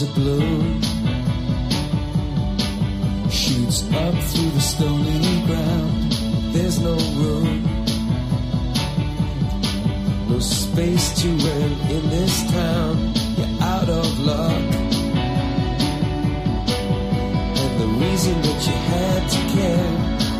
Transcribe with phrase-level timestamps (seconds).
[0.00, 0.80] rays blue
[3.30, 6.12] shoots up through the stony ground.
[6.52, 7.62] There's no room,
[10.28, 13.14] no space to run in this town.
[13.36, 14.62] You're out of luck,
[17.62, 19.92] and the reason that you had to care,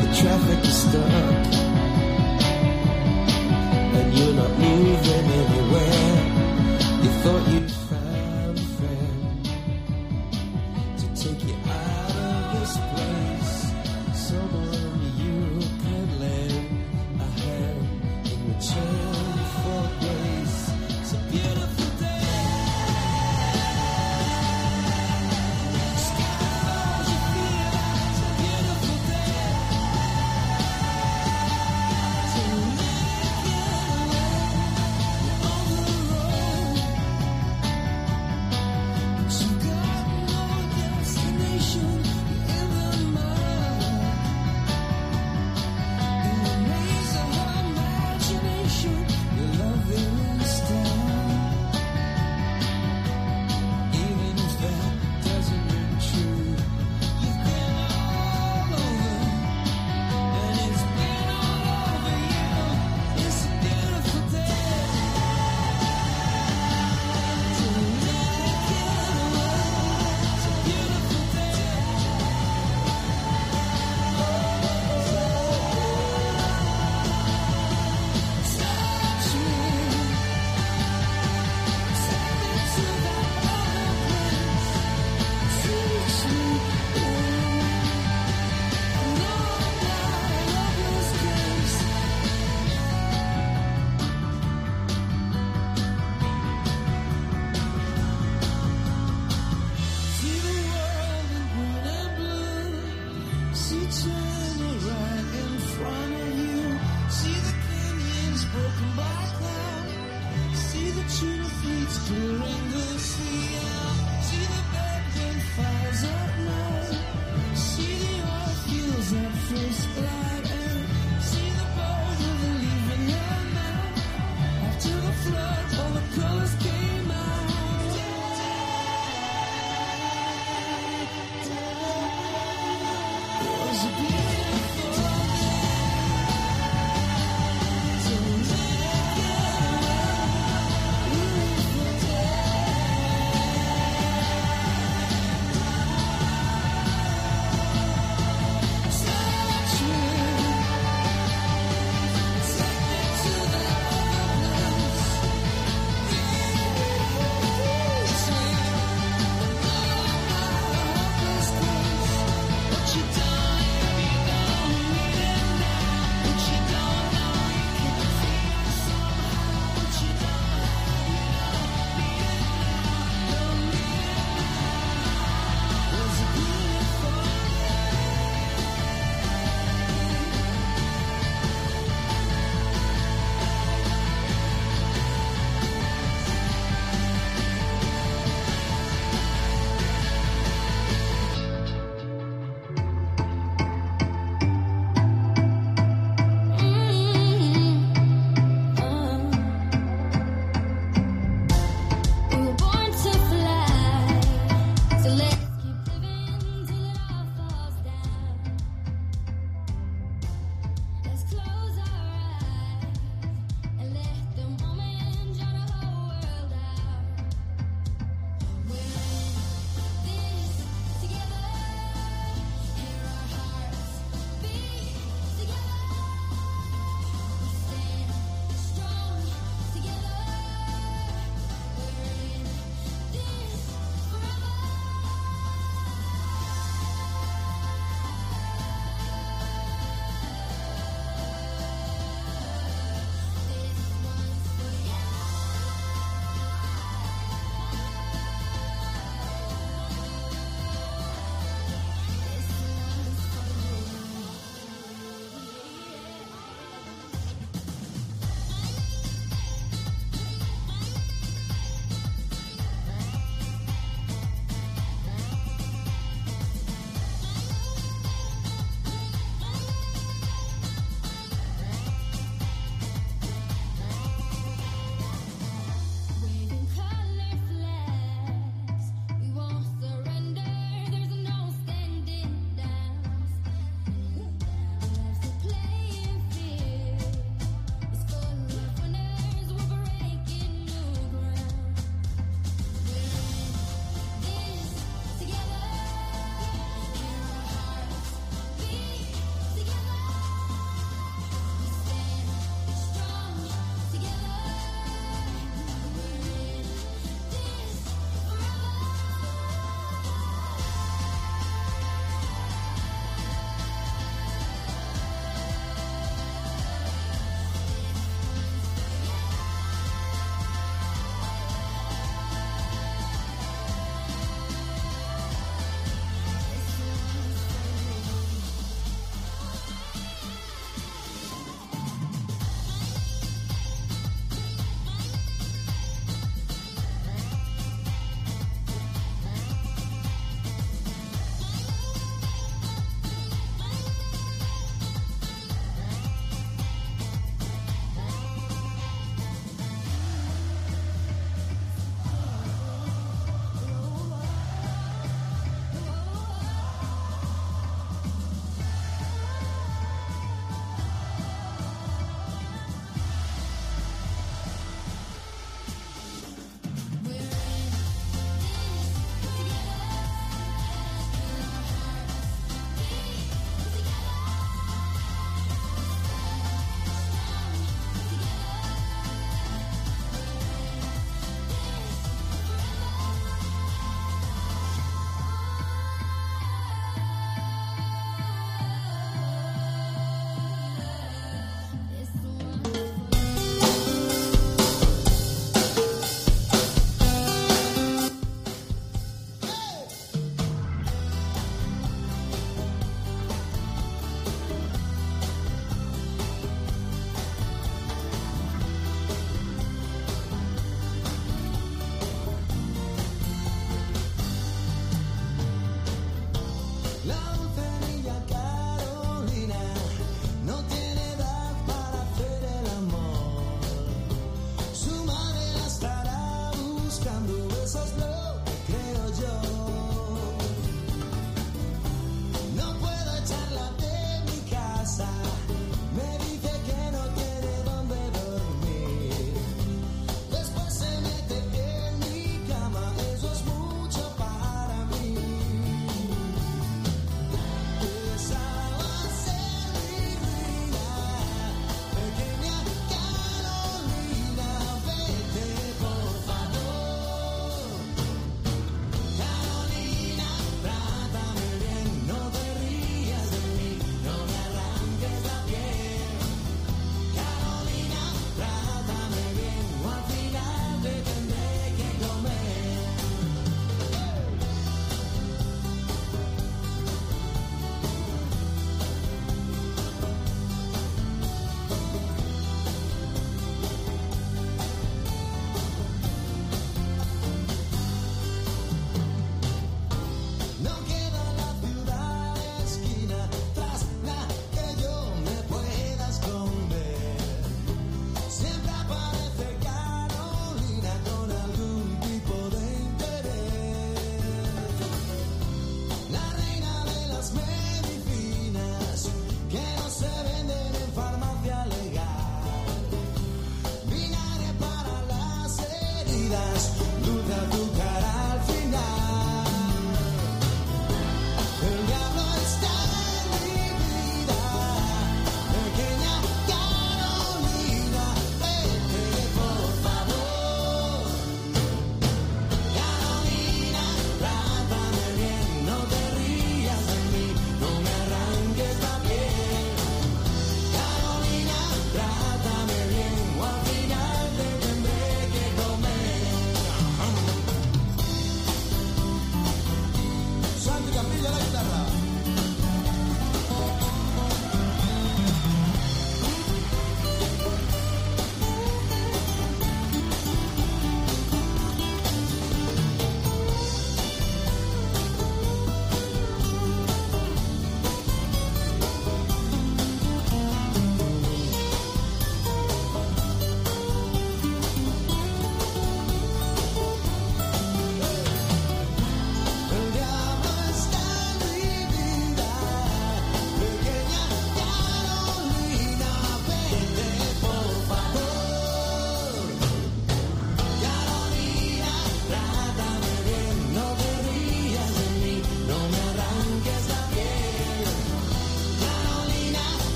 [0.00, 1.46] the traffic is stuck,
[3.96, 6.18] and you're not moving anywhere.
[7.02, 7.81] You thought you'd.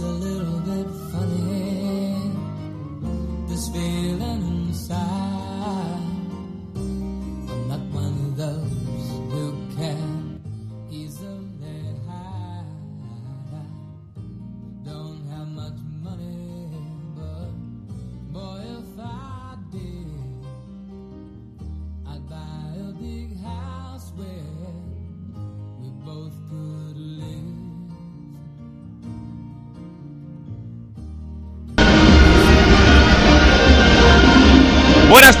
[0.00, 0.47] A little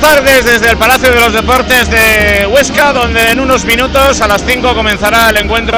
[0.00, 4.28] Buenas tardes desde el Palacio de los Deportes de Huesca, donde en unos minutos a
[4.28, 5.76] las 5 comenzará el encuentro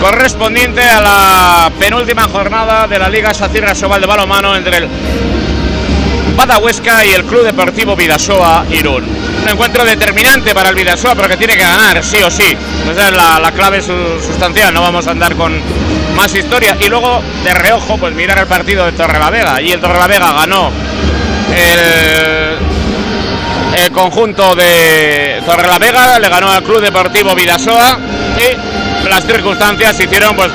[0.00, 4.88] correspondiente a la penúltima jornada de la Liga Sacirra Sobal de Balomano entre el
[6.36, 9.04] Bada Huesca y el Club Deportivo Vidasoa Irún.
[9.42, 12.56] Un encuentro determinante para el Vidasoa, pero que tiene que ganar, sí o sí.
[12.90, 15.60] Esa es la, la clave su- sustancial, no vamos a andar con
[16.14, 16.76] más historia.
[16.78, 19.60] Y luego, de reojo, pues mirar el partido de Torrelavega.
[19.60, 20.70] Y el Torrelavega ganó
[21.52, 22.39] el
[23.80, 27.98] el conjunto de Torrelavega le ganó al Club Deportivo Vidasoa
[28.36, 30.50] y las circunstancias hicieron pues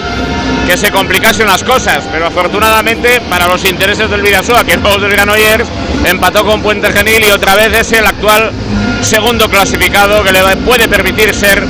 [0.67, 5.11] que se complicasen las cosas, pero afortunadamente para los intereses del Vidasoa, que no del
[5.11, 5.67] Granollers,
[6.05, 8.51] empató con Puente Genil y otra vez es el actual
[9.01, 11.63] segundo clasificado que le puede permitir ser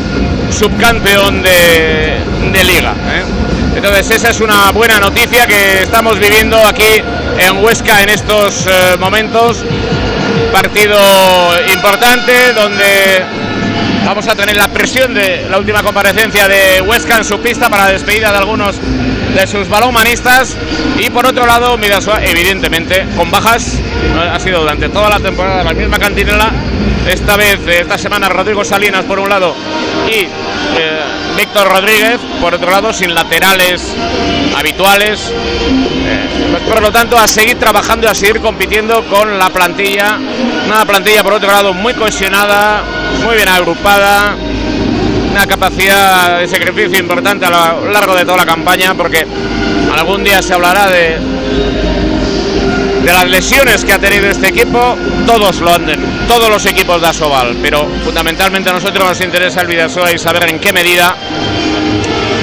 [0.52, 2.20] subcampeón de,
[2.52, 2.92] de liga.
[2.92, 3.24] ¿eh?
[3.76, 7.02] Entonces esa es una buena noticia que estamos viviendo aquí
[7.40, 9.64] en Huesca en estos eh, momentos.
[10.52, 10.98] Partido
[11.74, 13.24] importante donde
[14.06, 17.86] vamos a tener la presión de la última comparecencia de Huesca en su pista para
[17.86, 18.76] la despedida de algunos
[19.34, 20.56] de sus balonmanistas
[20.98, 23.80] y por otro lado Midasua evidentemente con bajas
[24.32, 26.52] ha sido durante toda la temporada la misma cantinela.
[27.08, 29.56] Esta vez esta semana Rodrigo Salinas por un lado
[30.08, 30.30] y eh,
[31.38, 33.94] Víctor Rodríguez por otro lado sin laterales
[34.58, 35.32] habituales.
[35.32, 35.85] eh,
[36.68, 40.18] por lo tanto a seguir trabajando a seguir compitiendo con la plantilla.
[40.66, 42.84] Una plantilla por otro lado muy cohesionada
[43.24, 44.36] muy bien agrupada.
[45.32, 49.26] Una capacidad de sacrificio importante a lo largo de toda la campaña porque
[49.94, 51.20] algún día se hablará de
[53.06, 57.08] de las lesiones que ha tenido este equipo, todos lo anden, todos los equipos de
[57.08, 61.16] Asobal, pero fundamentalmente a nosotros nos interesa el Vidasoa y saber en qué medida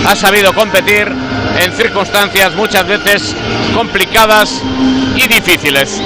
[0.06, 1.10] ha sabido competir
[1.58, 3.34] en circunstancias muchas veces
[3.74, 4.62] complicadas
[5.16, 6.00] y difíciles.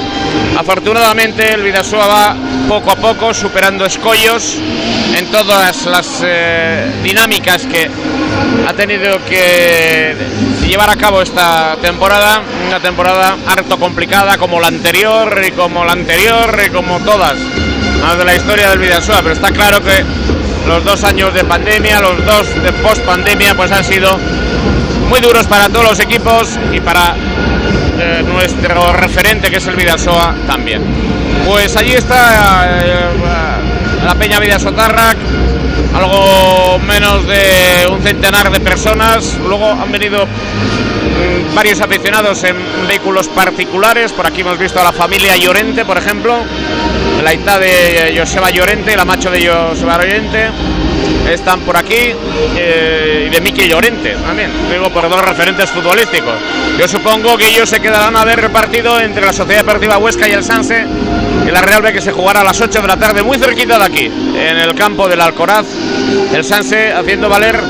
[0.56, 2.36] Afortunadamente el Vidasoa va
[2.68, 4.56] poco a poco superando escollos
[5.14, 7.90] en todas las eh, dinámicas que
[8.66, 10.14] ha tenido que
[10.66, 15.92] llevar a cabo esta temporada, una temporada harto complicada como la anterior y como la
[15.92, 17.36] anterior y como todas
[18.02, 20.04] más de la historia del Vidasoa, pero está claro que
[20.66, 24.18] los dos años de pandemia, los dos de post pandemia, pues han sido
[25.08, 27.14] muy duros para todos los equipos y para
[27.98, 30.82] eh, nuestro referente que es el Vidasoa también.
[31.46, 32.94] Pues allí está eh,
[34.04, 35.16] la Peña Vidasotarrac,
[35.94, 39.38] algo menos de un centenar de personas.
[39.46, 44.12] Luego han venido mm, varios aficionados en vehículos particulares.
[44.12, 46.36] Por aquí hemos visto a la familia Llorente, por ejemplo,
[47.22, 50.50] la hija de Joseba Llorente, la macho de Joseba Llorente.
[51.30, 52.12] Están por aquí
[52.56, 56.34] eh, y de Miki Llorente también, digo por dos referentes futbolísticos.
[56.78, 60.32] Yo supongo que ellos se quedarán a ver repartido entre la Sociedad Deportiva Huesca y
[60.32, 60.84] el Sanse
[61.46, 63.78] y la Real B que se jugará a las 8 de la tarde, muy cerquita
[63.78, 65.66] de aquí, en el campo del Alcoraz.
[66.32, 67.60] El Sanse haciendo valer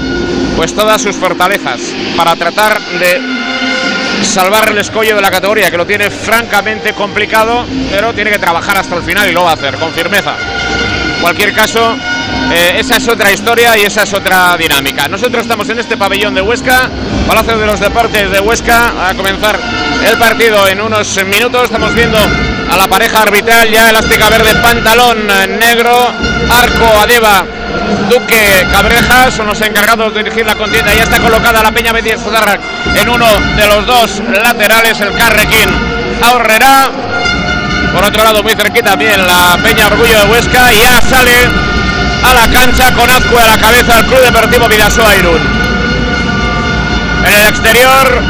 [0.57, 1.81] pues todas sus fortalezas
[2.16, 3.20] para tratar de
[4.22, 8.79] salvar el escollo de la categoría, que lo tiene francamente complicado, pero tiene que trabajar
[8.79, 10.37] hasta el final y lo va a hacer con firmeza.
[11.16, 11.96] En cualquier caso,
[12.52, 15.08] eh, esa es otra historia y esa es otra dinámica.
[15.08, 16.90] Nosotros estamos en este pabellón de Huesca,
[17.26, 19.58] Palacio de los Deportes de Huesca, a comenzar
[20.06, 21.64] el partido en unos minutos.
[21.64, 25.26] Estamos viendo a la pareja arbitral ya elástica verde, pantalón
[25.58, 26.12] negro,
[26.50, 27.44] arco Adeva,
[28.08, 30.94] Duque Cabrejas son los encargados de dirigir la contienda.
[30.94, 32.60] Ya está colocada la Peña Betis Zodarrac
[32.94, 35.68] en uno de los dos laterales, el Carrequín
[36.22, 36.90] ahorrerá.
[37.92, 40.72] Por otro lado, muy cerquita también la Peña Orgullo de Huesca.
[40.72, 41.32] Ya sale
[42.26, 45.40] a la cancha con Azcue a la cabeza el Club Deportivo Vidasoa Irún.
[47.24, 48.22] En el exterior,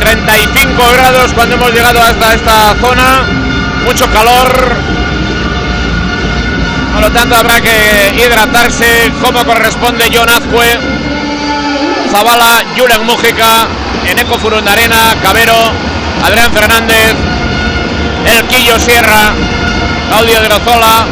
[0.00, 3.22] 35 grados cuando hemos llegado hasta esta zona.
[3.84, 4.76] Mucho calor,
[6.94, 10.78] por lo tanto habrá que hidratarse como corresponde John Azcue,
[12.10, 13.68] Zavala, Julen Mújica,
[14.06, 15.54] Eneco Furundarena, Cabero,
[16.24, 17.14] Adrián Fernández,
[18.24, 19.34] El Quillo Sierra,
[20.08, 21.06] Claudio de Rozola,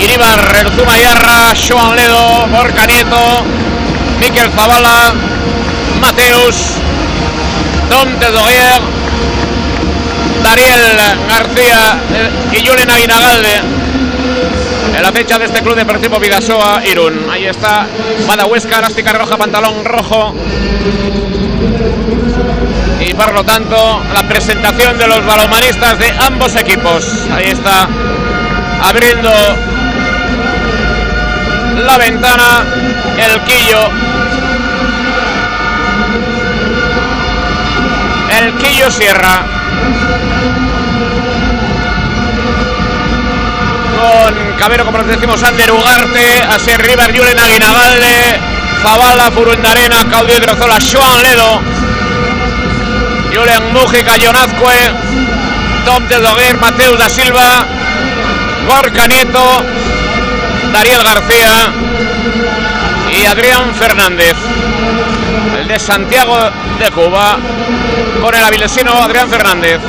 [0.00, 3.44] Iribar, Erzuma Yarra, Joan Ledo, Borca Nieto,
[4.20, 5.14] Miquel Zavala,
[6.00, 6.56] Mateus,
[7.90, 8.80] Tom Tedoguer,
[10.42, 10.96] Dariel
[11.28, 11.98] García
[12.52, 13.60] y Julen Aguinagalde
[14.96, 17.26] en la fecha de este club deportivo Vidasoa Irún.
[17.30, 17.86] Ahí está
[18.26, 20.34] Bada Huesca, elástica roja, pantalón rojo.
[23.00, 27.04] Y por lo tanto, la presentación de los balomanistas de ambos equipos.
[27.32, 27.88] Ahí está
[28.82, 29.30] abriendo
[31.90, 32.64] la ventana
[33.18, 33.90] el Quillo.
[38.38, 39.44] El Quillo Sierra.
[43.96, 48.40] con Cabero, como nos decimos, Ander Ugarte, así River, Julen Aguinagalde,
[48.82, 51.60] Zavala, Furundarena, Claudio Drozola, Joan Ledo,
[53.34, 54.90] Julen Mújica, Jonazcue,
[55.84, 57.66] Tom de Doguer, Mateus da Silva,
[58.66, 59.64] Gorka Nieto,
[60.72, 61.72] Dariel García
[63.10, 64.36] y Adrián Fernández.
[65.58, 66.36] El de Santiago
[66.78, 67.36] de Cuba,
[68.20, 69.80] con el avilesino Adrián Fernández.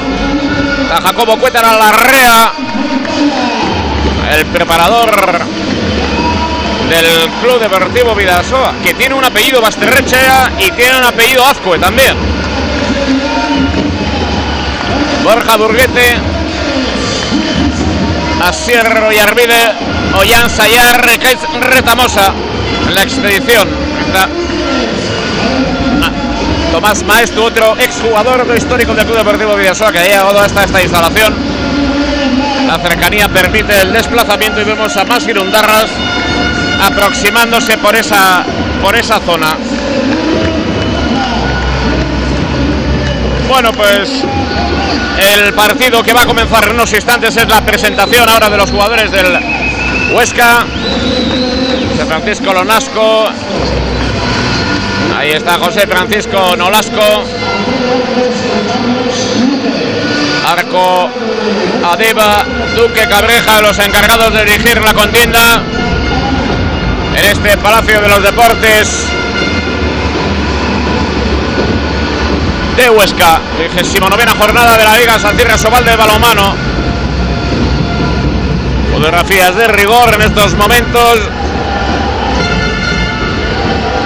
[0.94, 2.54] A Jacobo Cuétara Larrea,
[4.36, 5.46] el preparador
[6.90, 12.18] del Club Deportivo Vidasoa, que tiene un apellido Basterrechea y tiene un apellido Azcue también.
[15.24, 16.18] Borja Burguete,
[18.44, 19.20] Asier y
[20.14, 21.06] Arvide, Ollán Sayar,
[21.62, 22.34] Retamosa
[22.88, 23.68] en la expedición.
[24.08, 24.28] Está
[26.72, 31.34] Tomás Maestro, otro exjugador histórico del Club Deportivo Vidasoa que ha llegado hasta esta instalación.
[32.68, 35.88] La cercanía permite el desplazamiento y vemos a más Girundarras
[36.82, 38.46] aproximándose por esa,
[38.82, 39.58] por esa zona.
[43.50, 44.24] Bueno, pues
[45.20, 48.72] el partido que va a comenzar en unos instantes es la presentación ahora de los
[48.72, 49.61] jugadores del
[50.14, 50.66] Huesca.
[51.92, 53.26] José Francisco Lonasco.
[55.18, 57.24] Ahí está José Francisco Nolasco.
[60.48, 61.10] Arco
[61.92, 62.46] Adeba,
[62.76, 65.62] Duque Cabreja, los encargados de dirigir la contienda
[67.16, 69.08] en este Palacio de los Deportes
[72.78, 73.42] de Huesca.
[73.58, 76.71] 29 jornada de la Liga Santirra Sobal de Balomano.
[78.92, 81.20] Fotografías de rigor en estos momentos.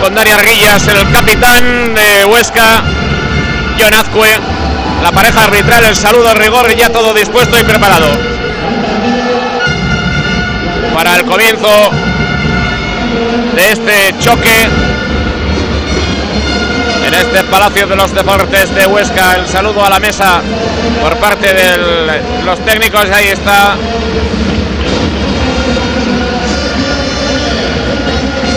[0.01, 2.83] Con Dani Arguillas, el capitán de Huesca,
[3.79, 4.39] John Azcue,
[5.03, 8.07] la pareja arbitral, el saludo de rigor ya todo dispuesto y preparado.
[10.93, 11.91] Para el comienzo
[13.55, 14.69] de este choque
[17.07, 19.35] en este Palacio de los Deportes de Huesca.
[19.35, 20.41] El saludo a la mesa
[21.01, 23.05] por parte de los técnicos.
[23.11, 23.75] Ahí está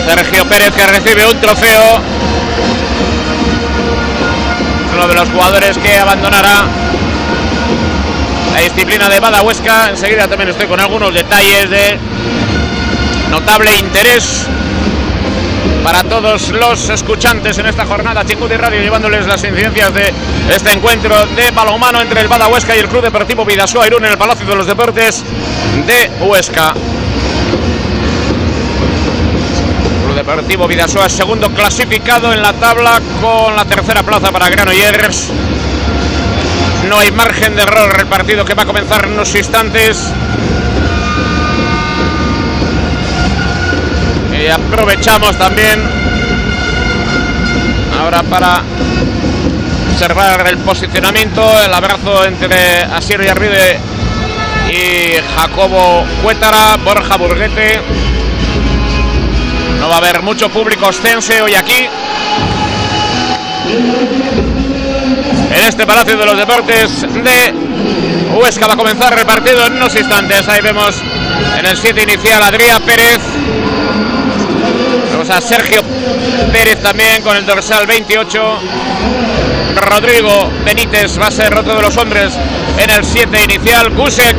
[0.09, 2.01] Sergio Pérez que recibe un trofeo.
[4.95, 6.65] Uno de los jugadores que abandonará
[8.51, 9.89] la disciplina de Bada Huesca.
[9.91, 11.99] Enseguida también estoy con algunos detalles de
[13.29, 14.47] notable interés
[15.83, 20.11] para todos los escuchantes en esta jornada Chingudi Radio llevándoles las incidencias de
[20.49, 24.13] este encuentro de balonmano entre el Bada Huesca y el Club Deportivo Vidasoa Irún en
[24.13, 25.23] el Palacio de los Deportes
[25.85, 26.73] de Huesca.
[30.19, 35.29] Deportivo Vidasoa segundo clasificado en la tabla con la tercera plaza para Granollers.
[36.89, 40.11] No hay margen de error el partido que va a comenzar en unos instantes.
[44.37, 45.79] Y aprovechamos también
[47.97, 48.61] ahora para
[49.93, 53.79] observar el posicionamiento, el abrazo entre Asier Yarride
[54.69, 57.98] y Jacobo Cuétara, Borja Burguete.
[59.79, 61.87] No va a haber mucho público ostense hoy aquí.
[65.51, 67.53] En este Palacio de los Deportes de
[68.33, 70.47] Huesca va a comenzar el partido en unos instantes.
[70.47, 71.01] Ahí vemos
[71.57, 73.19] en el 7 inicial Adrián Pérez.
[75.11, 75.81] Vemos a Sergio
[76.51, 78.59] Pérez también con el dorsal 28.
[79.75, 82.33] Rodrigo Benítez va a ser otro de los hombres
[82.77, 83.89] en el 7 inicial.
[83.91, 84.35] Gusek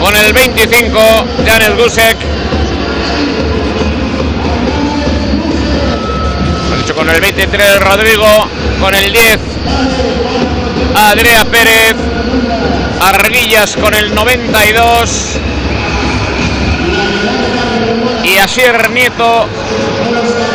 [0.00, 1.00] con el 25.
[1.46, 2.16] Janet Gusek.
[6.96, 8.26] Con el 23 Rodrigo.
[8.80, 9.38] Con el 10
[10.94, 11.94] Adrián Pérez.
[13.00, 15.40] Arguillas con el 92
[18.24, 19.46] y Asier Nieto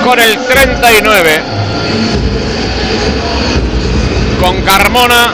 [0.03, 1.43] con el 39.
[4.41, 5.33] Con Carmona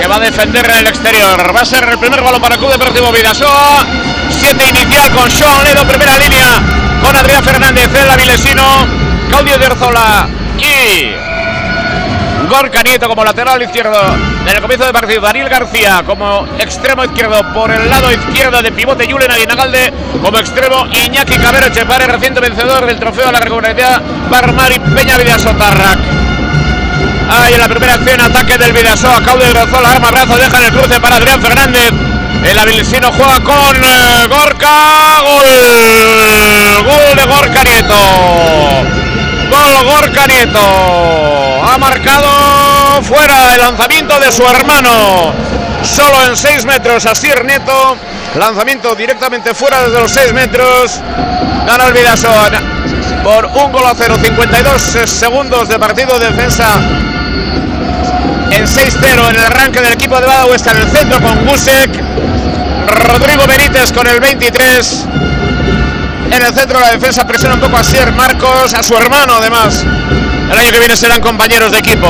[0.00, 1.54] que va a defender en el exterior.
[1.54, 3.84] Va a ser el primer balón para el Club Deportivo Vidasoa.
[4.30, 6.60] 7 inicial con Sean Ledo, primera línea
[7.02, 8.62] con Adrián Fernández, el avilesino,
[9.32, 11.10] Claudio de Orzola y
[12.50, 13.98] Gorka Nieto como lateral izquierdo
[14.46, 15.22] en el comienzo del partido.
[15.22, 19.90] Daniel García como extremo izquierdo por el lado izquierdo de pivote Julen Aguinagalde
[20.22, 25.98] como extremo Iñaki Cabero Chepare, reciente vencedor del trofeo de la regularidad Barmari Peña Vidasotarrac.
[27.30, 30.72] Ahí en la primera acción, ataque del Vidasoa, Claudio de Orzola, amarrazo, deja en el
[30.72, 31.90] cruce para Adrián Fernández.
[32.44, 35.20] El avilesino juega con eh, Gorka.
[35.24, 35.46] Gol.
[36.84, 39.01] Gol de Gorka Nieto.
[39.52, 40.58] Gol Gorka Nieto.
[41.62, 45.34] Ha marcado fuera el lanzamiento de su hermano.
[45.82, 47.96] Solo en 6 metros Asier Nieto.
[48.38, 51.00] Lanzamiento directamente fuera desde los 6 metros.
[51.66, 52.48] Gana el Vidasoa
[53.22, 54.16] por un gol a 0.
[54.22, 56.18] 52 segundos de partido.
[56.18, 56.80] Defensa
[58.52, 61.90] en 6-0 en el arranque del equipo de Bada Huesca en el centro con Gusek.
[63.06, 65.06] Rodrigo Benítez con el 23.
[66.32, 69.84] En el centro la defensa presiona un poco a Sier Marcos, a su hermano además.
[70.50, 72.08] El año que viene serán compañeros de equipo.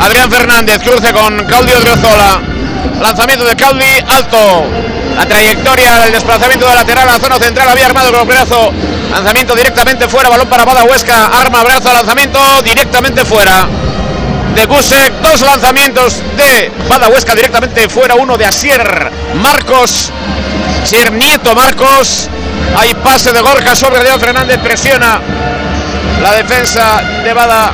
[0.00, 2.40] Adrián Fernández cruce con Claudio Driozola.
[2.98, 4.64] Lanzamiento de Caudi, alto.
[5.16, 8.72] La trayectoria del desplazamiento de lateral a la zona central había armado con brazo.
[9.10, 11.26] Lanzamiento directamente fuera, balón para Bada Huesca.
[11.26, 13.68] Arma, brazo, lanzamiento directamente fuera.
[14.54, 18.14] De Gusek, dos lanzamientos de Bada Huesca directamente fuera.
[18.14, 20.10] Uno de Asier Marcos.
[20.82, 22.30] Asier Nieto Marcos.
[22.76, 24.58] Hay pase de Gorka sobre Leo Fernández.
[24.58, 25.20] Presiona
[26.22, 27.72] la defensa de Bada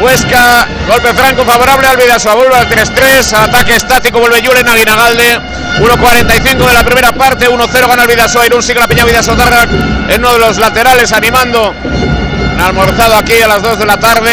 [0.00, 5.40] Huesca, golpe franco favorable al Vidasoa, vuelve al 3-3, ataque estático, vuelve Julen Aguinagalde,
[5.78, 9.62] 1.45 de la primera parte, 1-0 gana el Vidasoa, Irún sigue la Peña Vidasoa Targa
[10.08, 14.30] en uno de los laterales animando, un almorzado aquí a las 2 de la tarde,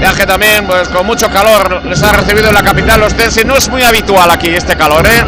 [0.00, 3.56] viaje también pues con mucho calor, les ha recibido en la capital los Tensi, no
[3.56, 5.24] es muy habitual aquí este calor, ¿eh?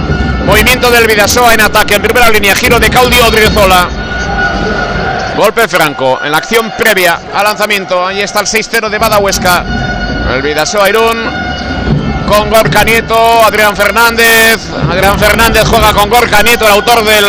[0.48, 3.86] Movimiento del Vidasoa en ataque, en primera línea, giro de Claudio Odriozola.
[5.36, 8.04] Golpe franco en la acción previa al lanzamiento.
[8.04, 9.62] Ahí está el 6-0 de Bada Huesca.
[10.34, 11.18] El Vidasoa Irún
[12.26, 14.58] con Gorka Nieto, Adrián Fernández.
[14.90, 17.26] Adrián Fernández juega con Gorka Nieto, el autor del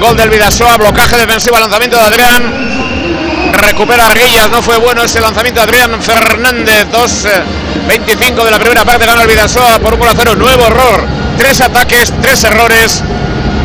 [0.00, 0.78] gol del Vidasoa.
[0.78, 3.52] Blocaje defensivo al lanzamiento de Adrián.
[3.52, 6.86] Recupera Arguillas, no fue bueno ese lanzamiento de Adrián Fernández.
[6.90, 10.34] 2-25 de la primera parte, gana el Vidasoa por 1 0.
[10.36, 11.21] Nuevo error.
[11.42, 13.02] Tres ataques, tres errores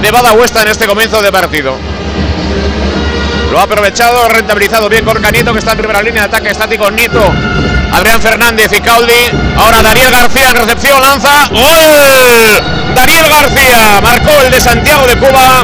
[0.02, 1.78] de Bada Huesca en este comienzo de partido.
[3.52, 6.90] Lo ha aprovechado, rentabilizado bien Gorka Nieto, que está en primera línea de ataque estático.
[6.90, 7.22] Nieto,
[7.92, 9.30] Adrián Fernández y Caudi.
[9.56, 11.50] Ahora Daniel García en recepción, lanza.
[11.52, 12.96] ¡Gol!
[12.96, 15.64] Daniel García marcó el de Santiago de Cuba.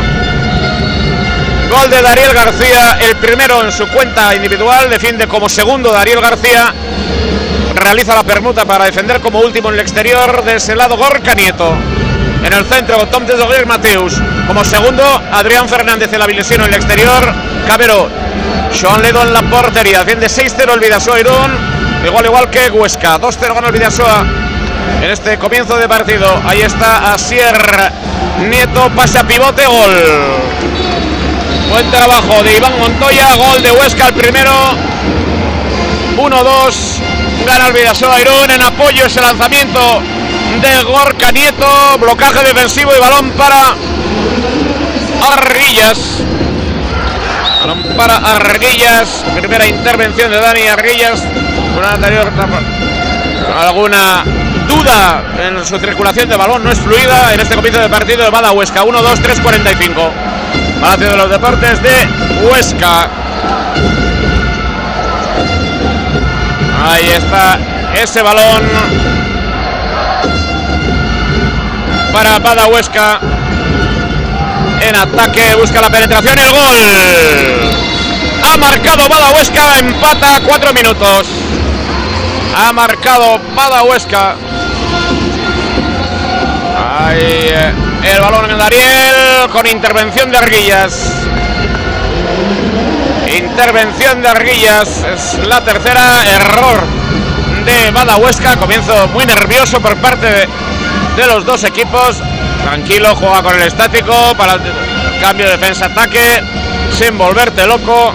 [1.71, 4.87] Gol de Daniel García, el primero en su cuenta individual.
[4.87, 6.75] Defiende como segundo Daniel García.
[7.83, 11.75] Realiza la permuta para defender como último en el exterior de ese lado Gorka Nieto.
[12.41, 14.13] En el centro, Tom de Mateus.
[14.47, 15.03] Como segundo,
[15.33, 17.33] Adrián Fernández en la en el exterior.
[17.67, 18.09] Cabero.
[18.71, 19.99] Sean Ledo en la portería.
[19.99, 21.57] Defiende 6-0 el Vidasoa Irún.
[22.05, 23.19] Igual, igual que Huesca.
[23.19, 24.25] 2-0 gana el Vidasoa
[25.01, 26.25] en este comienzo de partido.
[26.45, 27.91] Ahí está Asier
[28.49, 28.89] Nieto.
[28.95, 29.93] Pasa pivote, gol.
[31.69, 33.35] Buen trabajo de Iván Montoya.
[33.35, 34.51] Gol de Huesca el primero.
[36.15, 37.12] 1-2.
[37.45, 38.51] Gana el Vidasoa Irún.
[38.51, 40.01] En apoyo ese lanzamiento
[40.61, 41.97] de Gorka Nieto.
[41.99, 43.75] Blocaje defensivo y balón para
[45.31, 45.97] Arguillas.
[47.61, 49.23] Balón para Arguillas.
[49.35, 51.21] Primera intervención de Dani Arguillas.
[51.77, 52.31] Una anterior
[53.59, 54.23] alguna
[54.67, 56.63] duda en su circulación de balón.
[56.63, 58.83] No es fluida en este comienzo de partido de Bada Huesca.
[58.83, 60.11] 1-2, 3-45.
[60.81, 62.07] Palacio de los Deportes de
[62.45, 63.09] Huesca.
[66.85, 67.57] Ahí está
[67.95, 68.61] ese balón
[72.11, 73.19] para Bada Huesca.
[74.81, 77.71] En ataque, busca la penetración el gol.
[78.43, 81.27] Ha marcado Bada Huesca, empata cuatro minutos.
[82.55, 84.35] Ha marcado Bada Huesca.
[86.99, 87.73] Ahí eh,
[88.03, 91.12] el balón en el Dariel con intervención de Arguillas.
[93.35, 96.83] Intervención de Arguillas es la tercera error
[97.65, 98.55] de Bada Huesca.
[98.57, 102.21] Comienzo muy nervioso por parte de, los dos equipos.
[102.63, 104.61] Tranquilo, juega con el estático para el
[105.19, 106.43] cambio de defensa-ataque
[106.91, 108.13] sin volverte loco.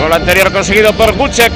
[0.00, 1.52] Con lo anterior conseguido por Gucek.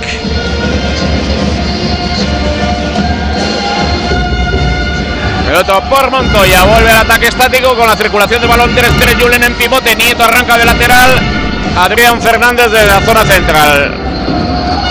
[5.46, 9.54] Pelota por Montoya, vuelve al ataque estático con la circulación de balón 3-3 Julen en
[9.54, 11.37] pivote, Nieto arranca de lateral,
[11.76, 13.94] Adrián Fernández de la zona central.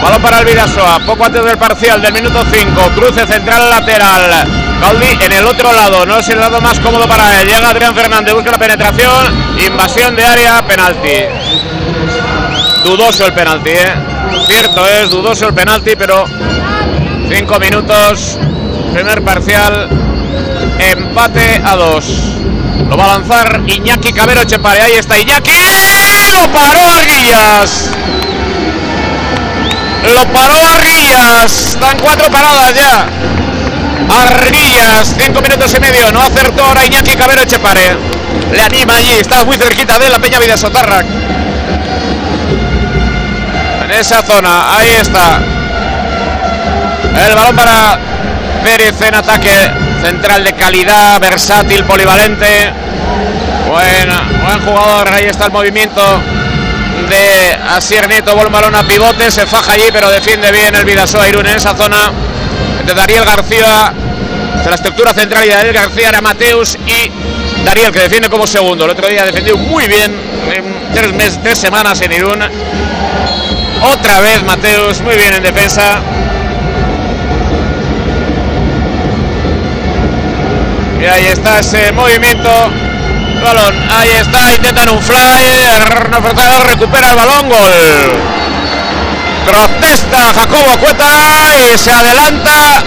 [0.02, 4.48] Balón para el Vidasoa, poco antes del parcial del minuto 5, cruce central lateral.
[4.82, 7.48] Gaudí en el otro lado, no es el lado más cómodo para él.
[7.48, 11.26] Llega Adrián Fernández, busca la penetración, invasión de área, penalti.
[12.84, 13.94] Dudoso el penalti, ¿eh?
[14.46, 16.26] Cierto es, dudoso el penalti, pero
[17.30, 18.38] 5 minutos,
[18.94, 19.90] primer parcial,
[20.80, 22.06] empate a 2.
[22.90, 24.82] Lo va a lanzar Iñaki Cabero Chepare.
[24.82, 25.52] Ahí está Iñaki.
[26.32, 27.90] Lo paró Arguillas.
[30.04, 31.70] Lo paró Arguillas.
[31.70, 33.08] Están cuatro paradas ya.
[34.10, 36.12] Arguillas, cinco minutos y medio.
[36.12, 37.98] No acertó ahora Iñaki Cabero Chepare.
[38.52, 39.14] Le anima allí.
[39.14, 41.06] Está muy cerquita de la Peña Vida Sotarrac.
[43.84, 44.78] En esa zona.
[44.78, 45.40] Ahí está.
[47.26, 48.00] El balón para
[48.64, 49.72] Pérez en ataque.
[50.02, 52.72] Central de calidad, versátil, polivalente.
[53.68, 55.10] Buena, buen jugador.
[55.14, 56.02] Ahí está el movimiento
[57.10, 58.08] de Asier.
[58.08, 59.30] Buen balón a pivote.
[59.30, 62.12] Se faja allí, pero defiende bien el Vidasoa Irún en esa zona.
[62.86, 63.94] De Dariel García.
[64.66, 67.12] La estructura central y Dariel García era Mateus y
[67.64, 68.86] Dariel que defiende como segundo.
[68.86, 70.16] El otro día defendió muy bien.
[70.54, 72.42] En tres, meses, tres semanas en Irún.
[73.82, 76.02] Otra vez Mateus, muy bien en defensa.
[81.02, 82.50] Y ahí está ese movimiento.
[83.44, 85.66] Balón, ahí está, intentan un fly.
[86.12, 87.72] No forzado, recupera el balón, gol.
[89.46, 91.06] Protesta Jacobo Cueta
[91.56, 92.84] y se adelanta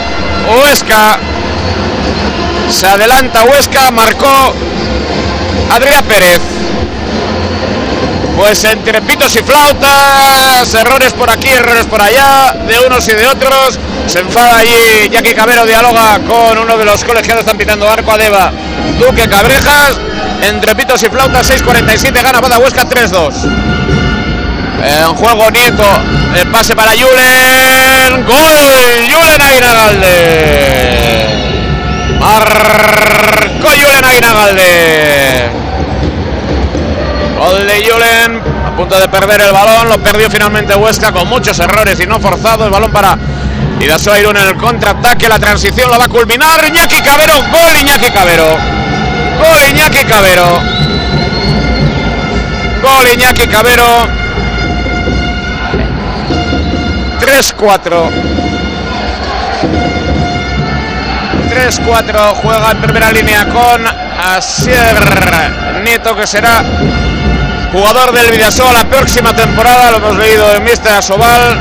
[0.49, 1.19] Huesca.
[2.69, 4.55] Se adelanta Huesca, marcó
[5.75, 6.41] Adrián Pérez.
[8.37, 13.27] Pues entre pitos y flautas, errores por aquí, errores por allá, de unos y de
[13.27, 13.79] otros.
[14.07, 18.19] Se enfada allí Jackie Cabero, dialoga con uno de los colegiados, están pitando arco a
[18.19, 18.53] Deva.
[18.99, 19.99] Duque Cabrejas,
[20.43, 23.35] entre pitos y flautas, 6.47, gana Bada Huesca 3-2.
[24.83, 25.85] En juego Nieto,
[26.35, 28.37] el pase para Julen, gol,
[29.11, 30.09] Julen Aguinagalde.
[32.19, 35.51] Marcó Julen Aguinagalde.
[37.39, 41.59] Gol de Julen, a punto de perder el balón, lo perdió finalmente Huesca con muchos
[41.59, 42.65] errores y no forzado.
[42.65, 43.19] El balón para
[43.81, 46.65] Idaso Irún en el contraataque, la transición la va a culminar.
[46.67, 48.80] Iñaki Cabero, gol Iñaki Cabero.
[49.41, 50.61] Gol Iñaki Cabero.
[52.83, 54.07] Gol Iñaki Cabero.
[57.21, 58.11] 3-4.
[61.51, 64.95] 3-4 juega en primera línea con Asier
[65.85, 66.63] Nieto que será
[67.73, 71.59] jugador del Vidasoa la próxima temporada, lo hemos leído en Mister Asobal,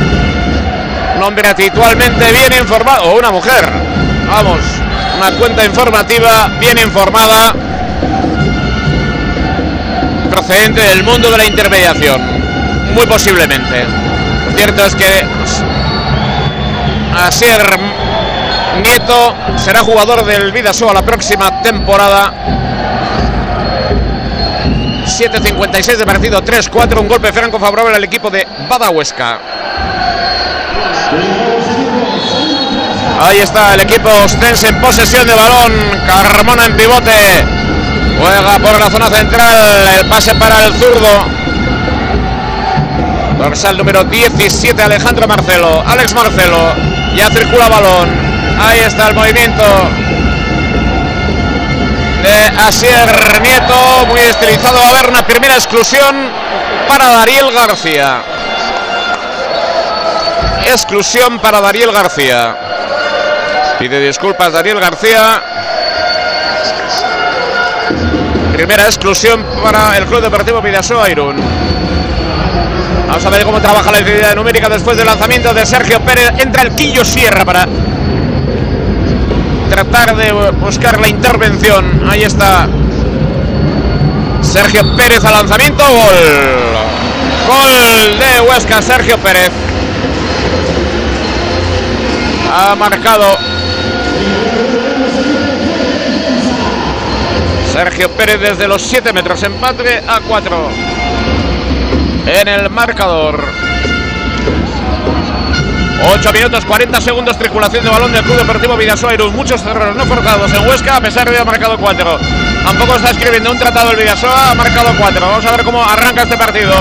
[1.20, 3.70] nombre habitualmente bien informado, o una mujer,
[4.28, 4.60] vamos,
[5.18, 7.54] una cuenta informativa bien informada,
[10.40, 12.22] procedente del mundo de la intermediación,
[12.94, 13.86] muy posiblemente.
[14.56, 15.26] Cierto es que
[17.14, 17.62] Asier
[18.82, 22.34] Nieto será jugador del Vidasoa la próxima temporada.
[25.06, 29.40] 7.56 de partido, 3-4, un golpe franco favorable al equipo de Badahuesca.
[33.22, 35.74] Ahí está el equipo ostense en posesión de balón.
[36.08, 37.59] Carmona en pivote.
[38.20, 39.88] Juega por la zona central.
[40.00, 41.26] El pase para el zurdo.
[43.38, 45.84] Dorsal número 17, Alejandro Marcelo.
[45.88, 46.76] Alex Marcelo.
[47.16, 48.10] Ya circula balón.
[48.62, 49.64] Ahí está el movimiento
[52.24, 54.80] de Asier Nieto, muy estilizado.
[54.80, 56.30] Va a haber una primera exclusión
[56.88, 58.22] para Dariel García.
[60.66, 62.56] Exclusión para Dariel García.
[63.80, 65.42] Pide disculpas Dariel García.
[68.60, 71.38] Primera exclusión para el Club Deportivo Vidasoa Irún.
[73.08, 76.34] Vamos a ver cómo trabaja la identidad numérica después del lanzamiento de Sergio Pérez.
[76.40, 77.66] Entra el Quillo Sierra para
[79.70, 82.04] tratar de buscar la intervención.
[82.12, 82.68] Ahí está
[84.42, 85.82] Sergio Pérez al lanzamiento.
[85.82, 86.16] Gol.
[87.48, 89.52] Gol de Huesca, Sergio Pérez.
[92.54, 93.38] Ha marcado
[97.80, 99.42] Sergio Pérez desde los 7 metros.
[99.42, 100.70] Empate a 4
[102.28, 103.42] en el marcador.
[106.14, 109.14] 8 minutos 40 segundos, tripulación de balón del Club Deportivo Vidasoa.
[109.32, 112.20] Muchos errores no forzados en Huesca, a pesar de haber marcado 4.
[112.66, 115.26] Tampoco está escribiendo un tratado el Vidasoa, ha marcado 4.
[115.26, 116.74] Vamos a ver cómo arranca este partido.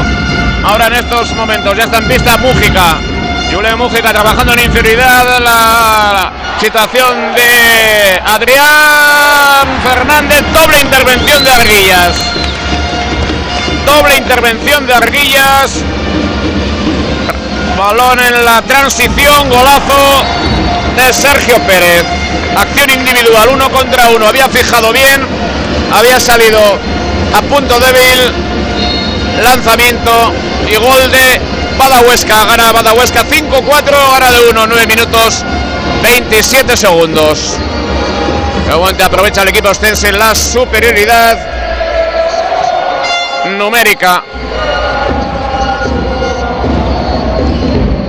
[0.64, 2.96] Ahora en estos momentos ya está en pista Mújica.
[3.52, 5.38] Julen Mújica trabajando en inferioridad.
[5.38, 10.42] La situación de Adrián Fernández.
[10.52, 12.16] Doble intervención de Arguillas.
[13.86, 15.84] Doble intervención de Arguillas.
[17.76, 20.24] Balón en la transición, golazo
[20.96, 22.04] de Sergio Pérez.
[22.56, 24.26] Acción individual, uno contra uno.
[24.26, 25.26] Había fijado bien,
[25.92, 26.60] había salido
[27.34, 28.32] a punto débil.
[29.42, 30.32] Lanzamiento
[30.66, 31.40] y gol de
[31.78, 32.44] Badahuesca.
[32.46, 35.44] Gana Badahuesca 5-4, ahora de 1, 9 minutos
[36.02, 37.56] 27 segundos.
[38.70, 41.38] Aguante, aprovecha el equipo ostense la superioridad
[43.56, 44.22] numérica.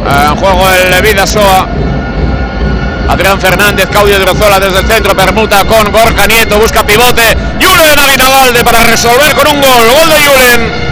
[0.05, 1.67] En juego el Vidasoa.
[3.07, 7.35] Adrián Fernández, Claudio Drozola desde el centro, permuta con Gorka Nieto, busca pivote.
[7.59, 9.89] Julen Aguinagalde para resolver con un gol.
[9.89, 10.88] Gol de Julen.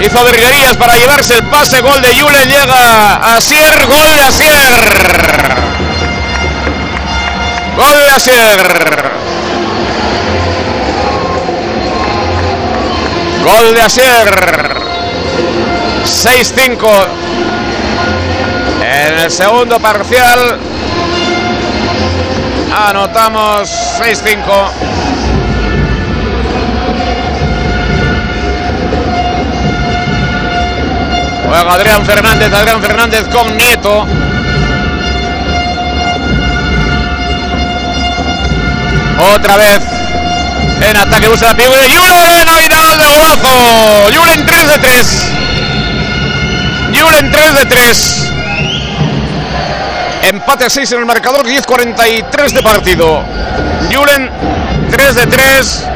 [0.00, 1.80] Hizo virguerías para llevarse el pase.
[1.80, 2.48] Gol de Julen.
[2.48, 3.86] Llega Asier.
[3.86, 4.74] Gol de Asier.
[7.76, 9.10] Gol de Asier.
[13.44, 14.70] Gol de Asier.
[16.04, 16.88] 6-5
[18.82, 20.58] en el segundo parcial.
[22.88, 24.89] Anotamos 6-5.
[31.70, 34.04] Adrián Fernández, Adrián Fernández con Nieto.
[39.34, 39.78] Otra vez
[40.80, 41.84] en ataque busca la pivote.
[41.84, 43.48] Julen Aguinaldo de golazo.
[44.12, 45.26] Julen 3 de 3.
[47.00, 48.32] Julen 3 de 3.
[50.22, 53.22] Empate 6 en el marcador, 10-43 de partido.
[53.94, 54.28] Julen
[54.90, 55.86] 3 de 3.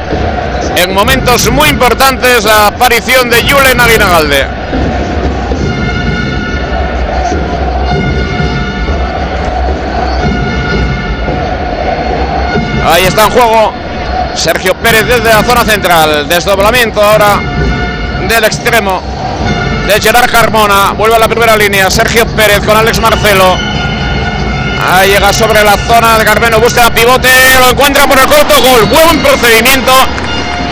[0.77, 4.54] En momentos muy importantes la aparición de Julen Aguinalde.
[12.87, 13.73] Ahí está en juego
[14.35, 16.27] Sergio Pérez desde la zona central.
[16.27, 17.39] Desdoblamiento ahora
[18.27, 19.01] del extremo
[19.87, 20.91] de Gerard Carmona.
[20.91, 21.89] Vuelve a la primera línea.
[21.89, 23.57] Sergio Pérez con Alex Marcelo.
[24.87, 26.59] Ahí llega sobre la zona de Carmeno.
[26.59, 27.29] Busca pivote.
[27.59, 28.61] Lo encuentra por el corto.
[28.61, 28.85] Gol.
[28.85, 29.91] Buen procedimiento.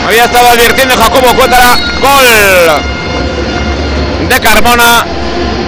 [0.05, 1.75] Había estado advirtiendo Jacobo Cuétara.
[1.99, 2.25] Gol
[4.29, 5.05] de Carmona.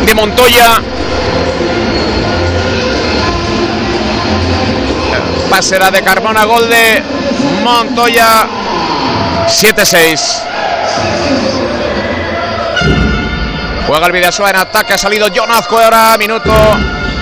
[0.06, 0.80] De Montoya.
[5.50, 6.46] Pasera de Carmona.
[6.46, 7.04] Gol de
[7.64, 8.48] Montoya
[9.48, 10.44] 7-6.
[13.88, 14.94] Juega el Vidasoa en ataque.
[14.94, 16.18] Ha salido Jonazco ahora.
[16.18, 16.54] Minuto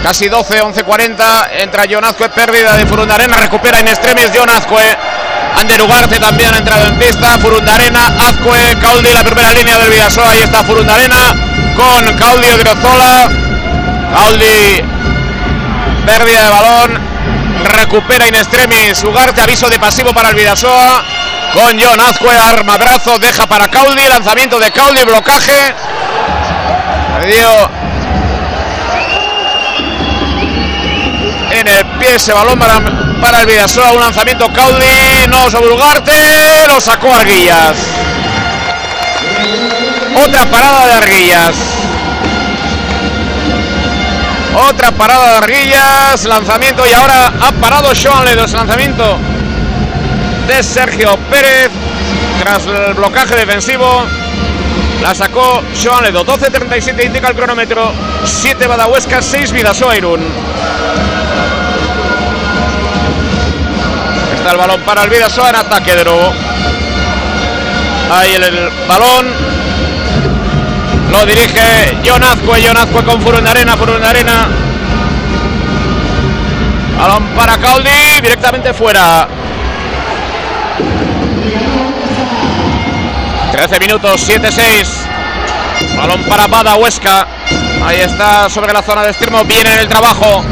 [0.01, 1.49] casi 12, 11-40.
[1.59, 2.27] Entra Jonazco.
[2.29, 3.37] Pérdida de Furundarena.
[3.37, 4.97] Recupera en extremis Jonazque.
[5.55, 7.37] Ander Ugarte también ha entrado en pista.
[7.37, 10.31] Furundarena, Azcue, Caudi, la primera línea del Vidasoa.
[10.31, 11.35] Ahí está Furundarena
[11.75, 13.29] con Caudi Odriozola.
[14.15, 14.81] Caudi,
[16.05, 17.12] pérdida de balón
[17.63, 21.03] recupera in extremis Ugarte, aviso de pasivo para el Vidasoa.
[21.53, 25.75] Con John Azcue, arma brazo, deja para Caudi, lanzamiento de Caudi, blocaje.
[31.51, 32.81] en el pie ese balón para,
[33.21, 36.11] para el Vidasoa, un lanzamiento Caudi, no sobre Ugarte,
[36.67, 37.77] lo sacó Arguillas.
[40.15, 41.72] Otra parada de Arguillas.
[44.55, 49.17] Otra parada de Arguillas, lanzamiento y ahora ha parado Sean Ledos, lanzamiento
[50.47, 51.71] de Sergio Pérez
[52.39, 54.05] tras el blocaje defensivo.
[55.01, 57.91] La sacó Sean Ledo, 12.37 indica el cronómetro,
[58.25, 60.21] 7 Badahuesca, 6 Vidasoa Irún.
[64.37, 66.31] Está el balón para el Vidasoa en ataque de nuevo.
[68.11, 69.27] Ahí el, el balón,
[71.13, 74.47] lo dirige John Azcue, John Azcue con Furundarena, Furundarena.
[76.97, 79.27] Balón para Caudi, directamente fuera.
[83.51, 84.87] 13 minutos, 7-6.
[85.97, 87.27] Balón para Bada Huesca.
[87.85, 89.43] Ahí está sobre la zona de extremo.
[89.43, 90.43] Viene en el trabajo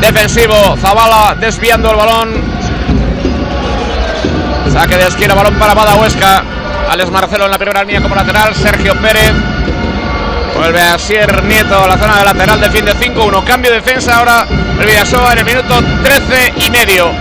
[0.00, 0.76] defensivo.
[0.80, 2.42] Zabala desviando el balón.
[4.72, 6.57] Saque de esquina, balón para Bada Huesca.
[6.88, 8.54] Alex Marcelo en la primera línea como lateral.
[8.54, 9.32] Sergio Pérez.
[10.56, 13.44] Vuelve a Sier Nieto a la zona de lateral de fin de 5-1.
[13.44, 14.46] Cambio de defensa ahora
[14.80, 17.12] el Villasoa en el minuto 13 y medio.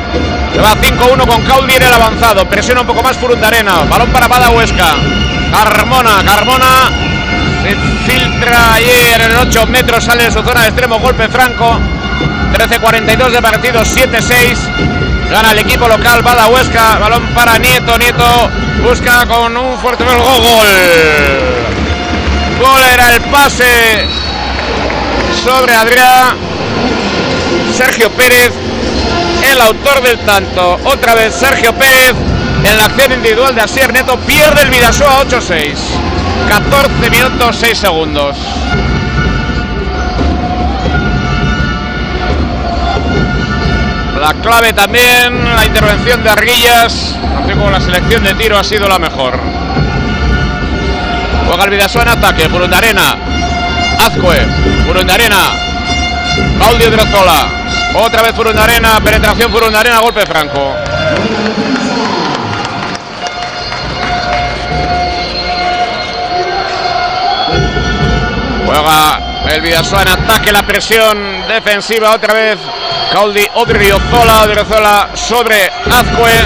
[0.53, 2.47] Se va 5-1 con Caudi en el avanzado.
[2.47, 3.83] Presiona un poco más Furundarena.
[3.89, 4.95] Balón para Pada Huesca.
[5.51, 6.89] Carmona, Carmona.
[7.61, 7.75] Se
[8.09, 10.03] filtra ayer en el 8 metros.
[10.03, 10.99] Sale de su zona de extremo.
[10.99, 11.77] Golpe franco.
[12.53, 13.81] 13-42 de partido.
[13.81, 14.57] 7-6.
[15.29, 18.49] Gana el equipo local, Bada Huesca, balón para Nieto, Nieto
[18.83, 20.67] busca con un fuerte gol, gol.
[22.59, 24.05] Gol era el pase
[25.43, 26.37] sobre Adrián.
[27.75, 28.51] Sergio Pérez,
[29.51, 30.79] el autor del tanto.
[30.85, 32.13] Otra vez Sergio Pérez
[32.63, 35.75] en la acción individual de Asier Neto pierde el Vidasoa 8-6.
[36.49, 38.37] 14 minutos 6 segundos.
[44.27, 48.85] La clave también, la intervención de Arguillas, así como la selección de tiro ha sido
[48.85, 49.39] la mejor.
[51.47, 53.15] Juega el Vidasoa en ataque, Furundarena,
[53.97, 54.35] Azcue,
[54.85, 55.53] Furundarena,
[56.59, 57.47] Claudio Drozola,
[57.93, 60.75] otra vez Furundarena, penetración Furundarena, golpe franco.
[68.65, 69.19] Juega
[69.53, 71.17] el Vidasoa en ataque, la presión
[71.47, 72.57] defensiva otra vez.
[73.17, 76.37] Caudi Odriozola, Odriozola sobre Azcue.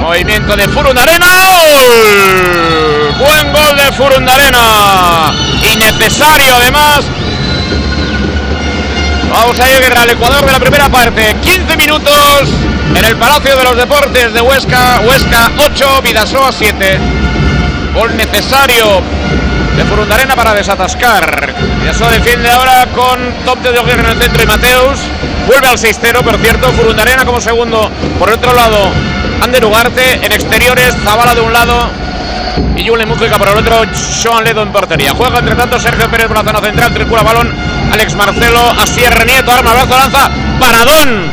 [0.00, 1.26] Movimiento de Furundarena.
[1.46, 3.14] ¡Gol!
[3.16, 5.32] Buen gol de Furundarena.
[5.72, 7.04] Innecesario además.
[9.32, 11.36] Vamos a ir al Ecuador de la primera parte.
[11.40, 12.48] 15 minutos
[12.96, 15.00] en el Palacio de los Deportes de Huesca.
[15.04, 16.98] Huesca 8, Vidasoa 7.
[17.94, 19.00] Gol necesario
[19.80, 21.54] de Furundarena para desatascar.
[21.80, 24.98] Vidasoa defiende ahora con Top de Oguer en el centro y Mateus.
[25.46, 26.68] Vuelve al 6-0, por cierto.
[26.72, 27.90] Furundarena como segundo.
[28.18, 28.90] Por otro lado,
[29.42, 30.20] Ander Ugarte.
[30.22, 31.88] En exteriores, Zabala de un lado.
[32.76, 33.82] Y Julen Mújica por el otro.
[33.94, 35.14] Sean Ledo en portería.
[35.14, 36.92] Juega entre tanto Sergio Pérez por la zona central.
[36.92, 37.50] Tricula balón.
[37.92, 38.74] Alex Marcelo.
[38.78, 39.50] Asier Nieto.
[39.50, 40.30] Arma brazo lanza.
[40.58, 41.30] Paradón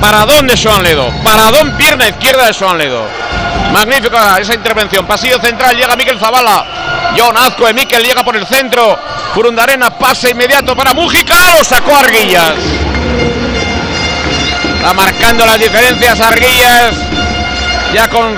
[0.00, 1.10] Paradón de Joan Ledo.
[1.24, 3.06] Paradón pierna izquierda de Joan Ledo.
[3.72, 5.06] Magnífica esa intervención.
[5.06, 6.85] Pasillo central, llega Miquel Zavala.
[7.16, 8.98] John Azcue, Miquel llega por el centro.
[9.34, 11.56] Furundarena, pase inmediato para Mújica.
[11.56, 12.54] Lo sacó Arguillas.
[14.76, 16.94] Está marcando las diferencias Arguillas.
[17.94, 18.36] Ya con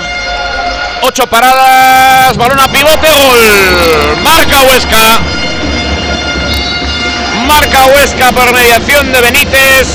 [1.01, 2.37] ocho paradas.
[2.37, 4.19] Balón a pivote, gol.
[4.23, 5.19] Marca Huesca.
[7.47, 9.87] Marca Huesca por mediación de Benítez.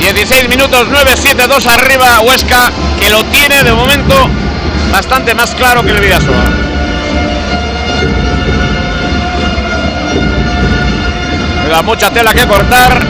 [0.00, 4.28] 16 minutos 9-7-2 arriba Huesca, que lo tiene de momento
[4.94, 6.44] bastante más claro que el Vidasoa.
[11.68, 13.00] da mucha tela que cortar,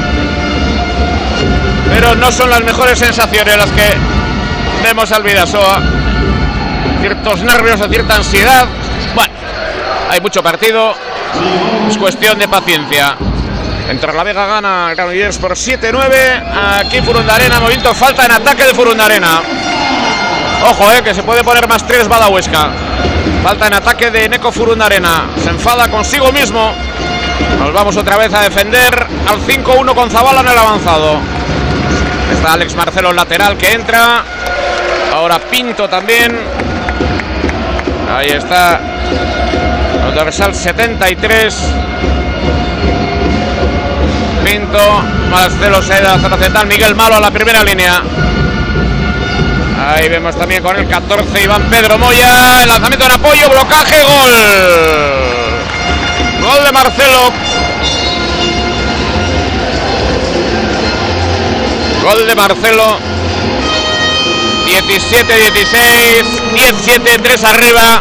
[1.91, 3.91] pero no son las mejores sensaciones las que
[4.83, 5.83] vemos al Vidasoa.
[7.03, 8.67] Ciertos nervios o cierta ansiedad.
[9.15, 9.35] Bueno,
[10.09, 10.95] hay mucho partido,
[11.87, 13.15] es cuestión de paciencia.
[13.91, 16.81] Entre la Vega gana Granollers por 7-9.
[16.81, 19.74] Aquí Furundarena, movimiento falta en ataque de Furundarena.
[20.67, 22.71] Ojo, eh, que se puede poner más 3 Bada Huesca.
[23.43, 25.27] Falta en ataque de Neko Furundarena.
[25.43, 26.73] Se enfada consigo mismo.
[27.59, 31.19] Nos vamos otra vez a defender al 5-1 con Zabala en el avanzado.
[32.33, 34.25] Está Alex Marcelo lateral que entra.
[35.13, 36.35] Ahora Pinto también.
[38.17, 38.81] Ahí está.
[40.09, 41.59] El dorsal 73.
[44.45, 48.03] Pinto, Marcelo Seda, zona central, Miguel Malo a la primera línea.
[49.87, 54.33] Ahí vemos también con el 14 Iván Pedro Moya, el lanzamiento en apoyo, blocaje, gol.
[56.41, 57.33] Gol de Marcelo.
[62.03, 62.99] Gol de Marcelo.
[64.67, 66.25] 17-16,
[66.55, 68.01] 17, 3 arriba.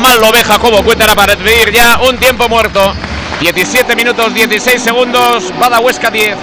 [0.00, 0.82] Mal lo ve Jacobo
[1.14, 2.94] para decidir ya un tiempo muerto.
[3.40, 6.36] 17 minutos 16 segundos, Bada Huesca 10,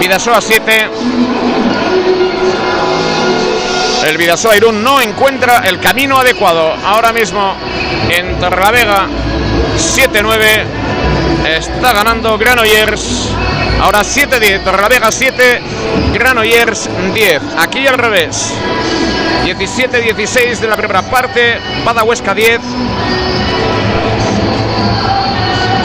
[0.00, 0.90] Vidasoa 7.
[4.06, 6.74] El Vidasoa Irún no encuentra el camino adecuado.
[6.84, 7.54] Ahora mismo
[8.10, 9.06] en Torrelavega
[9.76, 10.64] 7-9
[11.46, 13.28] está ganando Granollers.
[13.80, 15.60] Ahora 7-10, Torrelavega 7,
[16.14, 17.42] Granollers 10.
[17.58, 18.52] Aquí al revés.
[19.44, 22.60] 17-16 de la primera parte, Bada Huesca 10,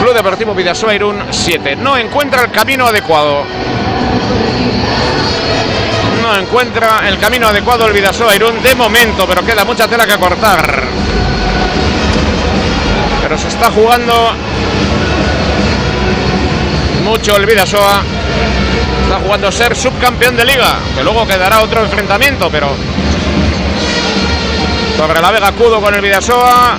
[0.00, 1.76] Club Deportivo Vidasoa Irún 7.
[1.76, 3.44] No encuentra el camino adecuado.
[6.38, 10.84] Encuentra el camino adecuado el Vidasoa Irún de momento, pero queda mucha tela que cortar.
[13.20, 14.32] Pero se está jugando
[17.02, 18.02] mucho el Vidasoa.
[19.02, 22.68] Está jugando ser subcampeón de liga, que luego quedará otro enfrentamiento, pero
[24.96, 26.78] sobre la Vega Cudo con el Vidasoa.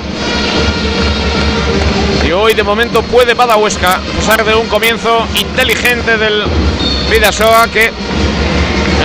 [2.26, 6.46] Y hoy de momento puede Huesca, a pesar de un comienzo inteligente del
[7.10, 7.92] Vidasoa que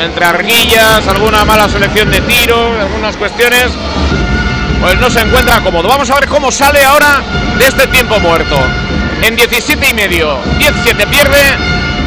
[0.04, 3.70] entre arguillas, alguna mala selección de tiro, algunas cuestiones,
[4.80, 5.88] pues no se encuentra cómodo.
[5.88, 7.22] Vamos a ver cómo sale ahora
[7.58, 8.56] de este tiempo muerto.
[9.22, 11.40] En 17 y medio, 17 pierde,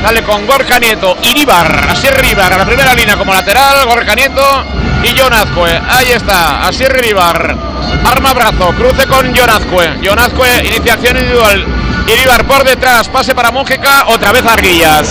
[0.04, 4.64] sale con Gorka Nieto, Iribar, así Ribar a la primera línea como lateral, Gorka Nieto
[5.04, 5.82] y John Azcue.
[5.90, 7.58] Ahí está, así Ribar.
[8.06, 10.00] Arma brazo, cruce con John Azcue.
[10.06, 11.66] John Azcue, iniciación individual.
[12.08, 15.08] Iribar por detrás, pase para Mújica, otra vez Arguillas.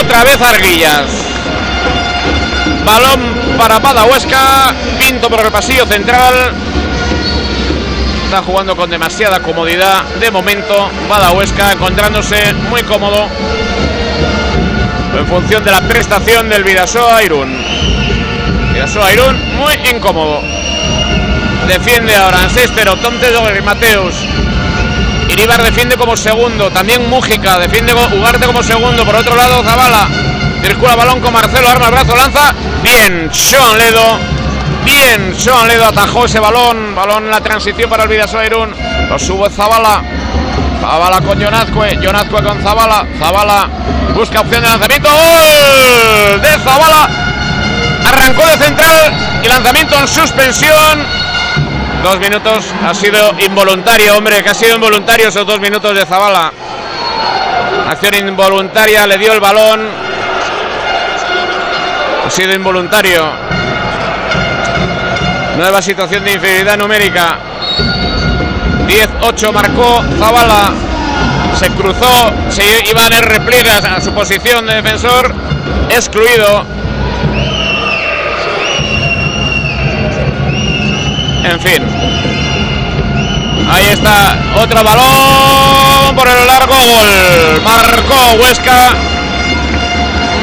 [0.00, 1.23] Otra vez Arguillas.
[2.84, 3.20] Balón
[3.58, 6.52] para Bada Huesca, Pinto por el pasillo central.
[8.24, 10.90] Está jugando con demasiada comodidad de momento.
[11.08, 13.28] Bada Huesca encontrándose muy cómodo
[15.18, 17.56] en función de la prestación del Vidasoa Irún.
[18.72, 20.42] Vidasoa Irún muy incómodo.
[21.68, 23.28] Defiende ahora Ancestero, Tonte
[23.58, 24.14] y Mateus.
[25.28, 26.70] Iribar defiende como segundo.
[26.70, 29.04] También Mújica defiende Ugarte como segundo.
[29.04, 30.23] Por otro lado, Zavala.
[30.64, 32.54] Circula balón con Marcelo, arma el brazo, lanza.
[32.82, 34.18] Bien, Sean Ledo.
[34.82, 36.94] Bien, Sean Ledo atajó ese balón.
[36.94, 38.74] Balón en la transición para el Vidasoa Irún.
[39.10, 40.02] Lo sube Zavala.
[40.80, 41.98] Zavala con Jonazcue.
[42.02, 43.06] Jonazcue con Zavala.
[43.18, 43.68] Zavala
[44.14, 45.10] busca opción de lanzamiento.
[45.10, 46.40] ¡Gol!
[46.40, 47.10] De Zavala.
[48.06, 49.12] Arrancó de central
[49.42, 51.06] y lanzamiento en suspensión.
[52.02, 56.50] Dos minutos ha sido involuntario, hombre, que ha sido involuntario esos dos minutos de Zabala.
[57.88, 60.13] Acción involuntaria, le dio el balón.
[62.34, 63.30] Sido involuntario.
[65.56, 67.38] Nueva situación de inferioridad numérica.
[68.88, 70.72] 10-8 marcó Zabala.
[71.56, 75.32] Se cruzó, se iba el repliegue a su posición de defensor.
[75.90, 76.64] Excluido.
[81.44, 81.84] En fin.
[83.70, 87.62] Ahí está otro balón por el largo gol.
[87.62, 89.13] Marcó Huesca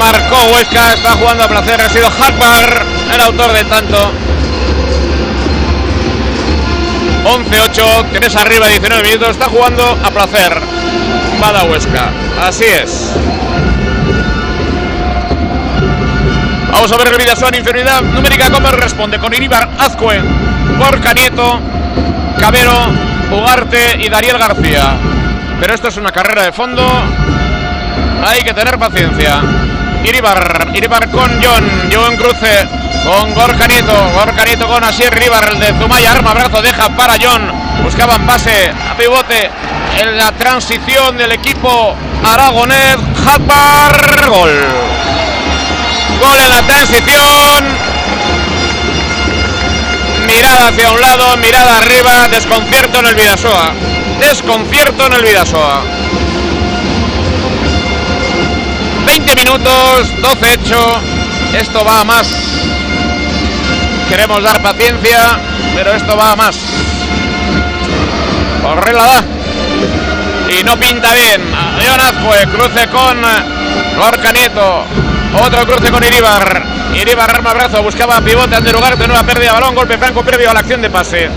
[0.02, 4.12] marcó Huesca, está jugando a placer, ha sido Hakbar el autor del tanto.
[7.24, 10.60] 11-8, 3 arriba, 19 minutos, está jugando a placer.
[11.40, 12.10] Bada Huesca,
[12.42, 13.12] así es.
[16.72, 20.20] Vamos a ver Vidasoa inferioridad numérica cómo responde con Iribar Azcue,
[20.80, 21.60] Borca Nieto,
[22.40, 22.74] Cabero,
[23.32, 24.96] Ugarte y Dariel García.
[25.60, 26.84] Pero esto es una carrera de fondo.
[28.26, 29.42] Hay que tener paciencia.
[30.04, 32.68] Iribar, Iribar con John, John cruce
[33.04, 37.52] con Gorka Nieto, Gorka Nieto con Asier Iribar, de Zumaya, arma brazo, deja para John,
[37.84, 39.50] buscaban base a pivote
[39.98, 44.60] en la transición del equipo aragonés, Hatbar, gol.
[46.20, 47.66] Gol en la transición.
[50.28, 53.74] Mirada hacia un lado, mirada arriba, desconcierto en el Vidasoa.
[54.20, 55.82] Desconcierto en el Vidasoa.
[59.06, 61.02] 20 minutos, 12 hecho.
[61.54, 62.28] Esto va a más.
[64.10, 65.40] Queremos dar paciencia,
[65.76, 66.56] pero esto va a más.
[68.62, 69.24] Corre la da.
[70.50, 71.42] Y no pinta bien.
[71.80, 73.22] Leon Azcue, cruce con
[73.98, 74.86] Lorca Nieto.
[75.44, 76.64] Otro cruce con Iribar.
[76.94, 80.50] Iribar arma brazo, buscaba pivote ante lugar de nueva pérdida de balón, golpe franco previo
[80.50, 81.30] a la acción de pase.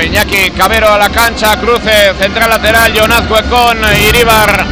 [0.00, 3.78] Vuelve Iñaki Cabero a la cancha, cruce central lateral, Jonazcue con
[4.08, 4.64] Iribar.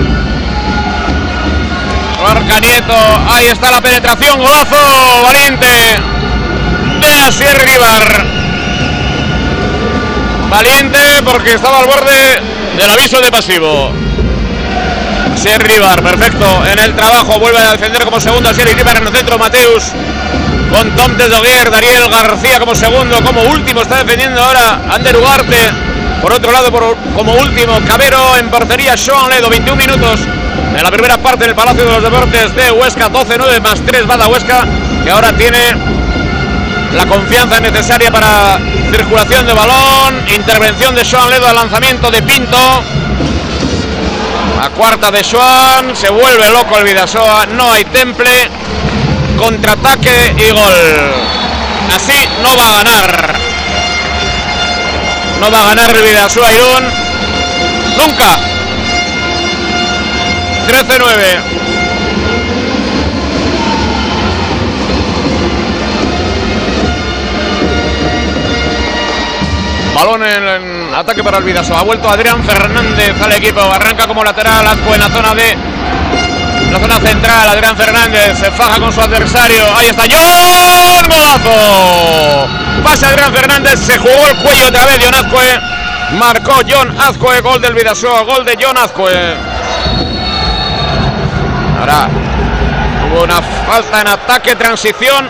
[2.22, 2.94] Lorca Nieto,
[3.28, 5.66] ahí está la penetración, golazo valiente
[7.00, 8.24] de Asier Iribar.
[10.48, 12.42] Valiente porque estaba al borde
[12.78, 13.92] del aviso de pasivo.
[15.34, 16.66] Asier Rivar, perfecto.
[16.66, 19.92] En el trabajo vuelve a defender como segundo Asier Rivar en el centro Mateus.
[20.70, 25.56] Con Tom Desdoguer, Dariel García como segundo, como último está defendiendo ahora Ander Ugarte.
[26.20, 26.70] Por otro lado,
[27.16, 30.20] como último, Cabero en portería, Sean Ledo, 21 minutos
[30.76, 34.28] en la primera parte del Palacio de los Deportes de Huesca, 12-9 más 3 Bada
[34.28, 34.64] Huesca,
[35.04, 35.58] que ahora tiene
[36.94, 38.58] la confianza necesaria para
[38.90, 42.58] circulación de balón, intervención de Joan Ledo al lanzamiento de Pinto.
[44.60, 48.50] La cuarta de Joan, se vuelve loco el Vidasoa, no hay temple,
[49.38, 51.12] contraataque y gol.
[51.94, 53.34] Así no va a ganar.
[55.40, 56.84] No va a ganar el Vidasoa Irún.
[57.96, 58.38] Nunca.
[60.68, 61.58] 13-9.
[69.94, 71.74] Balón en, ataque para el Vidaso.
[71.74, 73.60] Ha vuelto Adrián Fernández al equipo.
[73.60, 74.66] Arranca como lateral.
[74.66, 75.56] Azco en la zona de.
[76.80, 77.48] Zona central.
[77.48, 79.64] Adrián Fernández se faja con su adversario.
[79.76, 81.08] Ahí está John.
[81.08, 82.48] Golazo.
[82.82, 83.78] Pasa Adrián Fernández.
[83.80, 84.98] Se jugó el cuello otra vez.
[85.02, 85.60] John Azcue.
[86.12, 87.40] Marcó John Azcue.
[87.40, 88.22] Gol del Vidasoa.
[88.22, 89.36] Gol de John Azcue.
[91.80, 92.08] Ahora
[93.10, 95.28] hubo una falta en ataque, transición.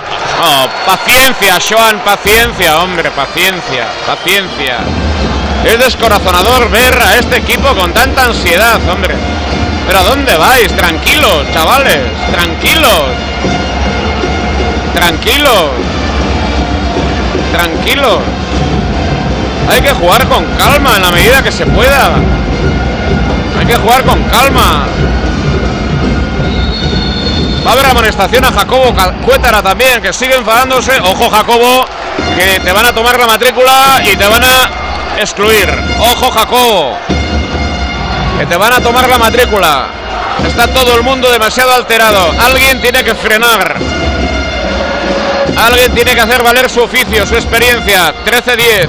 [0.86, 4.78] Paciencia, Joan, paciencia, hombre, paciencia, paciencia.
[5.64, 9.16] Es descorazonador ver a este equipo con tanta ansiedad, hombre.
[9.88, 10.68] Pero ¿a dónde vais?
[10.76, 11.96] Tranquilos, chavales,
[12.30, 13.04] tranquilos.
[14.92, 15.64] Tranquilos.
[17.52, 18.18] Tranquilos.
[19.70, 22.10] Hay que jugar con calma en la medida que se pueda.
[23.58, 24.86] Hay que jugar con calma.
[27.66, 31.00] Va a haber amonestación a Jacobo Cuétara también, que sigue enfadándose.
[31.00, 31.86] Ojo, Jacobo,
[32.36, 34.70] que te van a tomar la matrícula y te van a
[35.18, 35.66] excluir.
[35.98, 36.98] Ojo, Jacobo,
[38.38, 39.86] que te van a tomar la matrícula.
[40.46, 42.32] Está todo el mundo demasiado alterado.
[42.38, 43.76] Alguien tiene que frenar.
[45.56, 48.14] Alguien tiene que hacer valer su oficio, su experiencia.
[48.24, 48.88] 13-10.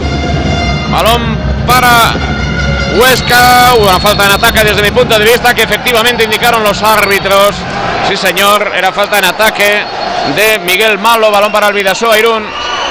[0.91, 2.13] Balón para
[2.95, 3.73] Huesca.
[3.79, 7.55] Una falta en ataque desde mi punto de vista que efectivamente indicaron los árbitros.
[8.07, 9.83] Sí, señor, era falta en ataque
[10.35, 12.45] de Miguel Malo, balón para el Vidasoa Irún.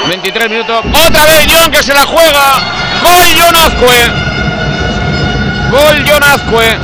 [0.08, 0.84] 23 minutos.
[1.06, 2.60] Otra vez John que se la juega.
[3.02, 4.27] Gol John Azcue.
[5.70, 6.78] Gol John Azcue.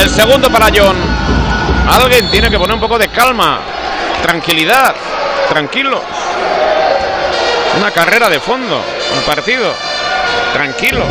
[0.00, 0.96] El segundo para John.
[1.88, 3.60] Alguien tiene que poner un poco de calma.
[4.22, 4.94] Tranquilidad.
[5.48, 6.00] Tranquilos.
[7.78, 8.82] Una carrera de fondo.
[9.16, 9.74] Un partido.
[10.52, 11.04] Tranquilo.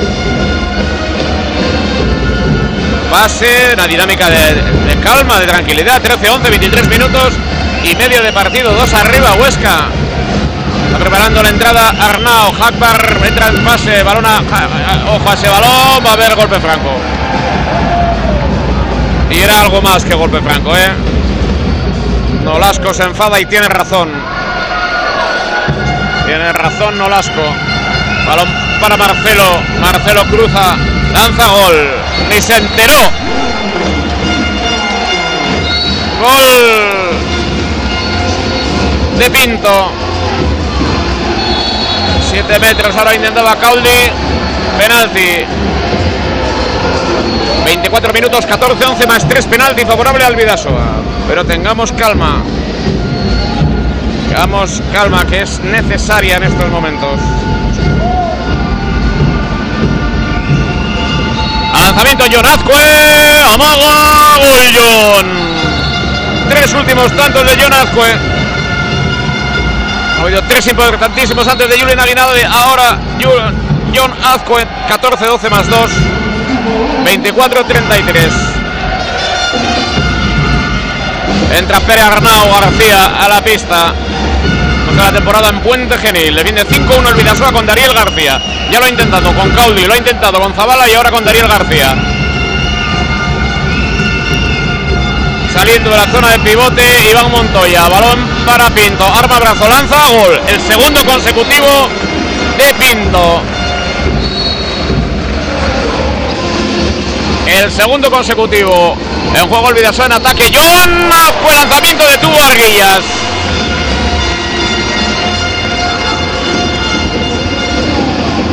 [3.12, 6.02] Pase, una dinámica de, de calma, de tranquilidad.
[6.02, 7.34] 13-11, 23 minutos
[7.84, 8.72] y medio de partido.
[8.74, 9.90] Dos arriba, Huesca.
[10.90, 12.52] Está preparando la entrada Arnau.
[12.52, 14.02] Hakbar entra en pase.
[14.02, 14.42] Balón a,
[15.08, 16.04] ojo a ese balón.
[16.04, 16.90] Va a haber golpe franco.
[19.30, 20.90] Y era algo más que golpe franco, ¿eh?
[22.44, 24.10] Nolasco se enfada y tiene razón.
[26.26, 27.44] Tiene razón Nolasco.
[28.26, 28.50] Balón
[28.82, 29.62] para Marcelo.
[29.80, 30.76] Marcelo cruza
[31.14, 31.92] Lanza gol.
[32.30, 33.12] Ni se enteró.
[36.20, 37.20] Gol
[39.20, 39.99] de Pinto.
[42.48, 42.96] 7 metros.
[42.96, 43.90] Ahora intentaba Cauldi.
[44.78, 45.46] Penalti.
[47.66, 51.02] 24 minutos, 14, 11 más 3 penalti favorable al Vidasoa.
[51.28, 52.42] Pero tengamos calma.
[54.30, 57.20] Tengamos calma que es necesaria en estos momentos.
[61.74, 65.28] Lanzamiento John Azcue, amaga, gol John.
[66.50, 68.39] Tres últimos tantos de John Azcue.
[70.20, 72.44] Ha habido tres importantísimos antes de Julian Aguinalde.
[72.46, 73.00] Ahora
[73.96, 75.80] John Azcue, 14-12 más 2.
[77.06, 78.30] 24-33.
[81.58, 83.94] Entra Pere Arnau García a la pista.
[84.86, 86.36] Contra la temporada en Puente Genil.
[86.36, 88.42] Le viene 5-1 el Vidasoa con Dariel García.
[88.72, 91.48] Ya lo ha intentado con Caudi, lo ha intentado con Zabala y ahora con Dariel
[91.48, 91.96] García.
[95.60, 96.82] Saliendo de la zona de pivote,
[97.12, 97.90] Iván Montoya.
[97.90, 99.04] Balón para Pinto.
[99.04, 100.40] Arma brazo, lanza, gol.
[100.48, 101.90] El segundo consecutivo
[102.58, 103.42] de Pinto.
[107.46, 108.96] El segundo consecutivo.
[109.36, 110.50] En juego el en ataque.
[110.54, 111.12] John
[111.44, 113.04] fue lanzamiento de tubo Arguillas.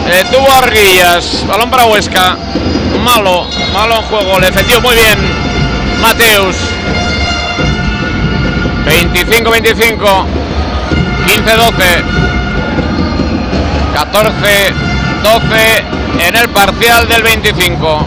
[0.09, 1.47] Detuvo Arguillas.
[1.47, 2.37] Balón para Huesca.
[3.05, 3.47] Malo.
[3.73, 4.41] Malo en juego.
[4.41, 5.17] Le defendió muy bien.
[6.01, 6.57] Mateus.
[8.87, 10.27] 25-25.
[11.27, 12.27] 15-12.
[13.95, 15.83] 14-12
[16.21, 18.07] en el parcial del 25.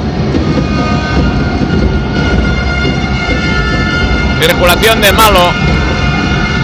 [4.41, 5.51] Circulación de Malo.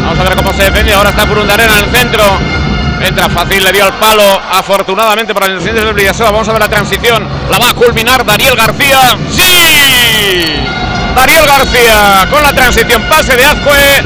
[0.02, 0.94] Vamos a ver cómo se defiende.
[0.94, 2.24] Ahora está Burundarena en el centro.
[3.02, 4.24] Entra fácil, le dio al palo.
[4.52, 6.32] Afortunadamente para el incidente del Villasoa.
[6.32, 7.28] Vamos a ver la transición.
[7.50, 9.18] La va a culminar Daniel García.
[9.30, 10.85] ¡Sí!
[11.16, 13.02] Daniel García con la transición.
[13.04, 14.04] Pase de Azcue.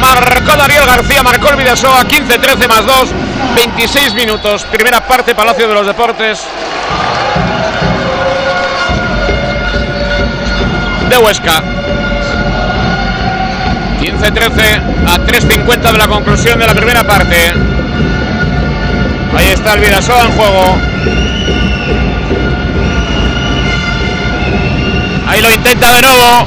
[0.00, 2.04] Marcó Daniel García, marcó el Vidasoa.
[2.04, 3.08] 15-13 más 2.
[3.54, 4.64] 26 minutos.
[4.70, 6.46] Primera parte, Palacio de los Deportes.
[11.08, 11.62] De Huesca.
[14.00, 17.52] 15-13 a 3.50 de la conclusión de la primera parte.
[19.36, 20.91] Ahí está el Vidasoa en juego.
[25.42, 26.46] Lo intenta de nuevo.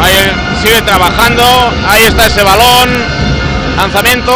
[0.00, 1.42] Ahí sigue trabajando.
[1.88, 2.90] Ahí está ese balón.
[3.76, 4.32] Lanzamiento.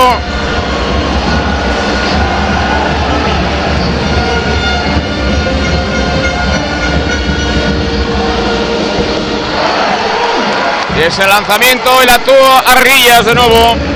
[10.96, 13.95] Y ese lanzamiento y la tuvo Arrillas de nuevo.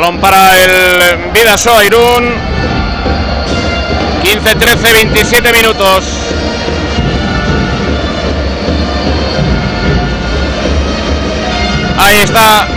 [0.00, 2.32] Balón para el Vidasoa Irún.
[4.22, 6.04] 15, 13, 27 minutos.
[11.98, 12.68] Ahí está.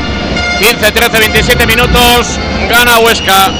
[0.57, 2.39] 15, 13, 27 minutos.
[2.67, 3.51] Gana Huesca.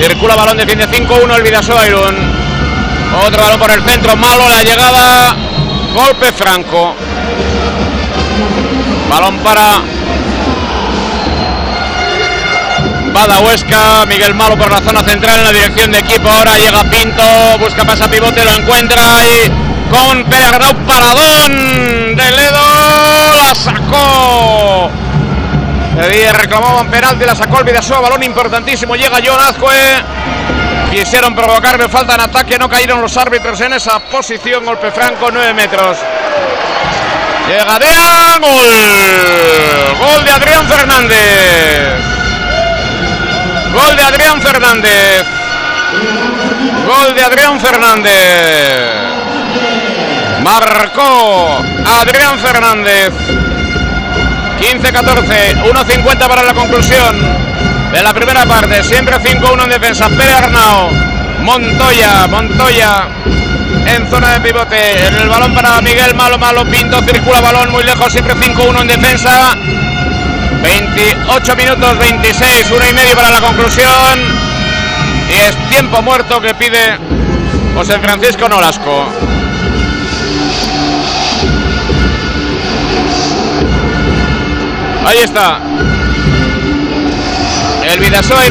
[0.00, 2.16] Circula balón, defiende 5-1 el Vidasoa Irún.
[3.26, 5.36] Otro balón por el centro, malo la llegada.
[5.92, 6.94] Golpe franco.
[9.10, 9.91] Balón para
[13.12, 16.28] Bada Huesca, Miguel Malo por la zona central en la dirección de equipo.
[16.30, 17.22] Ahora llega Pinto,
[17.58, 19.50] busca pasa pivote, lo encuentra y
[19.90, 24.90] con Arnau, paradón de Ledo, la sacó.
[26.08, 30.02] Le reclamaban penalti, la sacó el Vidasoa, balón importantísimo, llega John Azcue.
[30.90, 35.52] Quisieron provocarme falta en ataque, no cayeron los árbitros en esa posición, golpe franco, 9
[35.52, 35.98] metros.
[37.48, 38.66] Llega Dean, gol,
[39.98, 42.11] gol de Adrián Fernández.
[43.72, 45.26] Gol de Adrián Fernández.
[46.86, 48.12] Gol de Adrián Fernández.
[50.42, 53.12] Marcó Adrián Fernández.
[54.60, 57.16] 15-14, 1.50 para la conclusión
[57.92, 58.82] de la primera parte.
[58.84, 60.08] Siempre 5-1 en defensa.
[60.10, 60.90] Pérez Arnao,
[61.40, 63.08] Montoya, Montoya
[63.86, 65.06] en zona de pivote.
[65.06, 68.12] El balón para Miguel Malo, Malo, Pinto, circula balón muy lejos.
[68.12, 69.56] Siempre 5-1 en defensa.
[70.62, 74.20] 28 minutos 26, una y medio para la conclusión.
[75.28, 76.98] Y es tiempo muerto que pide
[77.74, 79.08] José Francisco Nolasco.
[85.04, 85.58] Ahí está.
[87.82, 88.46] El Vidasoa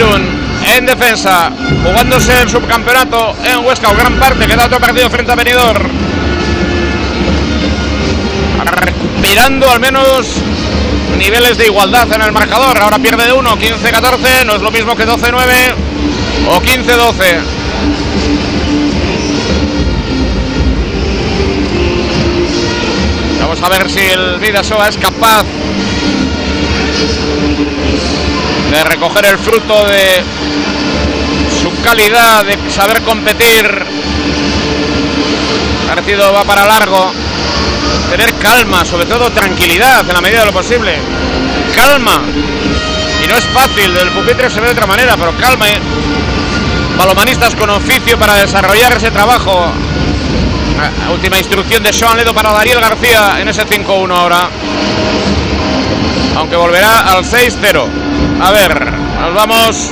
[0.75, 1.51] en defensa.
[1.83, 5.89] jugándose el subcampeonato en Huesca o gran parte, queda otro partido frente a Benidorm.
[8.65, 10.41] Recuperando al menos
[11.17, 12.77] niveles de igualdad en el marcador.
[12.81, 15.73] Ahora pierde de 1, 15-14, no es lo mismo que 12-9
[16.47, 17.41] o 15-12.
[23.41, 25.43] Vamos a ver si el Vidasoa es capaz
[28.71, 30.23] de recoger el fruto de
[31.61, 33.65] su calidad, de saber competir.
[35.81, 37.11] El partido va para largo.
[38.11, 40.99] Tener calma, sobre todo tranquilidad en la medida de lo posible.
[41.73, 42.21] Calma.
[43.23, 45.69] Y no es fácil, del pupitre se ve de otra manera, pero calma.
[45.69, 45.79] ¿eh?
[46.97, 49.71] Balomanistas con oficio para desarrollar ese trabajo.
[51.05, 54.49] La última instrucción de Sean Ledo para Dariel García en ese 5-1 ahora.
[56.35, 57.87] Aunque volverá al 6-0.
[58.41, 59.91] A ver, nos vamos.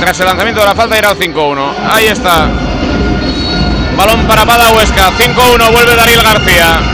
[0.00, 1.74] Tras el lanzamiento de la falta irá al 5-1.
[1.90, 2.48] Ahí está.
[3.94, 5.10] Balón para Pada Huesca.
[5.10, 6.93] 5-1 vuelve Dariel García.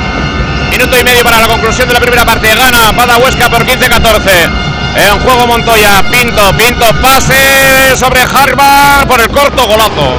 [0.80, 2.54] Minuto y medio para la conclusión de la primera parte.
[2.54, 4.48] Gana Pada Huesca por 15-14.
[4.96, 6.02] En juego Montoya.
[6.10, 10.14] Pinto, Pinto, pase sobre Harvard por el corto golazo.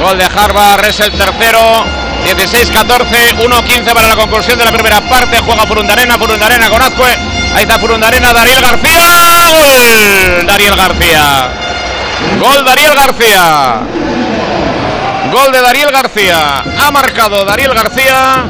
[0.00, 1.84] Gol de Harvard es el tercero.
[2.24, 5.40] 16-14, 1-15 para la conclusión de la primera parte.
[5.40, 7.18] Juega Furundarena, Furundarena con Azcue.
[7.56, 9.02] Ahí está Furundarena, Dariel García.
[9.50, 11.48] Gol, Dariel García.
[12.38, 13.80] Gol Dariel García.
[15.34, 16.62] Gol de Dariel García.
[16.78, 18.44] Ha marcado Dariel García.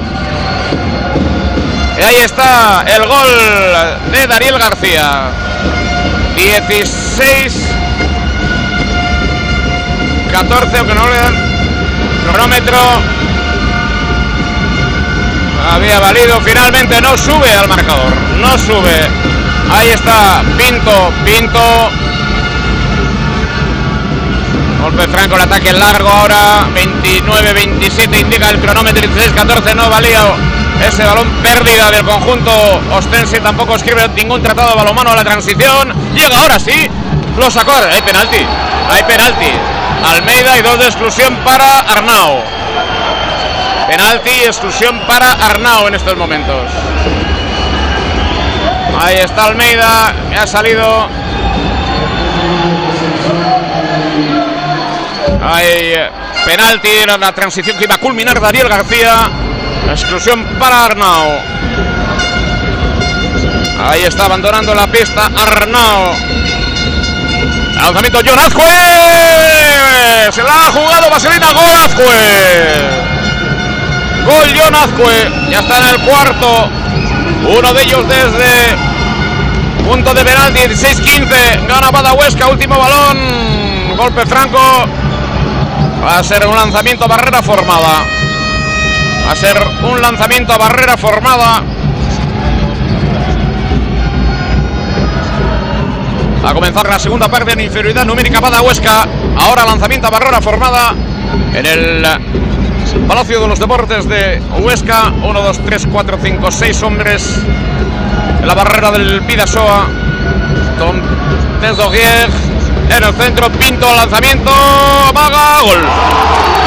[1.98, 5.30] Y ahí está el gol de Dariel García.
[6.36, 7.68] 16
[10.30, 11.34] 14, aunque no le dan
[12.30, 12.78] cronómetro.
[15.72, 19.08] Había valido, finalmente no sube al marcador, no sube.
[19.70, 22.03] Ahí está Pinto, Pinto.
[24.84, 26.68] Golpe franco, el ataque largo ahora.
[26.74, 30.20] 29-27 indica el cronómetro, 16-14 no valía
[30.86, 32.52] ese balón pérdida del conjunto
[32.92, 33.40] Ostense.
[33.40, 35.90] Tampoco escribe ningún tratado balomano a la transición.
[36.14, 36.86] Llega ahora sí,
[37.38, 37.72] lo sacó.
[37.72, 38.44] Hay penalti,
[38.90, 39.50] hay penalti.
[40.04, 42.42] Almeida y dos de exclusión para Arnau.
[43.88, 46.70] Penalti y exclusión para Arnau en estos momentos.
[49.00, 51.08] Ahí está Almeida, que ha salido.
[55.46, 55.94] Hay
[56.46, 59.30] penalti, era la transición que iba a culminar Daniel García.
[59.90, 61.38] Exclusión para Arnau.
[63.86, 66.16] Ahí está abandonando la pista Arnau.
[67.76, 70.32] Lanzamiento John Azcue.
[70.32, 72.04] Se la ha jugado Vaselina Gol Azcue.
[74.24, 75.50] Gol John Azcue.
[75.50, 76.70] Ya está en el cuarto.
[77.58, 78.76] Uno de ellos desde
[79.84, 81.66] punto de penal 16-15.
[81.68, 82.46] Gana Badahuesca.
[82.48, 83.96] Último balón.
[83.98, 85.03] Golpe franco.
[86.04, 88.04] Va a ser un lanzamiento a barrera formada.
[89.26, 91.62] Va a ser un lanzamiento a barrera formada.
[96.46, 99.08] a comenzar la segunda parte en inferioridad numérica para Huesca.
[99.38, 100.94] Ahora lanzamiento a barrera formada
[101.54, 102.06] en el
[103.08, 105.10] Palacio de los Deportes de Huesca.
[105.22, 107.40] 1, 2, 3, 4, 5, 6 hombres
[108.40, 109.86] en la barrera del Vidasoa.
[110.78, 110.96] Tom
[111.62, 112.28] Desdoguier
[112.88, 113.50] en el centro.
[113.52, 114.50] Pinto lanzamiento.
[115.14, 115.60] Maga.
[115.62, 115.88] Gol.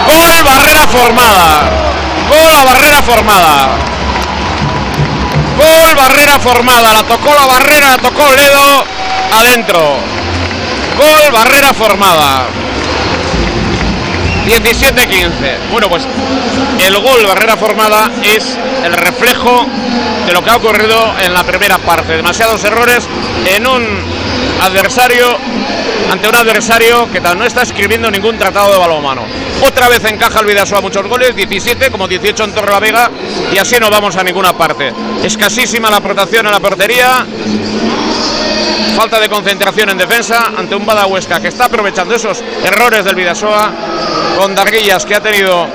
[0.07, 1.70] Gol, barrera formada.
[2.30, 3.70] Gol a barrera formada.
[5.57, 6.93] Gol, barrera formada.
[6.93, 8.86] La tocó la barrera, la tocó Ledo
[9.32, 9.97] adentro.
[10.97, 12.47] Gol, barrera formada.
[14.47, 15.70] 17-15.
[15.72, 16.07] Bueno, pues
[16.80, 19.65] el gol, barrera formada, es el reflejo
[20.26, 22.15] de lo que ha ocurrido en la primera parte.
[22.15, 23.07] Demasiados errores
[23.45, 24.26] en un
[24.62, 25.38] adversario,
[26.12, 29.24] ante un adversario que no está escribiendo ningún tratado de balonmano.
[29.62, 33.10] Otra vez encaja el Vidasoa muchos goles, 17 como 18 en Torrelavega
[33.51, 34.93] y así no vamos a ninguna parte.
[35.24, 37.26] Escasísima la protección en la portería,
[38.95, 43.72] falta de concentración en defensa ante un Badahuesca que está aprovechando esos errores del Vidasoa
[44.38, 45.68] con Darguillas que ha tenido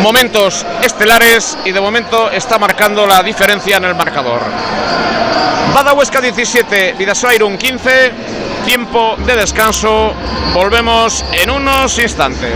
[0.00, 4.40] momentos estelares y de momento está marcando la diferencia en el marcador.
[5.74, 8.12] Bada Huesca 17, Vidasairun 15,
[8.64, 10.14] tiempo de descanso,
[10.52, 12.52] volvemos en unos instantes.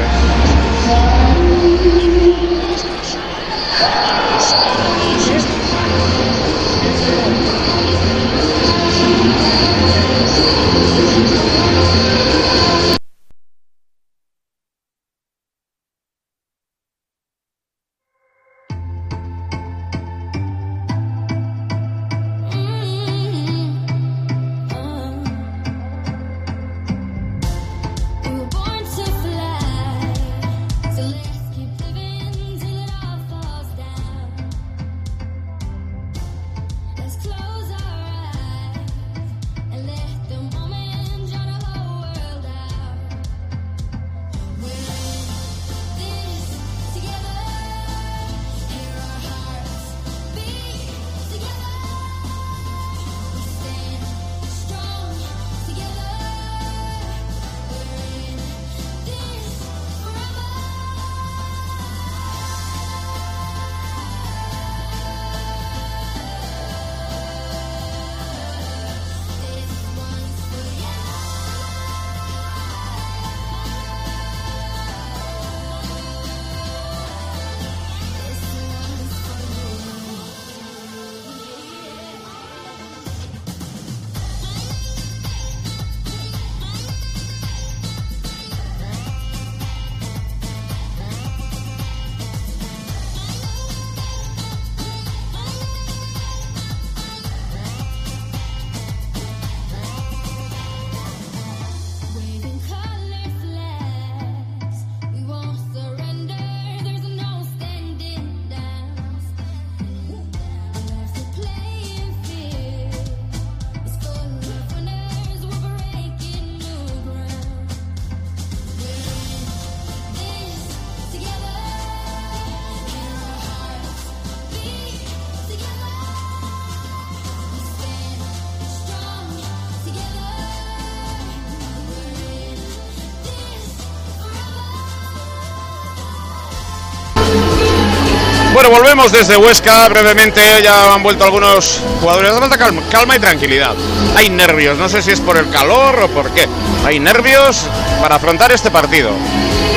[139.13, 140.41] Desde Huesca brevemente.
[140.63, 142.31] Ya han vuelto algunos jugadores.
[142.31, 142.59] Hace falta
[142.91, 143.75] calma, y tranquilidad.
[144.17, 146.49] Hay nervios, no sé si es por el calor o por qué.
[146.85, 147.67] Hay nervios
[148.01, 149.11] para afrontar este partido.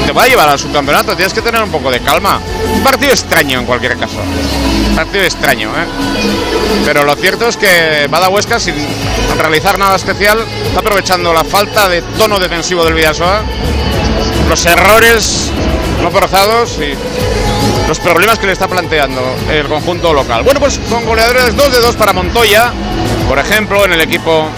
[0.06, 2.40] Te va a llevar al subcampeonato, tienes que tener un poco de calma.
[2.74, 4.18] Un partido extraño en cualquier caso.
[4.96, 5.86] Partido extraño, ¿eh?
[6.86, 8.76] Pero lo cierto es que Bada Huesca, sin
[9.38, 10.40] realizar nada especial,
[10.76, 13.44] aprovechando la falta de tono defensivo del Vidasoa,
[14.50, 15.52] los errores
[16.02, 16.96] no forzados y
[17.88, 20.44] los problemas que le está planteando el conjunto local.
[20.44, 22.72] Bueno, pues con goleadores 2 de 2 para Montoya,
[23.28, 24.50] por ejemplo, en el equipo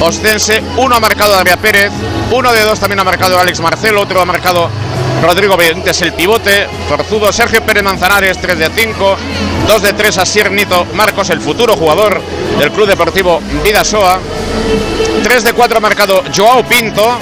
[0.00, 1.92] ostense, uno ha marcado Daria Pérez,
[2.30, 4.70] uno de dos también ha marcado Alex Marcelo, otro ha marcado
[5.22, 9.16] Rodrigo Benítez, el pivote, Forzudo, Sergio Pérez Manzanares, 3 de 5,
[9.68, 12.20] 2 de 3 a Siernito Marcos, el futuro jugador
[12.58, 14.18] del Club Deportivo Vidasoa,
[15.22, 17.18] 3 de 4 ha marcado Joao Pinto,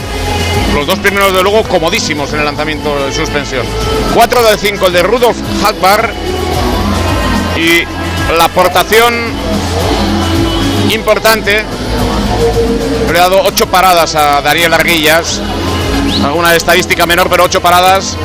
[0.75, 3.67] los dos primeros de luego comodísimos en el lanzamiento de suspensión.
[4.15, 6.13] 4 de 5 el de Rudolf Hackbar
[7.57, 7.85] y
[8.37, 9.15] la aportación
[10.91, 11.65] importante.
[13.13, 15.41] Le ha dado 8 paradas a Daniel Arguillas.
[16.25, 18.17] Alguna estadística menor, pero 8 paradas.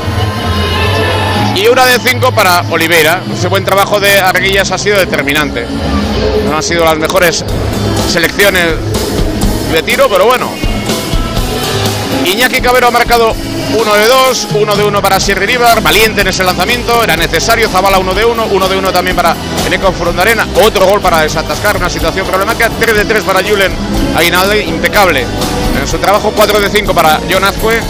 [1.56, 3.22] Y una de 5 para Oliveira.
[3.34, 5.66] Ese buen trabajo de Arguillas ha sido determinante.
[6.50, 7.44] No han sido las mejores
[8.10, 8.76] selecciones
[9.72, 10.52] de tiro, pero bueno,
[12.26, 13.36] Iñaki Cabero ha marcado
[13.76, 17.68] 1 de 2, 1 de 1 para Sierra River, valiente en ese lanzamiento, era necesario,
[17.70, 19.36] Zabala 1 de 1, 1 de 1 también para
[19.66, 23.74] Eneco Frondarena, otro gol para desatascar una situación problemática, 3 de 3 para Julen
[24.16, 25.26] Aguinalde, impecable
[25.82, 27.82] en su trabajo, 4 de 5 para John Azcue,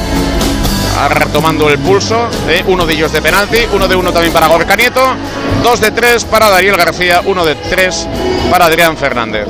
[1.10, 2.64] retomando el pulso, ¿eh?
[2.68, 5.16] uno de ellos de penalti, 1 de 1 también para Gorka Nieto,
[5.64, 8.08] 2 de 3 para Daniel García, 1 de 3
[8.50, 9.48] para Adrián Fernández.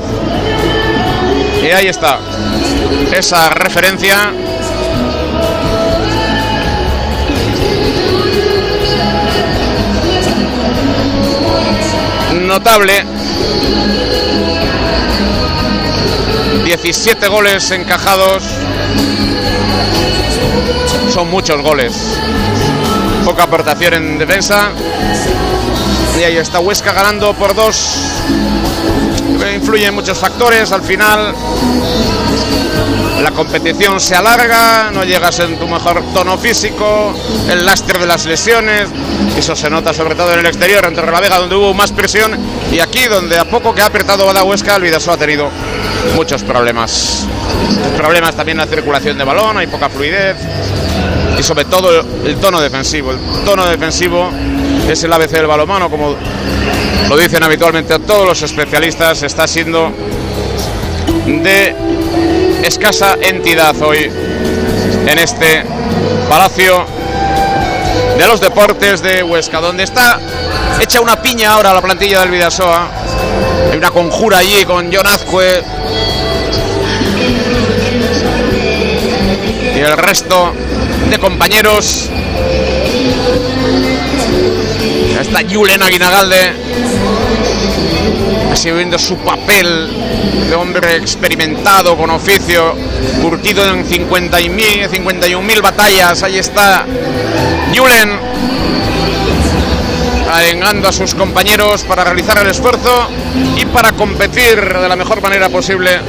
[1.61, 2.19] Y ahí está,
[3.13, 4.33] esa referencia
[12.63, 13.03] notable.
[16.63, 18.41] 17 goles encajados.
[21.13, 21.93] Son muchos goles.
[23.25, 24.69] Poca aportación en defensa.
[26.17, 27.97] Y ahí está Huesca ganando por dos.
[29.53, 30.71] Influyen muchos factores.
[30.71, 31.35] Al final
[33.21, 37.13] la competición se alarga, no llegas en tu mejor tono físico,
[37.49, 38.89] el lastre de las lesiones,
[39.37, 42.37] eso se nota sobre todo en el exterior, en Torrelavega, donde hubo más presión,
[42.71, 45.49] y aquí, donde a poco que ha apretado Bada Huesca, el Vidasoa ha tenido
[46.15, 47.25] muchos problemas.
[47.97, 50.37] Problemas también en la circulación de balón, hay poca fluidez,
[51.37, 51.89] y sobre todo
[52.25, 53.11] el tono defensivo.
[53.11, 54.29] El tono defensivo
[54.89, 56.15] es el ABC del balomano, como
[57.09, 59.91] lo dicen habitualmente todos los especialistas, está siendo
[61.25, 61.75] de
[62.63, 64.09] escasa entidad hoy
[65.07, 65.63] en este
[66.29, 66.85] Palacio
[68.17, 70.19] de los Deportes de Huesca, donde está
[70.79, 72.87] hecha una piña ahora la plantilla del Vidasoa.
[73.71, 75.63] Hay una conjura allí con John Azcue
[79.75, 80.53] y el resto
[81.09, 82.09] de compañeros.
[85.19, 86.53] Está Julen Aguinagalde
[88.53, 89.89] así viendo su papel
[90.47, 92.75] de hombre experimentado, con oficio,
[93.21, 96.21] curtido en 50.000, 51.000 batallas.
[96.21, 96.85] Ahí está
[97.75, 98.19] Julen,
[100.31, 103.09] arengando a sus compañeros para realizar el esfuerzo
[103.57, 105.99] y para competir de la mejor manera posible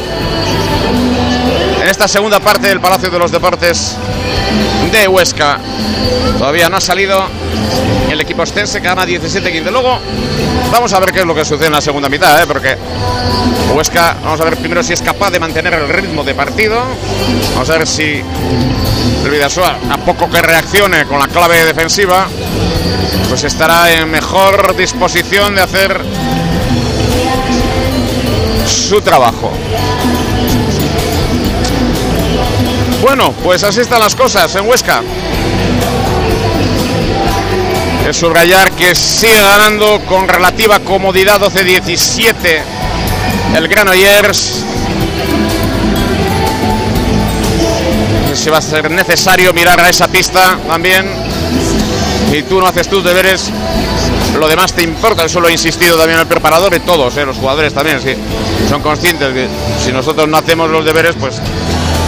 [1.83, 3.97] en esta segunda parte del Palacio de los Deportes
[4.93, 5.59] de Huesca.
[6.39, 7.27] Todavía no ha salido
[8.11, 9.71] el equipo ostense que gana 17-15.
[9.71, 9.99] Luego
[10.71, 12.47] vamos a ver qué es lo que sucede en la segunda mitad, ¿eh?
[12.47, 12.77] porque
[13.75, 16.83] Huesca, vamos a ver primero si es capaz de mantener el ritmo de partido.
[17.55, 18.23] Vamos a ver si
[19.25, 22.27] el Vidasoa, a poco que reaccione con la clave defensiva,
[23.29, 26.01] pues estará en mejor disposición de hacer
[28.67, 29.51] su trabajo.
[33.03, 35.03] Bueno, pues así están las cosas en Huesca.
[38.09, 42.63] Es subrayar que sigue ganando con relativa comodidad 12-17
[43.57, 44.65] el Granollers.
[48.29, 51.07] No si va a ser necesario mirar a esa pista también.
[52.31, 53.51] Si tú no haces tus deberes,
[54.39, 55.25] lo demás te importa.
[55.25, 57.25] Eso lo ha insistido también el preparador y todos, ¿eh?
[57.25, 58.01] los jugadores también.
[58.03, 58.15] Sí,
[58.69, 59.49] son conscientes que
[59.83, 61.37] si nosotros no hacemos los deberes, pues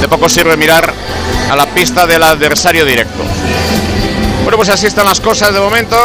[0.00, 0.92] de poco sirve mirar
[1.50, 3.25] a la pista del adversario directo.
[4.46, 5.96] Bueno, pues así están las cosas de momento.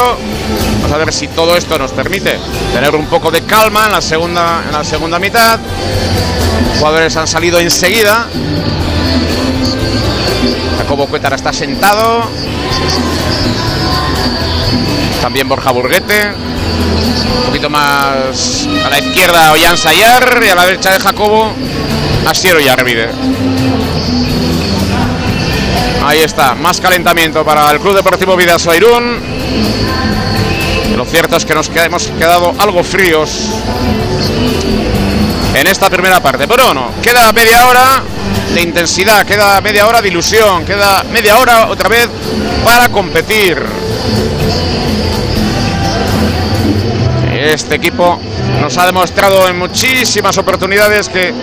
[0.82, 2.40] Vamos a ver si todo esto nos permite
[2.74, 5.60] tener un poco de calma en la segunda, en la segunda mitad.
[6.70, 8.26] Los jugadores han salido enseguida.
[10.80, 12.24] Jacobo Cuétara está sentado.
[15.22, 16.32] También Borja Burguete.
[16.32, 21.54] Un poquito más a la izquierda Ollán Sayar y a la derecha de Jacobo
[22.26, 23.12] Asiero Yarvide.
[26.04, 29.20] Ahí está, más calentamiento para el Club Deportivo Vidaso Irún.
[30.98, 33.50] Lo cierto es que nos hemos quedado algo fríos
[35.54, 36.48] en esta primera parte.
[36.48, 38.02] Pero bueno, queda media hora
[38.54, 42.10] de intensidad, queda media hora de ilusión, queda media hora otra vez
[42.64, 43.58] para competir.
[47.32, 48.20] Este equipo
[48.60, 51.34] nos ha demostrado en muchísimas oportunidades que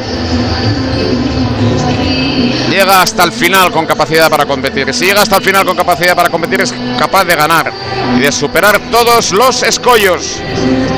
[2.71, 4.93] llega hasta el final con capacidad para competir.
[4.95, 7.73] Si llega hasta el final con capacidad para competir es capaz de ganar
[8.17, 10.41] y de superar todos los escollos.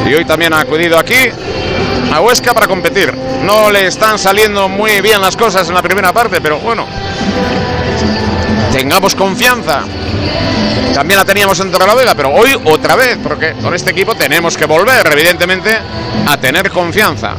[0.07, 1.31] Y hoy también ha acudido aquí
[2.13, 3.15] a Huesca para competir.
[3.45, 6.87] No le están saliendo muy bien las cosas en la primera parte, pero bueno,
[8.73, 9.85] tengamos confianza.
[10.95, 14.67] También la teníamos en Torrelavega, pero hoy otra vez, porque con este equipo tenemos que
[14.67, 15.71] volver, evidentemente,
[16.27, 17.35] a tener confianza.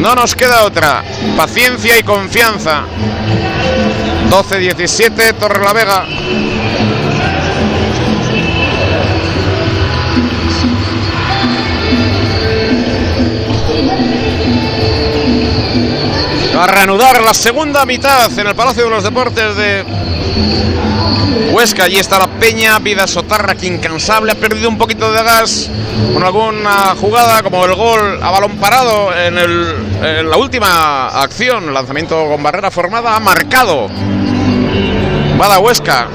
[0.00, 1.02] No nos queda otra.
[1.36, 2.84] Paciencia y confianza.
[4.30, 6.06] 12-17, Torrelavega.
[16.56, 19.84] Va a reanudar la segunda mitad en el Palacio de los Deportes de
[21.52, 21.84] Huesca.
[21.84, 25.70] Allí está la Peña, Vida Sotarra, que incansable, ha perdido un poquito de gas
[26.12, 29.34] con alguna jugada, como el gol a balón parado en,
[30.28, 33.88] la última acción, lanzamiento con barrera formada, ha marcado.
[35.36, 36.08] Bada Huesca.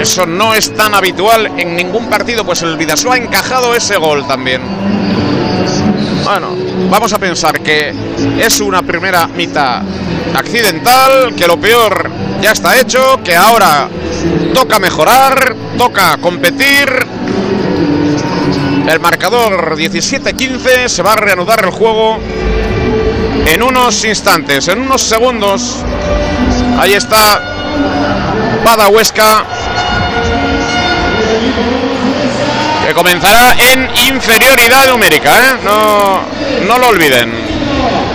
[0.00, 4.26] Eso no es tan habitual en ningún partido, pues el Vidaso ha encajado ese gol
[4.26, 4.62] también.
[6.24, 6.56] Bueno,
[6.90, 7.94] vamos a pensar que
[8.38, 9.82] es una primera mitad
[10.34, 12.10] accidental, que lo peor
[12.40, 13.88] ya está hecho, que ahora
[14.54, 16.88] toca mejorar, toca competir.
[18.88, 22.18] El marcador 17-15 se va a reanudar el juego
[23.46, 25.76] en unos instantes, en unos segundos.
[26.78, 27.40] Ahí está
[28.64, 29.44] Bada Huesca
[32.86, 35.56] que comenzará en inferioridad numérica, ¿eh?
[35.64, 36.20] no,
[36.66, 37.32] no lo olviden.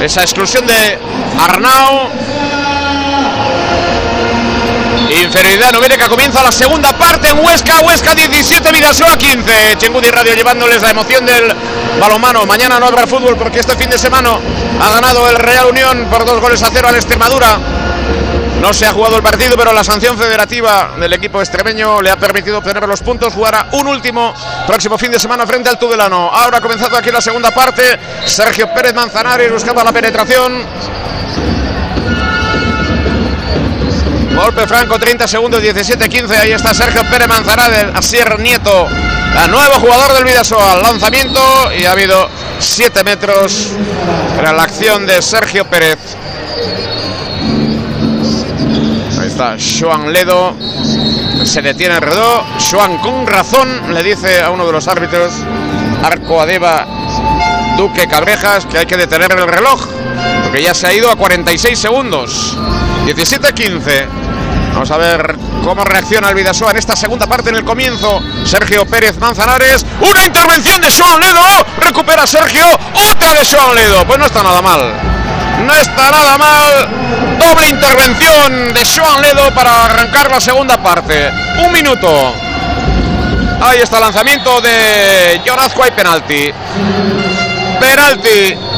[0.01, 0.97] Esa exclusión de
[1.39, 2.09] Arnau.
[5.29, 9.77] Inferioridad numérica comienza la segunda parte en Huesca, Huesca 17, Vidasoa 15.
[9.77, 11.53] Chengudi Radio llevándoles la emoción del
[11.99, 12.47] balonmano.
[12.47, 14.39] Mañana no habrá fútbol porque este fin de semana
[14.81, 17.59] ha ganado el Real Unión por dos goles a cero al Extremadura.
[18.59, 22.17] No se ha jugado el partido, pero la sanción federativa del equipo extremeño le ha
[22.17, 23.31] permitido obtener los puntos.
[23.31, 24.33] Jugará un último
[24.65, 26.31] próximo fin de semana frente al Tudelano.
[26.33, 27.99] Ahora ha comenzado aquí la segunda parte.
[28.25, 30.65] Sergio Pérez Manzanares buscando la penetración.
[34.35, 36.31] Golpe franco, 30 segundos, 17-15.
[36.37, 38.87] Ahí está Sergio Pérez Manzanares, Asier Nieto,
[39.43, 40.77] el nuevo jugador del Vidasoa.
[40.77, 41.41] Lanzamiento
[41.77, 42.29] y ha habido
[42.59, 43.71] 7 metros
[44.35, 45.97] para la acción de Sergio Pérez.
[49.19, 50.55] Ahí está Joan Ledo.
[51.43, 52.45] Se detiene el redó.
[52.71, 55.33] Joan con razón le dice a uno de los árbitros,
[56.03, 56.87] Arco Adeba
[57.77, 59.85] Duque Cabrejas, que hay que detener el reloj.
[60.43, 62.57] Porque ya se ha ido a 46 segundos.
[63.15, 64.07] 17-15.
[64.73, 68.21] Vamos a ver cómo reacciona el Vidasoa en esta segunda parte en el comienzo.
[68.45, 69.85] Sergio Pérez Manzanares.
[69.99, 71.65] Una intervención de Joan Ledo.
[71.79, 72.65] Recupera Sergio.
[72.93, 74.05] Otra de Joan Ledo.
[74.05, 74.93] Pues no está nada mal.
[75.65, 77.37] No está nada mal.
[77.39, 81.31] Doble intervención de Joan Ledo para arrancar la segunda parte.
[81.65, 82.33] Un minuto.
[83.61, 86.51] Ahí está el lanzamiento de John Azcue, penalti.
[87.79, 88.68] Penalti.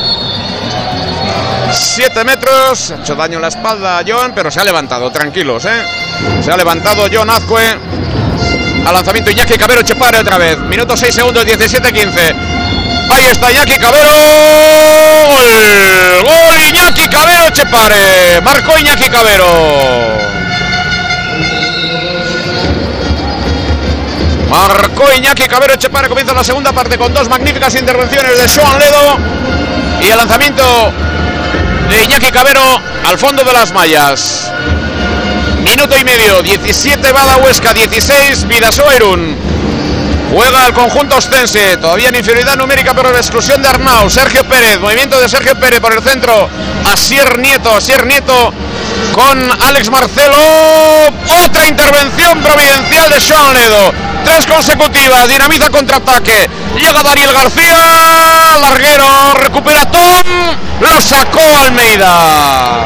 [1.74, 2.92] 7 metros.
[2.92, 5.12] Ha hecho daño en la espalda a John, pero se ha levantado.
[5.12, 5.84] Tranquilos, ¿eh?
[6.44, 7.78] Se ha levantado John Azcue.
[8.86, 10.58] Al lanzamiento Iñaki Cabero Chepare otra vez.
[10.58, 12.36] Minuto 6 segundos, 17-15.
[13.12, 14.10] Ahí está Iñaki Cabero.
[15.28, 16.24] Gol.
[16.24, 18.42] Gol Iñaki Cabero Chepare.
[18.42, 19.46] Marcó Iñaki Cabero.
[24.50, 26.10] Marcó Iñaki Cabero Chepare.
[26.10, 29.18] Comienza la segunda parte con dos magníficas intervenciones de Joan Ledo.
[30.02, 30.92] Y el lanzamiento
[31.92, 32.62] de Iñaki Cabero
[33.06, 34.52] al fondo de las mallas.
[35.62, 36.42] Minuto y medio.
[36.42, 39.36] 17 Bada Huesca, 16 Vidasoa Irún.
[40.32, 44.10] Juega el conjunto ostense, todavía en inferioridad numérica, pero la exclusión de Arnau.
[44.10, 46.50] Sergio Pérez, movimiento de Sergio Pérez por el centro.
[46.86, 48.54] Asier Nieto, Asier Nieto
[49.12, 50.38] con Alex Marcelo.
[51.46, 54.11] Otra intervención providencial de Joan Ledo.
[54.24, 56.50] Tres consecutivas, dinamiza contraataque.
[56.78, 60.24] Llega Daniel García, larguero, recupera Tom.
[60.80, 62.86] Lo sacó Almeida.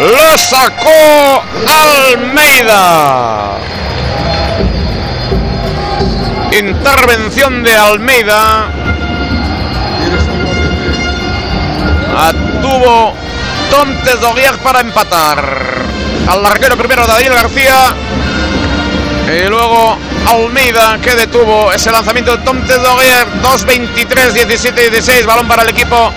[0.00, 3.58] Lo sacó Almeida.
[6.52, 8.68] Intervención de Almeida.
[12.60, 13.14] Tuvo
[13.70, 13.88] Tom
[14.20, 15.82] Doguier para empatar.
[16.28, 17.94] Al larguero primero Daniel García.
[19.26, 19.96] Y luego
[20.26, 23.26] Almeida que detuvo ese lanzamiento de Tom Doguier.
[23.42, 25.24] 2-23, 17-16.
[25.26, 26.12] Balón para el equipo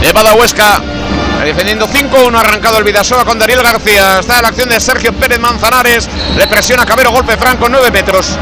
[0.00, 0.80] de Badahuesca.
[1.44, 4.20] Defendiendo 5-1, arrancado el Vidasoa con Daniel García.
[4.20, 6.08] Está la acción de Sergio Pérez Manzanares.
[6.36, 8.38] Le presiona Cabero, golpe franco, 9 metros.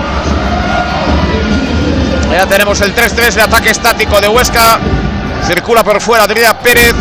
[2.30, 4.78] Ya tenemos el 3-3 de ataque estático de Huesca.
[5.47, 6.94] Circula por fuera Adrián Pérez.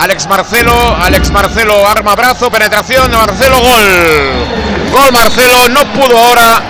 [0.00, 4.61] Alex Marcelo, Alex Marcelo arma brazo, penetración de Marcelo, gol.
[4.92, 6.62] Gol Marcelo, no pudo ahora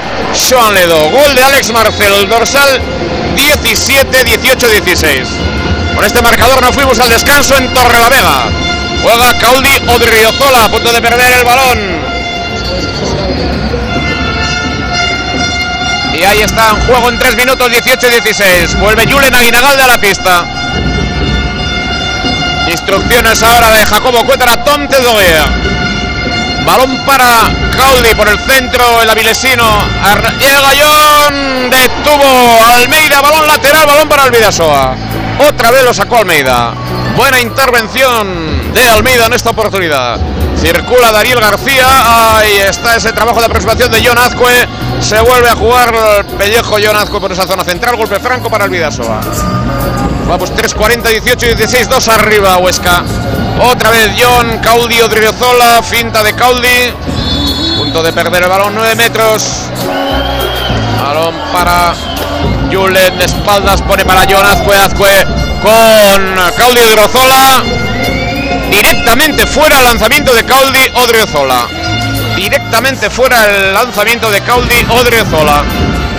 [0.48, 1.10] Joan Ledo.
[1.10, 2.80] Gol de Alex Marcelo, el dorsal
[3.34, 5.28] 17, 18, 16.
[5.94, 8.44] Con este marcador nos fuimos al descanso en Torrelavega.
[9.02, 12.02] Juega Caudi Odriozola a punto de perder el balón.
[16.14, 18.78] Y ahí está en juego en 3 minutos 18-16.
[18.78, 20.46] Vuelve Julen Aguinagalde a la pista.
[22.70, 25.71] Instrucciones ahora de Jacobo Cuétara, Tonte Doguea.
[26.64, 29.64] Balón para Caudi por el centro, el avilesino.
[30.38, 34.94] Llega John, detuvo Almeida, balón lateral, balón para Alvidasoa.
[35.48, 36.74] Otra vez lo sacó Almeida.
[37.16, 40.18] Buena intervención de Almeida en esta oportunidad.
[40.56, 42.38] Circula Dariel García.
[42.38, 44.68] Ahí está ese trabajo de aproximación de John Azcue.
[45.00, 47.96] Se vuelve a jugar el pellejo John Azcue por esa zona central.
[47.96, 49.20] Golpe franco para el Vidasoa.
[50.28, 53.02] Vamos 3-40, 18 16, 2 arriba Huesca.
[53.64, 56.92] Otra vez John, Caudi Odriozola, finta de Caudi.
[57.76, 59.44] Punto de perder el balón, 9 metros.
[61.02, 61.94] Balón para
[62.72, 65.26] Julen de espaldas, pone para John Azcue, Azcue
[65.62, 67.62] con Caudi Odriozola.
[68.70, 71.68] Directamente fuera el lanzamiento de Caudi Odriozola.
[72.34, 75.62] Directamente fuera el lanzamiento de Caudi Odriozola.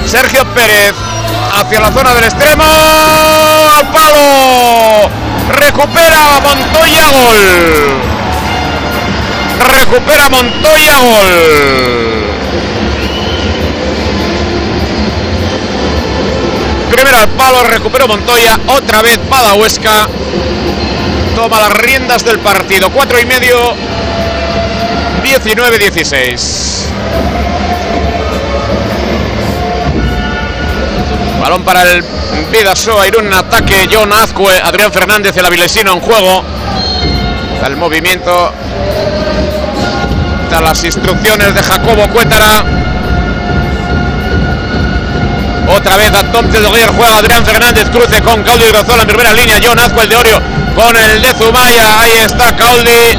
[0.05, 0.93] Sergio Pérez
[1.53, 2.63] hacia la zona del extremo.
[2.63, 5.22] ¡Al palo!
[5.55, 8.01] Recupera Montoya gol.
[9.59, 11.34] Recupera Montoya gol.
[16.91, 18.59] Primero al palo, recuperó Montoya.
[18.67, 19.19] Otra vez
[19.55, 20.07] Huesca
[21.35, 22.91] Toma las riendas del partido.
[22.91, 23.57] Cuatro y medio.
[25.23, 26.72] 19-16.
[31.43, 32.01] Balón para el
[32.53, 36.41] Vidasoa, Irún ataque, John Azcue, Adrián Fernández, el avilesino en juego.
[37.65, 38.53] El movimiento.
[40.49, 42.63] Da las instrucciones de Jacobo Cuétara.
[45.67, 49.59] Otra vez a Tom Tedoguer juega Adrián Fernández, cruce con Caudi Rozola en primera línea,
[49.61, 50.41] John Azcue, el de Orio,
[50.77, 53.17] con el de Zumaya, ahí está Caudi.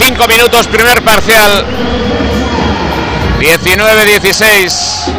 [0.00, 1.64] Cinco minutos, primer parcial.
[3.38, 5.11] 19-16.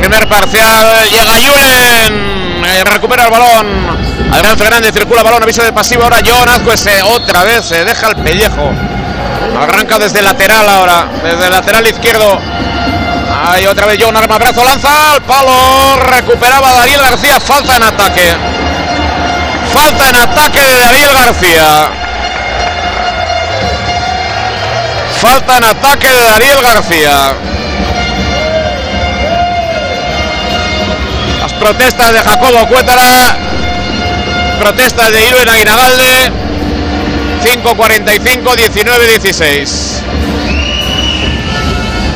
[0.00, 4.32] Primer parcial, llega Julen, eh, recupera el balón.
[4.32, 6.04] Adrián Fernández circula el balón, aviso de pasivo.
[6.04, 8.72] Ahora John Azcue se, otra vez se deja el pellejo.
[9.60, 12.40] Arranca desde lateral ahora, desde el lateral izquierdo.
[13.44, 15.96] Ahí otra vez John arma brazo, lanza al palo.
[15.96, 18.36] Recuperaba Daniel García, falta en ataque.
[19.70, 21.88] Falta en ataque de Daniel García.
[25.20, 27.49] Falta en ataque de Daniel García.
[31.60, 33.36] Las protestas de Jacobo Cuétara.
[34.60, 36.32] Protestas de Irwin Aguinagalde.
[37.44, 40.00] 5-45, 19-16.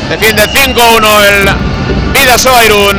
[0.09, 1.49] Defiende 5-1 el
[2.11, 2.97] Vidasoa Irún.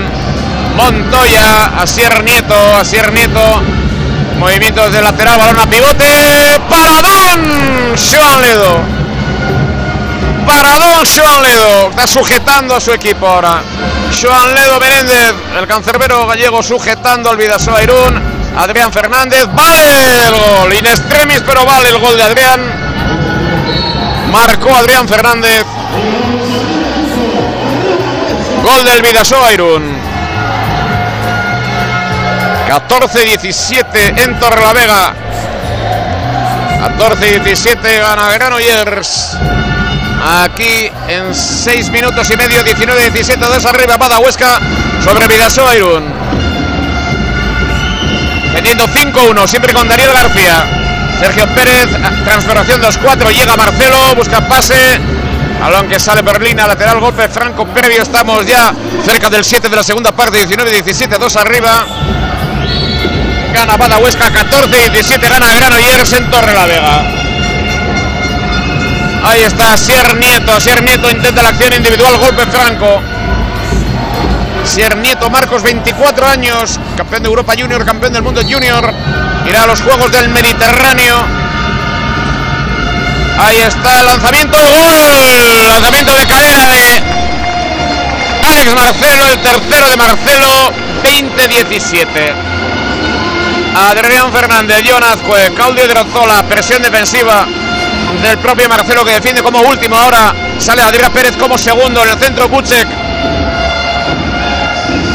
[0.77, 3.63] Montoya, Asier Nieto, Asier Nieto.
[4.39, 6.61] Movimientos de lateral, balón a pivote.
[6.71, 8.81] Paradón, Joan Ledo.
[10.47, 11.91] Paradón, Joan Ledo.
[11.91, 13.63] Está sujetando a su equipo ahora.
[14.21, 18.23] Joan Ledo Menéndez, el cancerbero gallego sujetando al Vidasoa Irún.
[18.57, 20.73] Adrián Fernández, vale el gol.
[20.73, 22.61] In extremis, pero vale el gol de Adrián.
[24.33, 25.65] Marcó Adrián Fernández.
[28.63, 29.99] Gol del Vidasoa Irún.
[32.69, 35.15] 14-17 en Torrelavega.
[36.99, 39.37] 14-17 gana Granollers.
[40.29, 44.59] Aquí en 6 minutos y medio, 19-17, 2 arriba, Pada Huesca
[45.05, 46.03] sobre Vidasoa Irún.
[48.53, 50.65] Teniendo 5-1, siempre con Daniel García.
[51.21, 51.89] Sergio Pérez,
[52.25, 54.99] transformación 2-4, llega Marcelo, busca pase.
[55.61, 58.03] Balón que sale Berlina, lateral, golpe franco previo.
[58.03, 58.75] Estamos ya
[59.05, 61.87] cerca del 7 de la segunda parte, 19-17, 2 arriba.
[63.55, 67.26] Gana Bada Huesca, 14-17, gana Granollers en Torre la Vega.
[69.27, 73.03] Ahí está Asier Nieto, Asier Nieto intenta la acción individual, golpe franco.
[74.63, 78.95] Asier Nieto Marcos, 24 años, campeón de Europa Junior, campeón del mundo Junior.
[79.45, 81.17] Irá a los Juegos del Mediterráneo.
[83.39, 85.69] Ahí está el lanzamiento, gol.
[85.71, 87.03] Lanzamiento de cadena de
[88.49, 90.73] Alex Marcelo, el tercero de Marcelo,
[91.03, 92.33] 20-17.
[93.75, 97.47] Adrián Fernández, John Azcue, Claudio Drozola, presión defensiva
[98.23, 99.97] del propio Marcelo que defiende como último.
[99.97, 102.89] Ahora sale Adrián Pérez como segundo en el centro Kuczek.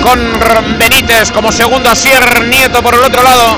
[0.01, 3.57] Con Benítez como segundo, Asier Nieto por el otro lado.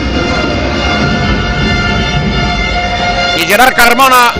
[3.37, 4.33] Y Gerard Carmona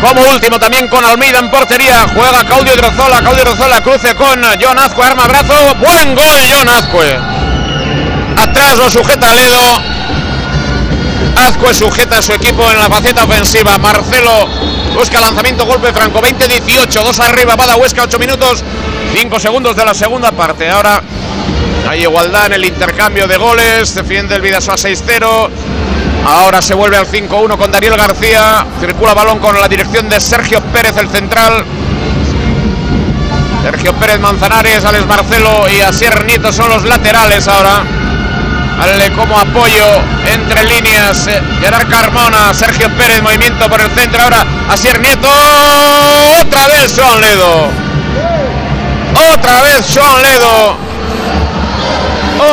[0.00, 2.06] como último también con Almeida en portería.
[2.14, 3.18] Juega Claudio Drozola.
[3.20, 5.04] Claudio Drozola cruce con John Azcue.
[5.04, 5.54] Arma brazo.
[5.76, 7.18] Buen gol, John Azcue.
[8.36, 9.97] Atrás lo sujeta Ledo.
[11.46, 13.78] Azcue sujeta a su equipo en la faceta ofensiva.
[13.78, 14.48] Marcelo
[14.94, 16.20] busca lanzamiento, golpe franco.
[16.20, 17.04] 20-18.
[17.04, 17.56] Dos arriba.
[17.56, 18.64] Bada Huesca, 8 minutos.
[19.14, 20.68] 5 segundos de la segunda parte.
[20.68, 21.02] Ahora
[21.88, 23.94] hay igualdad en el intercambio de goles.
[23.94, 25.48] Defiende el Vidasoa 6-0.
[26.26, 28.66] Ahora se vuelve al 5-1 con Daniel García.
[28.80, 31.64] Circula balón con la dirección de Sergio Pérez, el central.
[33.62, 38.07] Sergio Pérez Manzanares, Alex Marcelo y Asier Nieto son los laterales ahora.
[38.78, 39.84] Vale como apoyo
[40.24, 41.26] entre líneas.
[41.26, 44.22] eh, Gerard Carmona, Sergio Pérez, movimiento por el centro.
[44.22, 45.28] Ahora Asier Nieto.
[46.40, 47.70] Otra vez Joan Ledo.
[49.34, 50.76] Otra vez Joan Ledo.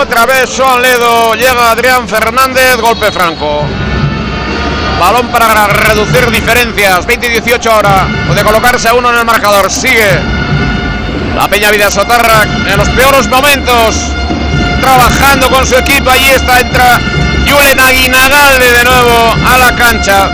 [0.01, 1.35] Otra vez Joan Ledo.
[1.35, 2.77] Llega Adrián Fernández.
[2.81, 3.63] Golpe franco.
[4.99, 7.05] Balón para reducir diferencias.
[7.05, 8.07] 20 y 18 ahora.
[8.27, 9.69] Puede colocarse a uno en el marcador.
[9.69, 10.19] Sigue.
[11.35, 13.95] La Peña Vida Sotarra en los peores momentos.
[14.85, 16.11] Trabajando con su equipo.
[16.11, 16.59] Ahí está.
[16.59, 17.01] Entra
[17.47, 20.29] Julen Aguinagalde de nuevo a la cancha.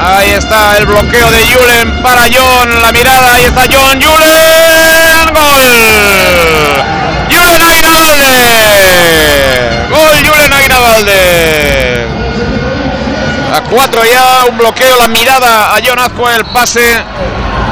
[0.00, 2.82] Ahí está el bloqueo de Julen para John.
[2.82, 3.32] La mirada.
[3.34, 4.00] Ahí está John.
[4.00, 5.34] Julen.
[5.34, 5.72] Gol.
[7.28, 8.28] Julen Aguinagalde.
[9.90, 12.06] Gol Julen Aguinagalde.
[13.52, 17.02] A cuatro ya, un bloqueo, la mirada a John Azcue, el pase.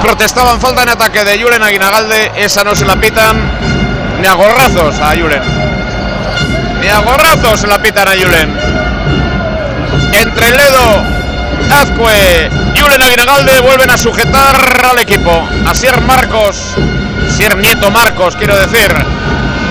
[0.03, 2.33] Protestaban falta en ataque de Julen Aguinagalde.
[2.35, 3.78] Esa no se la pitan
[4.21, 5.43] ni a gorrazos a Julen.
[6.81, 8.57] Ni a gorrazos la pitan a Julen.
[10.13, 11.03] Entre Ledo,
[11.71, 15.49] Azcue, Julen Aguinagalde vuelven a sujetar al equipo.
[15.67, 16.75] Asier Marcos,
[17.29, 18.95] Asier Nieto Marcos, quiero decir.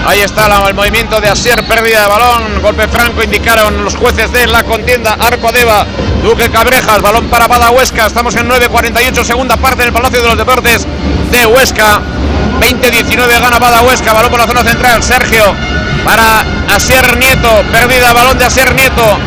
[0.06, 4.48] Ahí está el movimiento de Asier, pérdida de balón, golpe franco, indicaron los jueces de
[4.48, 5.18] la contienda.
[5.20, 5.86] Arco Deva,
[6.24, 8.06] Duque Cabrejas, balón para Bada Huesca.
[8.06, 10.88] Estamos en 9.48, segunda parte del Palacio de los Deportes
[11.30, 12.02] de Huesca.
[12.60, 15.04] 20-19 gana Bada Huesca, balón por la zona central.
[15.04, 15.56] Sergio
[16.04, 16.44] para
[16.76, 19.20] Asier Nieto, pérdida balón de Asier Nieto.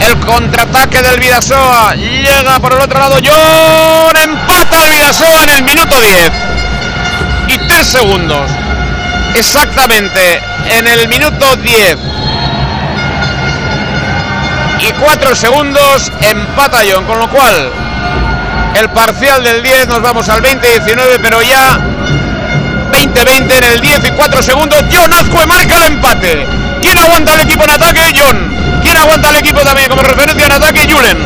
[0.00, 3.16] El contraataque del Vidasoa llega por el otro lado.
[3.22, 6.32] John empata el Vidasoa en el minuto 10
[7.48, 8.50] y 3 segundos.
[9.34, 10.40] Exactamente
[10.70, 11.98] en el minuto 10
[14.80, 17.70] y 4 segundos empata John, con lo cual
[18.74, 21.78] el parcial del 10 nos vamos al 20-19, pero ya
[23.00, 24.84] 20-20 en el 10 y 4 segundos.
[24.92, 26.46] John Azcue marca el empate.
[26.82, 28.12] ¿Quién aguanta el equipo en ataque?
[28.14, 28.80] John.
[28.82, 30.86] ¿Quién aguanta el equipo también como referencia en ataque?
[30.92, 31.18] Julen.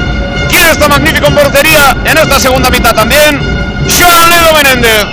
[0.48, 3.40] ¿Quién está magnífico en portería en esta segunda mitad también?
[3.88, 5.06] Joan Ledo Menéndez.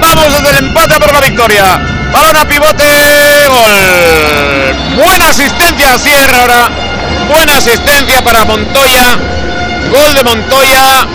[0.00, 1.80] Vamos desde el empate a por la victoria.
[2.12, 2.84] Balón a pivote,
[3.48, 5.04] gol.
[5.04, 6.68] Buena asistencia al cierre ahora.
[7.28, 9.16] Buena asistencia para Montoya.
[9.90, 11.06] Gol de Montoya.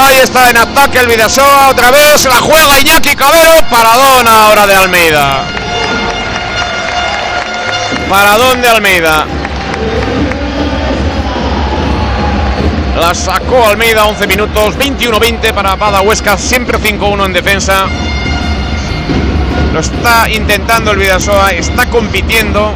[0.00, 1.70] Ahí está en ataque el Vidasoa.
[1.70, 3.50] Otra vez la juega Iñaki Cabero.
[3.68, 5.42] Paradón ahora de Almeida.
[8.08, 9.26] Paradón de Almeida.
[13.00, 14.78] La sacó Almeida 11 minutos.
[14.78, 16.38] 21-20 para Bada Huesca.
[16.38, 17.86] Siempre 5-1 en defensa.
[19.72, 21.50] Lo está intentando el Vidasoa.
[21.50, 22.72] Está compitiendo.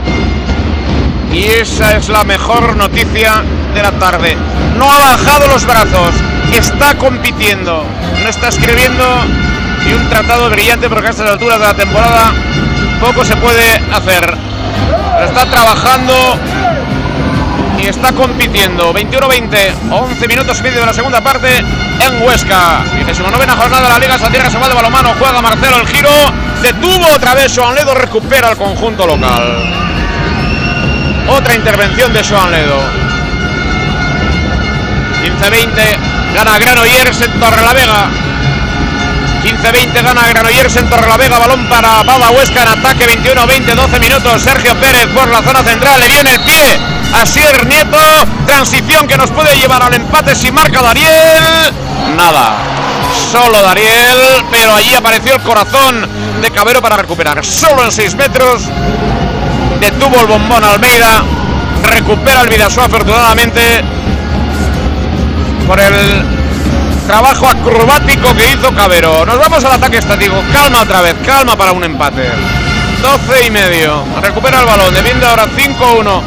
[1.32, 3.44] Y esa es la mejor noticia
[3.74, 4.36] de la tarde.
[4.77, 6.15] No ha bajado los brazos,
[6.57, 7.85] está compitiendo,
[8.23, 9.05] no está escribiendo
[9.89, 12.33] y un tratado brillante porque a estas alturas de la temporada
[13.01, 14.37] poco se puede hacer.
[15.15, 16.15] Pero está trabajando
[17.79, 18.95] y está compitiendo.
[18.95, 22.83] 21-20, 11 minutos y medio de la segunda parte en Huesca.
[22.95, 25.15] 29 jornada de la Liga Santiago Sobal de Balomano.
[25.19, 26.11] Juega Marcelo el giro.
[26.62, 29.74] Detuvo otra vez Joan Ledo, recupera el conjunto local.
[31.29, 32.79] Otra intervención de Joan Ledo.
[35.41, 38.11] 15-20 gana Granollers en Torrelavega.
[39.45, 41.39] 15-20 gana Granollers en Torrelavega.
[41.39, 43.07] Balón para Bada Huesca en ataque.
[43.07, 44.43] 21-20, 12 minutos.
[44.43, 46.01] Sergio Pérez por la zona central.
[46.01, 46.79] Le viene el pie
[47.13, 47.99] a Sier Nieto.
[48.47, 51.73] Transición que nos puede llevar al empate si marca Daniel.
[52.17, 52.57] Nada.
[53.31, 56.09] solo Dariel, pero allí apareció el corazón
[56.41, 57.45] de Cabero para recuperar.
[57.45, 58.63] Solo en 6 metros
[59.81, 61.23] detuvo el bombón Almeida,
[61.83, 63.83] recupera el Vidasoa afortunadamente
[65.67, 66.25] por el
[67.07, 69.25] trabajo acrobático que hizo Cabero.
[69.27, 70.35] Nos vamos al ataque estático.
[70.53, 72.31] Calma otra vez, calma para un empate.
[73.03, 74.05] 12 y medio.
[74.21, 74.95] Recupera el balón.
[74.95, 76.23] Defiende ahora 5-1.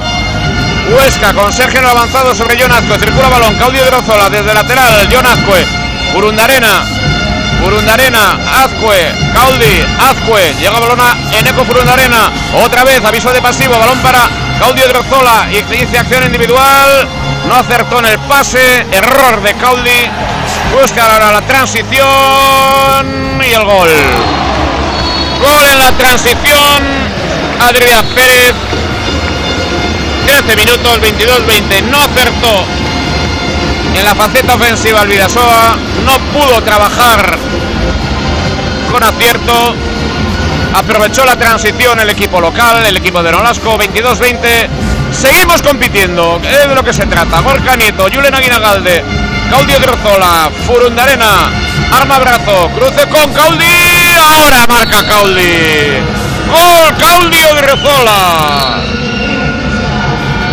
[0.95, 2.99] Huesca con Sergio avanzado sobre John Azcue.
[2.99, 3.56] Circula balón.
[3.56, 5.07] Claudio Grozola desde lateral.
[5.12, 5.66] John Azcue.
[6.14, 6.84] Burundarena.
[7.62, 8.38] Burundarena.
[8.64, 9.12] Azcue.
[9.34, 9.82] Caudi.
[9.99, 10.53] Azcue.
[10.60, 12.30] Llega balón a Eneco Burundarena.
[12.64, 13.03] Otra vez.
[13.03, 13.80] Aviso de pasivo.
[13.80, 14.30] Balón para
[14.60, 15.48] Claudio Grozola.
[15.52, 17.07] Y dice acción individual.
[17.47, 18.85] No acertó en el pase.
[18.91, 20.09] Error de Caudi.
[20.80, 22.05] Busca ahora la transición.
[23.41, 23.89] Y el gol.
[25.41, 26.84] Gol en la transición.
[27.61, 28.53] Adrián Pérez.
[30.26, 31.84] 13 minutos, 22-20.
[31.84, 32.65] No acertó
[33.93, 35.77] en la faceta ofensiva el Vidasoa.
[36.05, 37.38] No pudo trabajar
[38.91, 39.76] con acierto.
[40.73, 43.77] Aprovechó la transición el equipo local, el equipo de Nolasco.
[43.77, 44.85] 22-20.
[45.15, 46.41] Seguimos compitiendo.
[46.43, 47.39] Es de lo que se trata.
[47.41, 49.03] Gorka Nieto, Julen Aguinagalde,
[49.49, 51.49] Claudio Grozola, Furundarena,
[51.91, 53.65] arma brazo, cruce con Caudi.
[54.19, 56.01] Ahora marca Caudi.
[56.47, 58.81] Gol Claudio Grozola.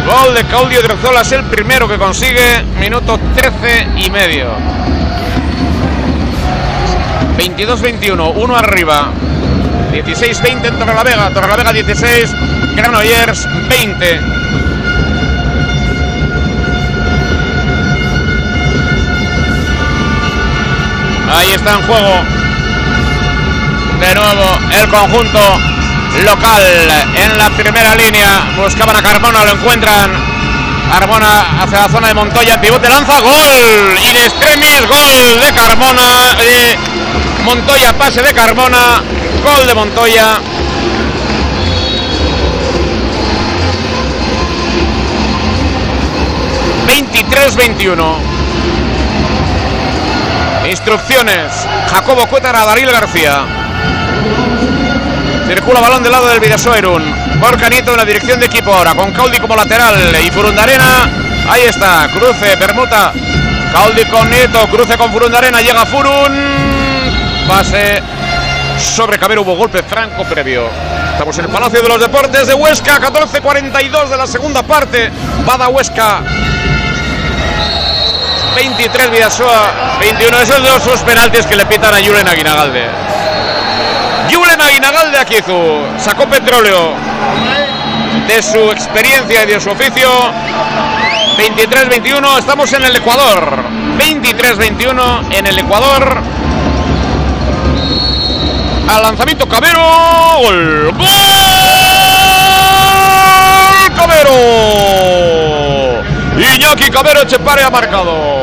[0.06, 2.62] Gol de Claudio Grozola es el primero que consigue.
[2.78, 4.46] Minuto 13 y medio.
[7.36, 9.08] 22-21, uno arriba.
[9.92, 11.30] 16-20 en Torrelavega.
[11.30, 12.30] Torrelavega 16,
[12.76, 14.41] Granollers 20.
[21.32, 22.22] Ahí está en juego.
[24.00, 25.40] De nuevo el conjunto
[26.24, 26.62] local
[27.14, 28.52] en la primera línea.
[28.56, 30.10] Buscaban a Carmona, lo encuentran.
[30.90, 33.98] Carmona hacia la zona de Montoya, pivote lanza, gol.
[33.98, 36.36] Y de extremis, gol de Carmona.
[37.44, 39.02] Montoya, pase de Carmona.
[39.42, 40.38] Gol de Montoya.
[46.86, 48.31] ...23-21...
[50.84, 51.52] Instrucciones.
[51.92, 53.46] Jacobo Cuétara, Darío García.
[55.46, 57.38] Circula balón del lado del Vidasoerun.
[57.38, 61.08] Borca Nieto en la dirección de equipo ahora, con Caudi como lateral y Furundarena.
[61.48, 63.12] Ahí está, cruce, permuta.
[63.72, 66.32] Caudi con Nieto, cruce con Furundarena, llega Furun.
[67.46, 68.02] Pase
[68.80, 70.68] sobre Cabero, hubo golpe franco previo.
[71.12, 75.12] Estamos en el Palacio de los Deportes de Huesca, 14.42 de la segunda parte.
[75.46, 76.22] Bada Huesca
[78.54, 80.38] 23 Vidasoa, 21.
[80.38, 82.88] Esos dos penaltis que le pitan a Julen Aguinagalde.
[84.30, 86.94] Julen Aguinagalde Akizu sacó petróleo
[88.26, 90.08] de su experiencia y de su oficio.
[91.36, 93.64] 23-21, estamos en el Ecuador.
[93.98, 96.22] 23-21 en el Ecuador.
[98.88, 99.80] Al lanzamiento Cabero.
[100.42, 100.92] Gol.
[100.96, 101.08] ¡Gol!
[103.96, 104.32] Cabero.
[106.54, 108.41] Iñaki Cabero Chepare ha marcado.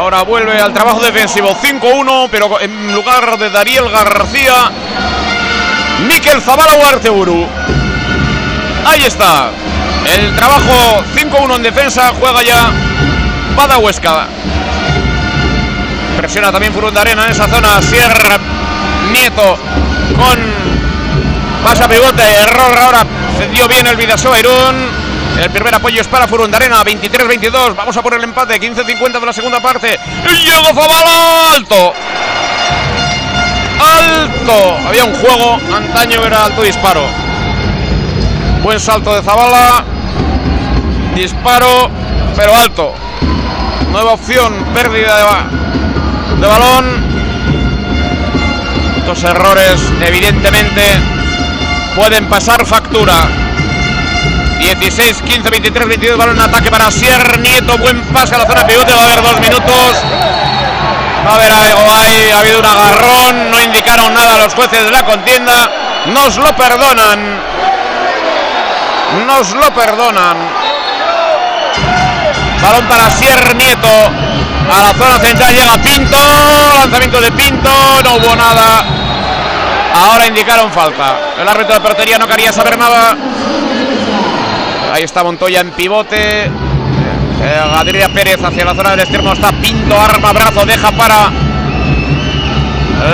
[0.00, 4.70] Ahora vuelve al trabajo defensivo 5-1, pero en lugar de Dariel García,
[6.08, 7.46] Miquel Zabala Uarteburu.
[8.86, 9.50] Ahí está.
[10.06, 12.70] El trabajo 5-1 en defensa, juega ya
[13.54, 14.26] Bada Huesca.
[16.16, 17.82] Presiona también Furundarena en esa zona.
[17.82, 18.38] Sierra
[19.12, 19.58] Nieto
[20.16, 20.38] con
[21.62, 22.22] pasa pivote.
[22.22, 23.04] Error ahora.
[23.36, 24.99] Cedió bien el Vidasoa Irún.
[25.40, 27.74] El primer apoyo es para Furundarena, 23-22.
[27.74, 29.98] Vamos a por el empate, 15-50 de la segunda parte.
[30.44, 31.94] Llega Zabala, alto.
[33.80, 34.76] Alto.
[34.86, 37.06] Había un juego, antaño era alto disparo.
[38.62, 39.82] Buen salto de Zabala.
[41.14, 41.88] Disparo,
[42.36, 42.92] pero alto.
[43.92, 45.16] Nueva opción, pérdida
[46.38, 46.84] de balón.
[48.98, 50.82] Estos errores, evidentemente,
[51.96, 53.49] pueden pasar factura.
[54.60, 58.92] 16, 15, 23, 22, balón ataque para Sier Nieto, buen pase a la zona pivote,
[58.92, 59.96] va a haber dos minutos.
[61.26, 64.90] Va a haber algo ahí, ha habido un agarrón, no indicaron nada los jueces de
[64.90, 65.70] la contienda,
[66.06, 67.40] nos lo perdonan.
[69.26, 70.36] Nos lo perdonan.
[72.62, 73.88] Balón para Sier Nieto.
[73.88, 76.18] A la zona central llega Pinto.
[76.78, 77.70] Lanzamiento de Pinto.
[78.04, 78.84] No hubo nada.
[79.94, 81.18] Ahora indicaron falta.
[81.40, 83.16] El árbitro de portería no quería saber nada.
[84.92, 86.44] Ahí está Montoya en pivote.
[87.42, 89.32] Eh, Pérez hacia la zona del extremo.
[89.32, 91.30] Está Pinto, arma, brazo, deja para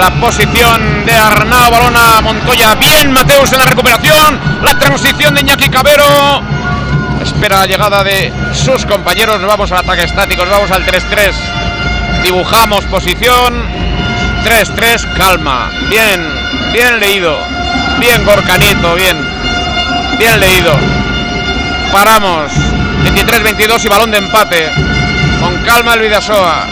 [0.00, 1.70] la posición de Arnau.
[1.70, 2.74] Balona Montoya.
[2.76, 4.40] Bien Mateus en la recuperación.
[4.62, 6.42] La transición de Iñaki Cabero.
[7.22, 9.38] Espera la llegada de sus compañeros.
[9.40, 10.44] Nos vamos al ataque estático.
[10.44, 11.32] Nos vamos al 3-3.
[12.22, 13.54] dibujamos posición.
[14.44, 15.70] 3-3, calma.
[15.88, 16.26] Bien,
[16.72, 17.36] bien leído.
[17.98, 19.16] Bien Gorka Nieto, bien.
[20.18, 21.05] Bien leído.
[21.96, 22.52] Paramos.
[23.04, 24.70] 23-22 y balón de empate.
[25.40, 26.66] Con calma el Vidasoa.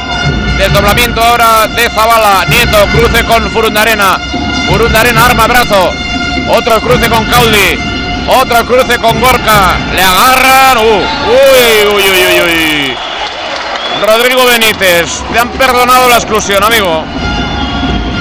[0.59, 2.45] Desdoblamiento ahora de Zabala.
[2.47, 4.21] Nieto, cruce con Furundarena.
[4.69, 5.91] Furundarena arma brazo.
[6.51, 7.79] Otro cruce con Caudi.
[8.29, 9.79] Otro cruce con Gorka.
[9.95, 10.77] Le agarran.
[10.77, 12.97] Uh, uy, uy, uy, uy, uy.
[14.07, 15.23] Rodrigo Benítez.
[15.33, 17.03] Te han perdonado la exclusión, amigo.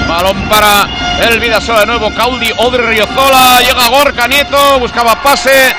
[0.08, 0.88] Balón para
[1.28, 2.14] el Vidasoa de nuevo.
[2.14, 3.60] Caudi, Odri Riozola.
[3.60, 4.78] Llega Gorka Nieto.
[4.78, 5.76] Buscaba pase.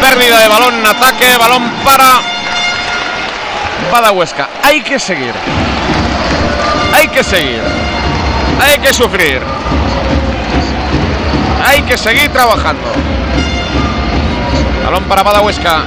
[0.00, 1.36] Pérdida de balón en ataque.
[1.38, 1.70] Balón
[3.90, 4.48] para Huesca.
[4.62, 5.32] Hay que seguir.
[6.92, 7.60] Hay que seguir.
[8.60, 9.40] Hay que sufrir.
[11.64, 12.88] Hay que seguir trabajando.
[14.84, 15.84] Balón para Huesca.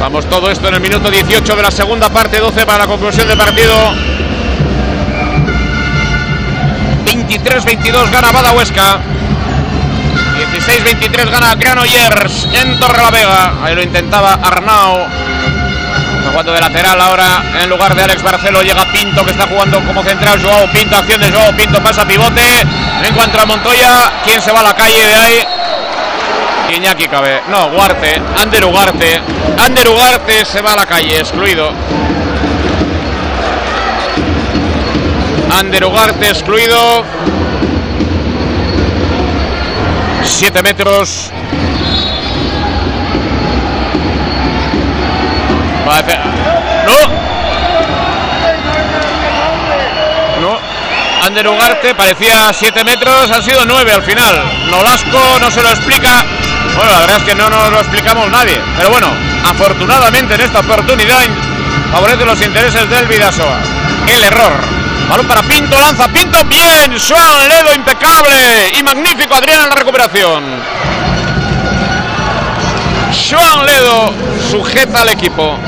[0.00, 3.26] Vamos todo esto en el minuto 18 de la segunda parte, 12 para la conclusión
[3.26, 3.74] del partido.
[7.06, 9.00] 23-22 gana Huesca.
[10.34, 13.52] 16-23 gana Granollers en Torrelavega.
[13.62, 15.06] Ahí lo intentaba Arnau.
[16.18, 18.62] Está jugando de lateral ahora en lugar de Alex Barcelo.
[18.62, 20.40] Llega Pinto que está jugando como central.
[20.42, 22.66] Joao Pinto, acción de Joao Pinto, pasa pivote.
[23.04, 24.10] Encuentra a Montoya.
[24.24, 25.44] ¿Quién se va a la calle de ahí?
[26.76, 27.42] Iñaki cabe.
[27.48, 28.20] No, Guarte.
[28.36, 29.20] Ander Ugarte.
[29.58, 31.70] Ander Ugarte se va a la calle, excluido.
[35.50, 37.04] Ander Ugarte excluido.
[40.24, 41.30] 7 metros.
[45.86, 46.02] Va a
[46.86, 46.98] No.
[50.40, 50.58] No.
[51.22, 54.42] Ander Ugarte parecía 7 metros, han sido 9 al final.
[54.70, 56.24] Nolasco no se lo explica.
[56.76, 58.60] Bueno, la verdad es que no nos lo explicamos nadie.
[58.76, 59.08] Pero bueno,
[59.44, 61.20] afortunadamente en esta oportunidad
[61.92, 63.58] favorece los intereses del Vidasoa.
[64.08, 64.73] El error.
[65.08, 70.44] Balón para Pinto, lanza Pinto, bien, Joan Ledo, impecable y magnífico Adrián en la recuperación.
[73.30, 74.14] Joan Ledo
[74.50, 75.58] sujeta al equipo.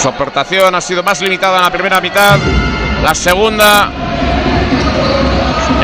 [0.00, 2.38] Su aportación ha sido más limitada en la primera mitad.
[3.02, 3.90] La segunda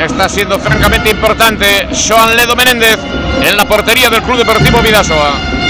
[0.03, 1.89] está siendo francamente importante.
[2.09, 2.99] Joan Ledo Menéndez
[3.43, 5.62] en la portería del Club Deportivo Vidasoa.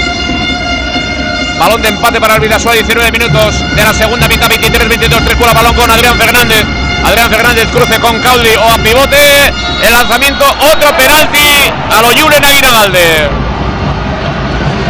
[1.59, 5.23] Balón de empate para el Vidasoa, 19 minutos de la segunda mitad, 23-22.
[5.25, 6.65] Recula balón con Adrián Fernández.
[7.05, 9.53] Adrián Fernández cruce con Caudi o a pivote.
[9.81, 13.29] El lanzamiento, otro penalti a lo Julen Aguinagalde.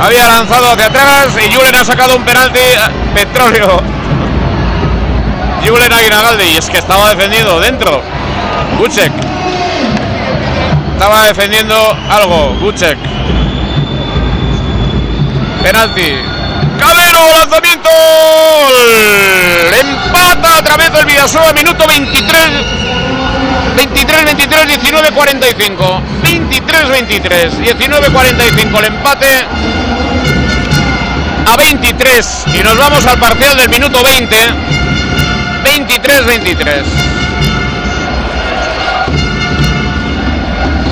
[0.01, 2.59] Había lanzado hacia atrás y Julen ha sacado un penalti.
[3.13, 3.81] Petróleo.
[5.65, 6.47] Julen Aguinagalde.
[6.47, 8.01] Y es que estaba defendido dentro.
[8.79, 9.11] Gucek.
[10.93, 12.55] Estaba defendiendo algo.
[12.61, 12.97] Gucek.
[15.61, 16.32] Penalti.
[16.95, 17.89] Lanzamiento.
[19.79, 22.39] Empata otra vez el Vidasoa, minuto 23.
[23.75, 26.01] 23, 23, 19, 45.
[26.21, 28.79] 23, 23, 19, 45.
[28.79, 29.45] El empate
[31.45, 32.45] a 23.
[32.53, 34.35] Y nos vamos al parcial del minuto 20.
[35.63, 36.83] 23, 23.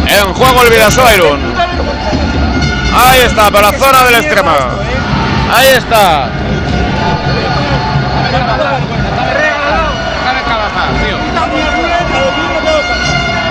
[0.08, 1.40] En juego el Vidasoa Irún.
[2.94, 4.52] Ahí está, para la zona del extremo.
[5.54, 6.30] Ahí está.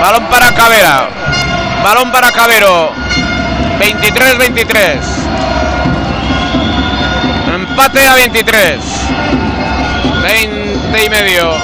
[0.00, 1.08] Balón para Cabera.
[1.84, 2.92] Balón para Cabero.
[3.78, 4.98] 23-23.
[7.54, 8.80] Empate a 23.
[10.22, 11.54] 20 y medio.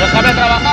[0.00, 0.69] Déjame trabajar.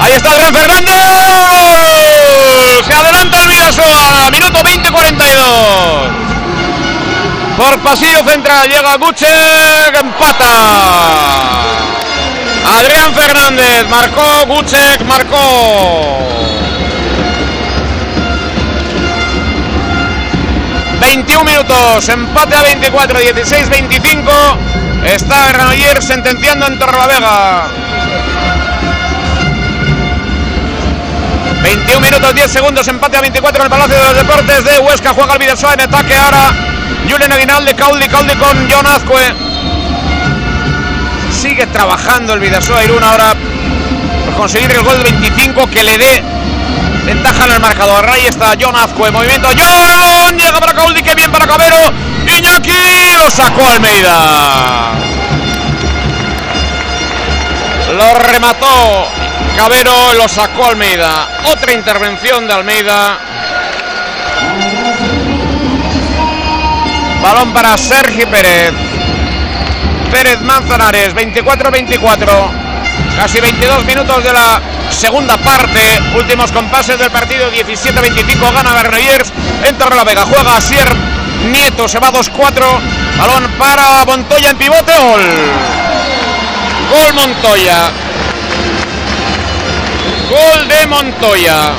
[0.00, 0.94] Ahí está Adrián Fernández.
[2.86, 4.30] Se adelanta el Vidasoa.
[4.30, 6.08] Minuto 20-42.
[7.56, 9.96] Por pasillo central llega Gucek.
[10.00, 10.52] Empata.
[12.78, 14.46] Adrián Fernández marcó.
[14.46, 16.38] Gucek marcó.
[21.00, 24.32] 21 minutos, empate a 24, 16, 25.
[25.04, 27.68] Está Granollers sentenciando en Torrelavega.
[31.62, 35.12] 21 minutos, 10 segundos, empate a 24 en el Palacio de los Deportes de Huesca.
[35.12, 36.52] Juega el Vidasoa en ataque ahora.
[37.08, 39.34] Julen Aguinalde, Caudi, Caudi con John Azcue.
[41.30, 43.34] Sigue trabajando el Vidasoa Irún ahora
[44.24, 46.22] por conseguir el gol 25 que le dé
[47.04, 48.08] ventaja en el marcador.
[48.08, 51.92] Ahí está John Azcue, movimiento John, llega para Caudi, que bien para Cabero.
[52.26, 54.92] Iñaki lo sacó Almeida.
[57.96, 59.08] Lo remató
[59.58, 61.26] Cabero, lo sacó Almeida.
[61.46, 63.18] Otra intervención de Almeida.
[67.20, 68.72] Balón para Sergio Pérez.
[70.12, 72.50] Pérez Manzanares, 24-24.
[73.18, 75.80] Casi 22 minutos de la segunda parte.
[76.14, 78.54] Últimos compases del partido, 17-25.
[78.54, 79.32] Gana Granollers
[79.64, 80.24] en Torrelavega.
[80.24, 80.88] Juega Asier
[81.50, 82.80] Nieto, se va 2-4.
[83.18, 84.92] Balón para Montoya en pivote.
[84.96, 85.22] Gol.
[86.92, 88.07] Gol Montoya.
[90.28, 91.72] Gol de Montoya.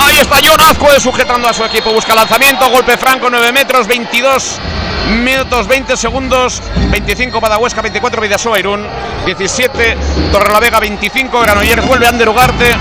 [0.00, 1.92] Ahí está John Azcue sujetando a su equipo.
[1.92, 4.60] Busca lanzamiento, golpe franco, 9 metros, 22
[5.08, 6.62] minutos 20 segundos.
[6.90, 8.86] 25 Badahuesca, 24 Vidasoa Irún,
[9.24, 9.96] 17
[10.32, 11.86] Torrelavega, 25 Granollers.
[11.86, 12.76] Vuelve Ander Ugarte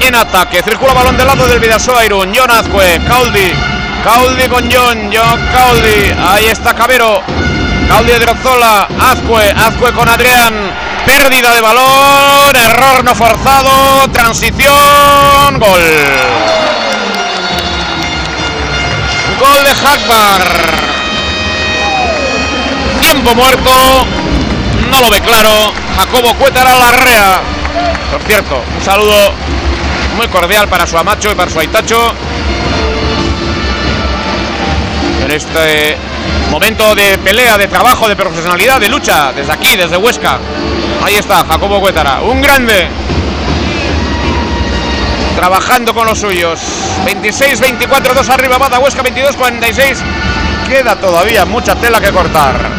[0.00, 0.62] en ataque.
[0.62, 2.32] Circula balón del lado del Vidasoa Irún.
[2.34, 3.52] John Azcue, Cauldi.
[4.02, 6.12] Cauldi con John, John Cauldi.
[6.18, 7.22] Ahí está Cabero.
[7.88, 10.52] Cauldi de Drozola, Azcue, Azcue con Adrián.
[11.04, 15.80] Pérdida de balón, error no forzado, transición, gol.
[19.38, 20.42] Gol de Hackbar.
[23.00, 23.70] Tiempo muerto,
[24.90, 25.72] no lo ve claro.
[25.96, 27.40] Jacobo Cuétara Larrea.
[28.10, 29.32] Por cierto, un saludo
[30.16, 32.12] muy cordial para su amacho y para su aitacho.
[35.24, 35.96] En este
[36.50, 40.38] momento de pelea, de trabajo, de profesionalidad, de lucha, desde aquí, desde Huesca.
[41.04, 42.88] Ahí está, Jacobo Cuétara, un grande.
[45.36, 46.60] Trabajando con los suyos.
[47.04, 49.98] 26-24, 2 arriba, Bada Huesca, 22-46.
[50.68, 52.70] Queda todavía mucha tela que cortar.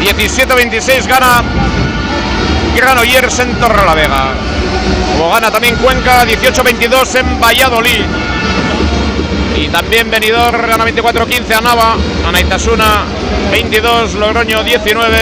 [0.00, 1.42] 17-26 gana
[2.76, 4.34] Granollers en Torrelavega.
[5.16, 8.04] Como gana también Cuenca, 18-22 en Valladolid.
[9.56, 11.96] Y también Benidorm gana 24-15 a Nava,
[12.26, 13.04] Anaitasuna
[13.50, 15.16] 22, Logroño 19,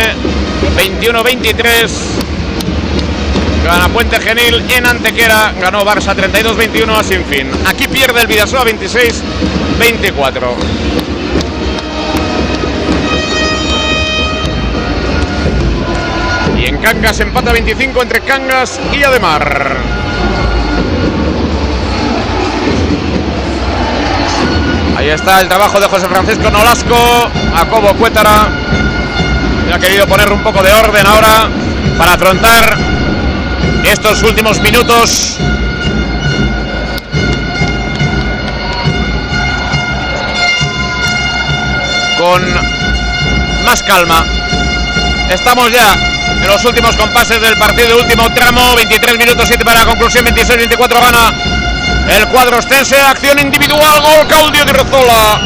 [0.76, 1.90] 21-23.
[3.64, 7.50] Gana Puente Genil en Antequera, ganó Barça 32-21 a Sinfín.
[7.66, 10.54] Aquí pierde el Vidasoa 26-24.
[16.58, 20.05] Y en Cangas empata 25 entre Cangas y Ademar.
[24.96, 26.96] Ahí está el trabajo de José Francisco Nolasco,
[27.54, 28.48] Jacobo Cuétara.
[29.70, 31.50] Ha querido poner un poco de orden ahora
[31.98, 32.78] para afrontar
[33.84, 35.36] estos últimos minutos.
[42.16, 42.42] Con
[43.66, 44.24] más calma.
[45.28, 45.92] Estamos ya
[46.40, 51.00] en los últimos compases del partido, último tramo, 23 minutos 7 para la conclusión, 26-24
[51.02, 51.55] gana
[52.08, 55.40] el cuadro ostense, acción individual, gol Caudio de Riozola.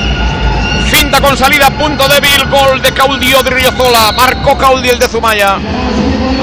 [0.91, 4.13] Finta con salida, punto débil, gol de Caudio de Riozola.
[4.13, 5.57] Marcó Caudio el de Zumaya.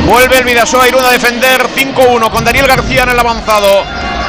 [0.06, 3.84] Vuelve el Vidasoa Irún a defender 5-1 con Daniel García en el avanzado.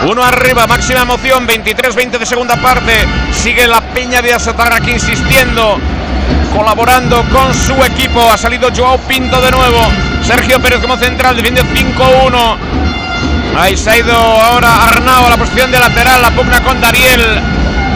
[0.07, 2.93] Uno arriba, máxima emoción, 23-20 de segunda parte.
[3.33, 5.79] Sigue la Peña de Azotar aquí insistiendo,
[6.55, 8.21] colaborando con su equipo.
[8.31, 9.81] Ha salido Joao Pinto de nuevo.
[10.23, 12.78] Sergio Pérez como central, defiende 5-1.
[13.59, 17.43] Ahí se ha ido ahora Arnau a la posición de lateral, la pugna con Dariel.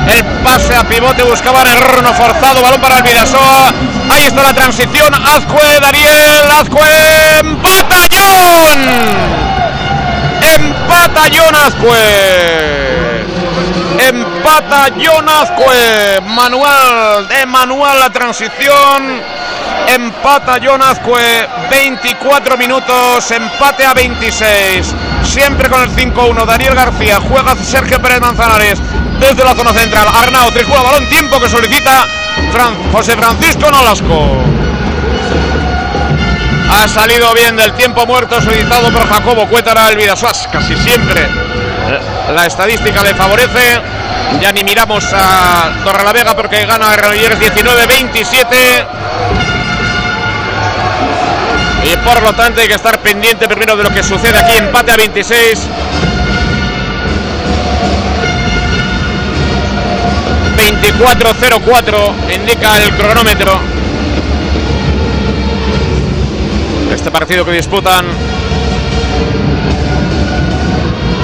[0.09, 3.72] El pase a pivote buscaba error no forzado, balón para el Vidasoa.
[4.10, 8.80] Ahí está la transición, Azcue, Dariel, Azcue, empata John.
[10.43, 11.22] Empata
[11.66, 13.24] Azcue.
[14.09, 16.20] Empata John Azcue.
[16.26, 19.22] Manual, de Manuel la transición.
[19.86, 24.94] Empata John Azcue, 24 minutos, empate a 26.
[25.33, 26.45] Siempre con el 5-1.
[26.45, 28.79] Daniel García juega Sergio Pérez Manzanares
[29.19, 30.07] desde la zona central.
[30.15, 32.07] Arnau tricula balón, tiempo que solicita
[32.93, 34.37] José Francisco Nolasco.
[36.71, 40.47] Ha salido bien del tiempo muerto solicitado por Jacobo Cuétara el Vidasoas.
[40.53, 41.27] Casi siempre
[42.35, 43.81] la estadística le favorece.
[44.39, 48.87] Ya ni miramos a Torrelavega porque gana Granollers 19-27.
[51.85, 54.57] Y por lo tanto hay que estar pendiente primero de lo que sucede aquí.
[54.57, 55.69] Empate a 26.
[60.57, 63.59] 24-04 indica el cronómetro.
[66.93, 68.07] Este partido que disputan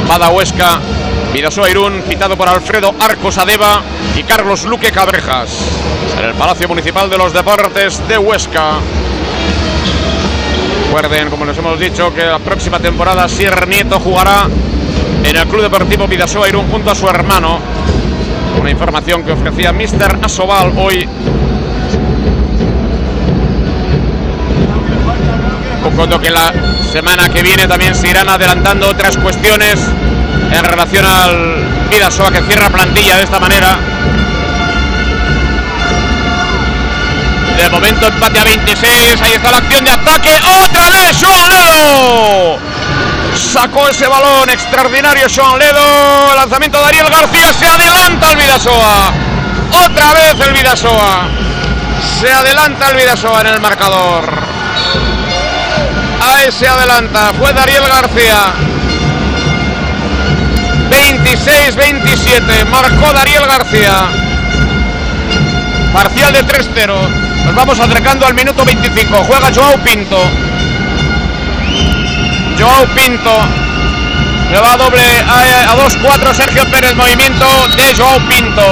[0.09, 0.81] Bada Huesca,
[1.33, 3.83] Vidasoa Irún, citado por Alfredo Arcos Adeba
[4.17, 5.51] y Carlos Luque Cabrejas,
[6.19, 8.79] en el Palacio Municipal de los Deportes de Huesca.
[10.89, 14.48] Recuerden, como les hemos dicho, que la próxima temporada Sierra Nieto jugará
[15.23, 17.59] en el Club Deportivo Vidasoa Irún junto a su hermano.
[18.59, 20.19] Una información que ofrecía Mr.
[20.23, 21.06] Asobal hoy.
[25.82, 26.55] Contando que la
[26.90, 29.78] semana que viene también se irán adelantando otras cuestiones
[30.51, 33.98] en relación al Vidasoa que cierra plantilla de esta manera.
[37.59, 40.31] De momento empate a 26, ahí está la acción de ataque,
[40.63, 42.59] otra vez Joan Ledo.
[43.37, 49.13] Sacó ese balón extraordinario Joan Ledo, lanzamiento de Ariel García, se adelanta el Vidasoa.
[49.85, 51.29] Otra vez el Vidasoa.
[52.21, 54.33] Se adelanta el Vidasoa en el marcador.
[56.21, 58.53] Ahí se adelanta, fue Dariel García.
[60.91, 64.07] 26-27, marcó Dariel García.
[65.93, 67.28] Parcial de 3-0.
[67.49, 69.25] Nos vamos acercando al minuto 25.
[69.25, 70.19] Juega Joao Pinto.
[72.59, 73.33] Joao Pinto.
[74.53, 76.95] Le va a doble a, a 2-4 Sergio Pérez.
[76.95, 78.62] Movimiento de Joao Pinto.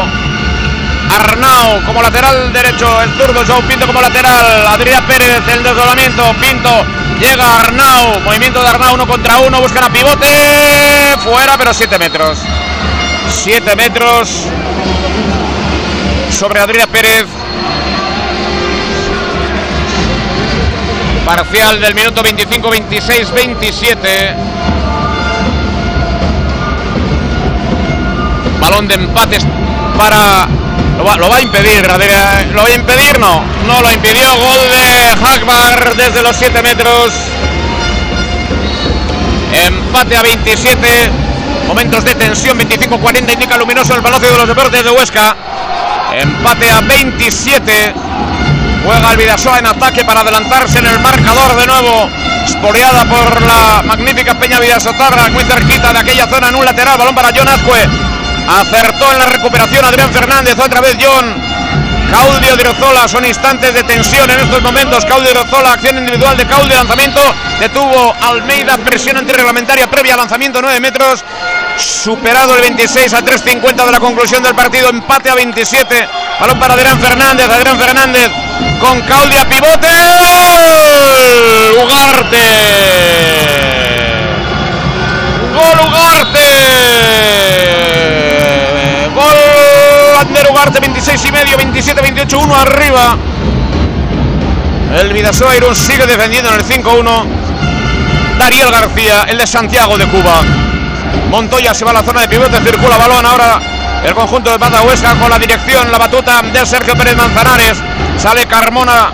[1.09, 6.85] Arnau como lateral derecho, el zurdo Joao Pinto como lateral, Adrián Pérez el desdoblamiento, Pinto
[7.21, 10.27] llega Arnau, movimiento de Arnau uno contra uno, buscan a pivote,
[11.25, 12.39] fuera pero 7 metros,
[13.31, 14.29] 7 metros
[16.31, 17.46] sobre Adrián Pérez.
[21.27, 24.35] Parcial del minuto 25, 26, 27.
[28.61, 29.45] Balón de empates
[29.99, 30.47] para
[30.99, 31.83] lo va, a impedir,
[32.53, 37.13] lo va a impedir, no, no lo impidió, gol de Hakbar desde los 7 metros.
[39.53, 41.11] Empate a 27,
[41.67, 45.37] momentos de tensión, 25-40 indica luminoso el Palacio de los Deportes de Huesca.
[46.15, 47.95] Empate a 27,
[48.87, 52.09] juega el Vidasoa en ataque para adelantarse en el marcador de nuevo.
[52.45, 57.15] Esporeada por la magnífica Peña Vidasotarra, muy cerquita de aquella zona en un lateral, balón
[57.15, 57.89] para John Azcue.
[58.49, 61.35] Acertó en la recuperación Adrián Fernández, otra vez John.
[62.13, 65.05] Caudio Rozola, son instantes de tensión en estos momentos.
[65.05, 67.21] Caudio Rozola, acción individual de Caudio, lanzamiento.
[67.59, 71.25] Detuvo Almeida, presión antirreglamentaria previa al lanzamiento, 9 metros.
[71.79, 76.09] Superado el 26 a 3.50 de la conclusión del partido, empate a 27.
[76.41, 78.31] Balón para Adrián Fernández, Adrián Fernández
[78.81, 79.89] con Caudio a pivote.
[81.83, 82.37] Ugarte.
[85.55, 86.47] Gol Ugarte.
[89.15, 89.37] Gol
[90.21, 93.17] Ander Ugarte, 26 y medio, 27, 28, 1 arriba.
[95.01, 97.25] El Vidasoa Irún sigue defendiendo en el 5-1.
[98.39, 100.43] Dariel García, el de Santiago de Cuba.
[101.31, 103.61] Montoya se va a la zona de pivote, circula balón ahora
[104.05, 107.79] el conjunto de Pata Huesca con la dirección, la batuta de Sergio Pérez Manzanares.
[108.19, 109.11] Sale Carmona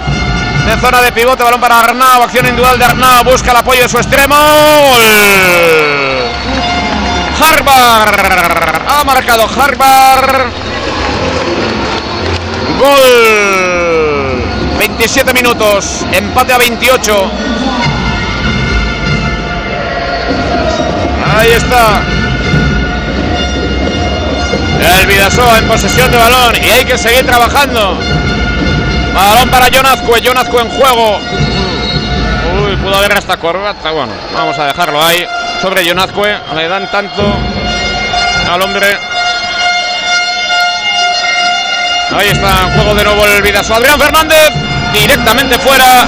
[0.67, 3.89] de zona de pivote, balón para Arnau, acción individual de Arnau, busca el apoyo de
[3.89, 4.37] su extremo.
[4.37, 5.03] Gol.
[7.41, 10.47] Harbar ha marcado Harbar.
[12.79, 14.43] Gol.
[14.79, 17.31] 27 minutos, empate a 28.
[21.43, 22.01] Ahí está.
[25.01, 27.99] El Vidasoa en posesión de balón y hay que seguir trabajando.
[29.13, 31.19] Balón para Jonazcue, Jonazcue en juego.
[32.65, 33.91] Uy, pudo haber hasta corbata.
[33.91, 35.27] Bueno, vamos a dejarlo ahí.
[35.61, 37.25] Sobre Jonazcue, le dan tanto
[38.49, 38.87] al hombre.
[42.17, 43.79] Ahí está, en juego de nuevo el Vidasoa.
[43.79, 44.53] Adrián Fernández,
[44.93, 46.07] directamente fuera.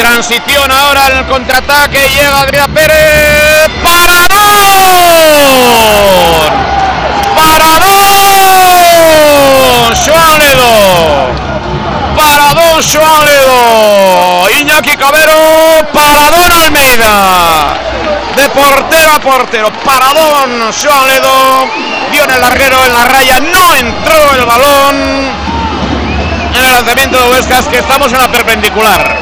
[0.00, 2.08] Transición ahora el contraataque.
[2.08, 3.68] Llega Adrián Pérez.
[3.82, 4.40] ¡Paradón!
[7.36, 7.90] ¡Paradón!
[10.06, 10.72] ¡Joaledo!
[12.16, 14.48] ¡Paradón Joaledo!
[14.58, 15.36] Iñaki Cabero.
[15.92, 17.74] ¡Paradón Almeida!
[18.36, 19.70] De portero a portero.
[19.84, 21.68] Paradón Joaledo.
[22.10, 23.38] Dio en el larguero en la raya.
[23.38, 24.96] No entró el balón.
[26.54, 29.19] En el lanzamiento de Huescas que estamos en la perpendicular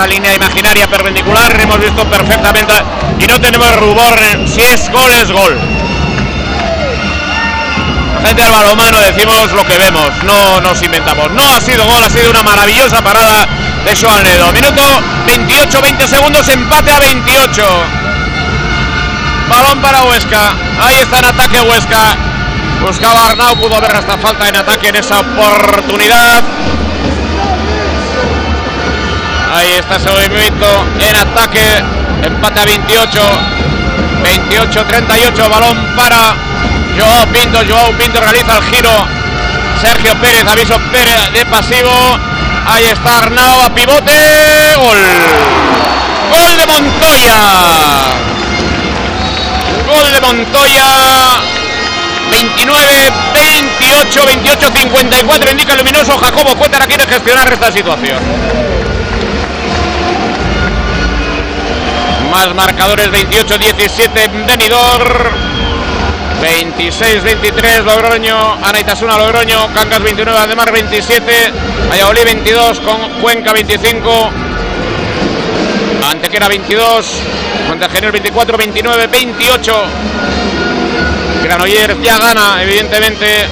[0.00, 2.72] una línea imaginaria perpendicular, hemos visto perfectamente
[3.18, 5.60] y no tenemos rubor, si es gol es gol.
[8.24, 11.30] Gente del balomano decimos lo que vemos, no nos inventamos.
[11.32, 13.46] No ha sido gol, ha sido una maravillosa parada
[13.84, 14.50] de Joan Ledo.
[14.52, 14.80] Minuto
[15.26, 17.62] 28, 20 segundos, empate a 28.
[19.50, 22.16] Balón para Huesca, ahí está en ataque Huesca.
[22.80, 26.42] Buscaba Arnau, pudo haber hasta falta en ataque en esa oportunidad.
[29.52, 30.08] Ahí está ese
[31.08, 31.82] en ataque.
[32.22, 33.20] Empate a 28.
[34.22, 35.48] 28-38.
[35.48, 36.36] Balón para
[36.96, 37.58] Joao Pinto.
[37.68, 38.90] Joao Pinto realiza el giro.
[39.80, 41.90] Sergio Pérez, aviso Pérez de pasivo.
[42.66, 44.12] Ahí está Arnau a pivote.
[44.76, 44.98] Gol.
[46.30, 47.40] Gol de Montoya.
[49.86, 50.84] Gol de Montoya.
[52.30, 55.50] 29, 28, 28, 54.
[55.50, 56.16] Indica luminoso.
[56.18, 58.49] Jacobo Cuétara quiere gestionar esta situación.
[62.30, 65.50] Más marcadores 28-17 Benidorm.
[66.40, 71.52] 26-23 Logroño, Anaitasuna Logroño, Cancas 29, Ademar 27,
[71.90, 74.30] Valladolid 22 con Cuenca 25,
[76.10, 77.06] Antequera 22,
[77.68, 79.84] Montegener 24, 29, 28.
[81.42, 83.46] Granollers ya gana, evidentemente,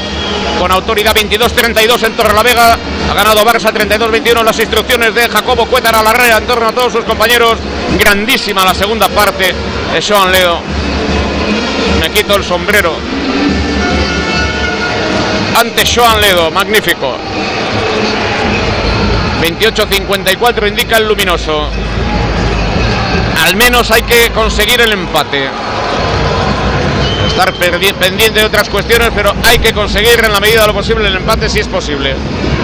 [0.58, 2.78] con autoridad 22-32 en Torrelavega.
[3.08, 7.04] Ha ganado Barça 32-21 las instrucciones de Jacobo Cuétara Larrea en torno a todos sus
[7.04, 7.58] compañeros.
[7.98, 9.54] Grandísima la segunda parte
[9.92, 10.60] de Sean Leo.
[12.00, 12.94] Me quito el sombrero.
[15.58, 17.16] Ante Joan Ledo, magnífico.
[19.42, 21.68] 28-54 indica el luminoso.
[23.44, 25.48] Al menos hay que conseguir el empate.
[27.28, 31.08] Estar pendiente de otras cuestiones, pero hay que conseguir en la medida de lo posible
[31.08, 32.14] el empate si es posible.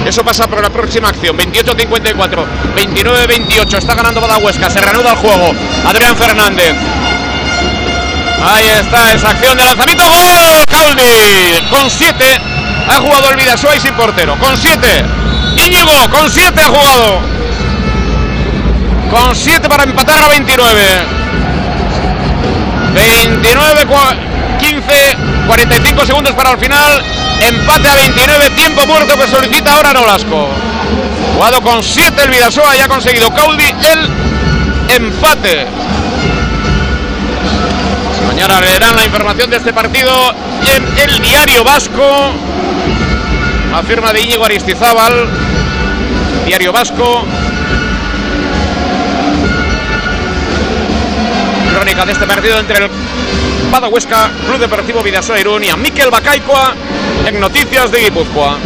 [0.04, 1.36] Eso pasa por la próxima acción.
[1.36, 2.44] 28-54,
[2.76, 3.78] 29-28.
[3.78, 4.68] Está ganando Badahuesca.
[4.70, 5.52] Se reanuda el juego.
[5.86, 6.74] Adrián Fernández.
[8.44, 10.04] Ahí está esa acción de lanzamiento.
[10.04, 10.66] ¡Gol!
[10.68, 12.40] Caldi con 7
[12.88, 14.36] ha jugado el Vidasoa y sin portero.
[14.38, 15.04] Con 7.
[15.56, 17.20] Íñigo con 7 ha jugado.
[19.10, 20.80] Con 7 para empatar a 29.
[22.94, 23.86] 29,
[24.60, 25.16] 15,
[25.46, 27.02] 45 segundos para el final.
[27.46, 30.48] Empate a 29, tiempo muerto que solicita ahora Nolasco.
[31.34, 34.10] Jugado con 7 el Vidasoa y ha conseguido Caudi el
[34.88, 35.66] empate.
[38.26, 40.10] Mañana leerán la información de este partido
[40.74, 42.32] en el diario vasco.
[43.70, 45.28] La firma de Íñigo Aristizábal.
[46.46, 47.24] Diario Vasco.
[51.74, 52.90] Crónica de este partido entre el
[53.70, 56.74] Badahuesca, Club Deportivo Vidasoa Irún y a Miquel Bacaicoa
[57.26, 58.58] en Noticias de Guipúzcoa.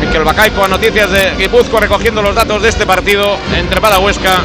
[0.00, 4.42] Miquel Bacaicoa, Noticias de Guipúzcoa, recogiendo los datos de este partido entre Badahuesca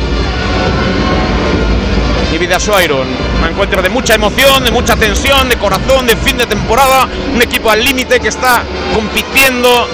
[2.33, 3.07] y Vidasoa Irún.
[3.41, 7.07] Un encuentro de mucha emoción, de mucha tensión, de corazón, de fin de temporada.
[7.33, 8.63] Un equipo al límite que está
[8.93, 9.87] compitiendo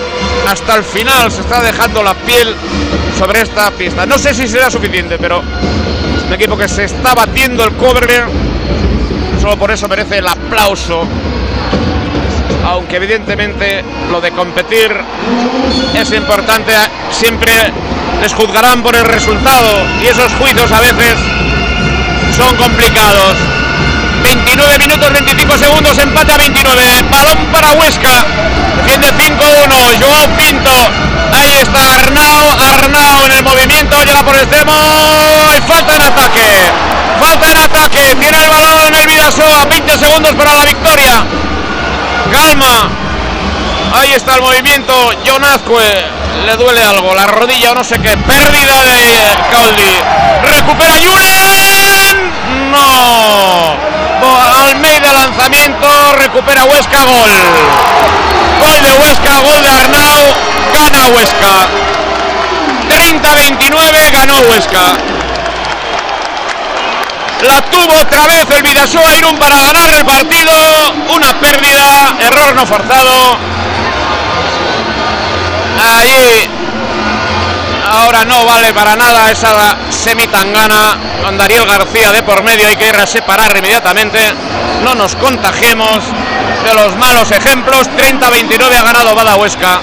[0.47, 1.31] hasta el final.
[1.31, 2.55] Se está dejando la piel
[3.17, 4.05] sobre esta pista.
[4.05, 5.43] No sé si será suficiente, pero
[6.17, 8.23] es un equipo que se está batiendo el cobre.
[9.39, 11.07] Solo por eso merece el aplauso.
[12.65, 14.91] Aunque evidentemente lo de competir
[15.93, 16.73] es importante,
[17.11, 17.51] siempre
[18.21, 21.15] les juzgarán por el resultado y esos juicios a veces
[22.35, 23.37] son complicados.
[24.23, 26.81] 29 minutos 25 segundos, empate a 29.
[27.11, 28.25] Balón para Huesca.
[28.77, 30.01] Defiende 5-1.
[30.01, 30.71] Joao Pinto.
[31.31, 32.49] Ahí está Arnau.
[32.59, 34.03] Arnau en el movimiento.
[34.03, 34.73] Llega por el extremo.
[35.55, 36.71] Y falta en ataque.
[37.19, 38.15] Falta en ataque.
[38.19, 39.65] Tiene el balón el Vidasoa.
[39.65, 41.23] 20 segundos para la victoria.
[42.35, 42.89] Calma.
[43.93, 44.93] Ahí está el movimiento.
[45.25, 45.81] John Azcue.
[46.45, 47.15] Le duele algo.
[47.15, 48.17] La rodilla o no sé qué.
[48.17, 49.93] Pérdida de Caldi.
[50.43, 52.31] Recupera Julen.
[52.71, 53.77] No.
[54.67, 55.87] Almeida lanzamiento.
[56.17, 57.05] Recupera Huesca.
[57.05, 57.31] Gol.
[58.59, 59.39] Gol de Huesca.
[59.39, 60.33] Gol de Arnau.
[60.73, 61.67] Gana Huesca.
[62.89, 64.11] 30-29.
[64.11, 65.24] Ganó Huesca.
[67.41, 70.51] La tuvo otra vez el Vidasoa Irún para ganar el partido.
[71.13, 72.15] Una pérdida.
[72.19, 73.37] Error no forzado.
[75.77, 76.49] Ahí
[77.91, 82.67] ahora no vale para nada esa semitangana con Dariel García de por medio.
[82.67, 84.19] Hay que ir a separar inmediatamente.
[84.83, 85.99] No nos contagiemos
[86.63, 87.89] de los malos ejemplos.
[87.89, 89.81] 30-29 ha ganado Badahuesca.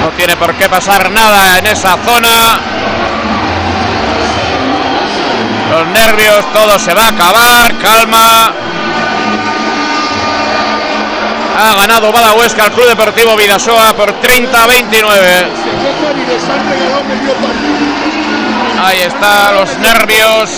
[0.00, 2.71] No tiene por qué pasar nada en esa zona.
[5.72, 7.78] Los nervios, todo se va a acabar.
[7.78, 8.52] Calma.
[11.58, 15.46] Ha ganado Badahuesca al Club Deportivo Vidasoa por 30 29.
[18.84, 20.50] Ahí está, los nervios.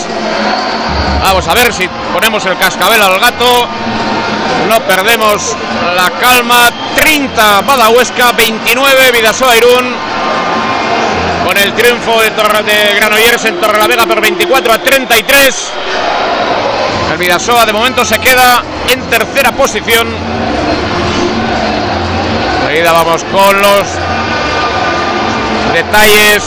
[1.22, 3.68] Vamos a ver si ponemos el cascabel al gato.
[4.68, 5.56] No perdemos
[5.94, 6.72] la calma.
[6.96, 9.94] 30 Badahuesca, 29 Vidasoa Irún.
[11.44, 15.72] Con el triunfo de, Torre, de Granollers en Torrelavega por 24 a 33.
[17.12, 20.08] El Vidasoa de momento se queda en tercera posición
[22.74, 23.86] Enseguida vamos con los
[25.72, 26.42] detalles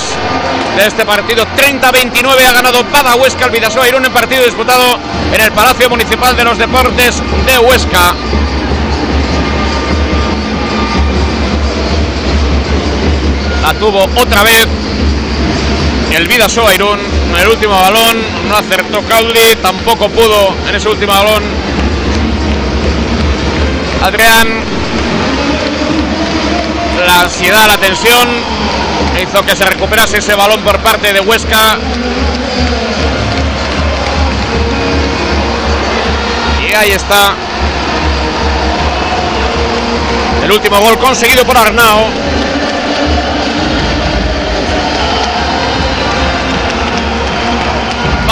[0.76, 1.46] de este partido.
[1.56, 5.00] 30-29 ha ganado Badahuesca el Vidasoa Irún en partido disputado
[5.32, 8.14] en el Palacio Municipal de los Deportes de Huesca.
[13.62, 14.68] La tuvo otra vez
[16.18, 18.18] el Vidasoa Irún en el último balón.
[18.50, 21.44] No acertó Cauli, tampoco pudo en ese último balón
[24.04, 24.48] Adrián
[27.06, 28.28] la ansiedad, la tensión,
[29.22, 31.78] hizo que se recuperase ese balón por parte de Huesca.
[36.70, 37.34] Y ahí está
[40.44, 42.08] el último gol conseguido por Arnao.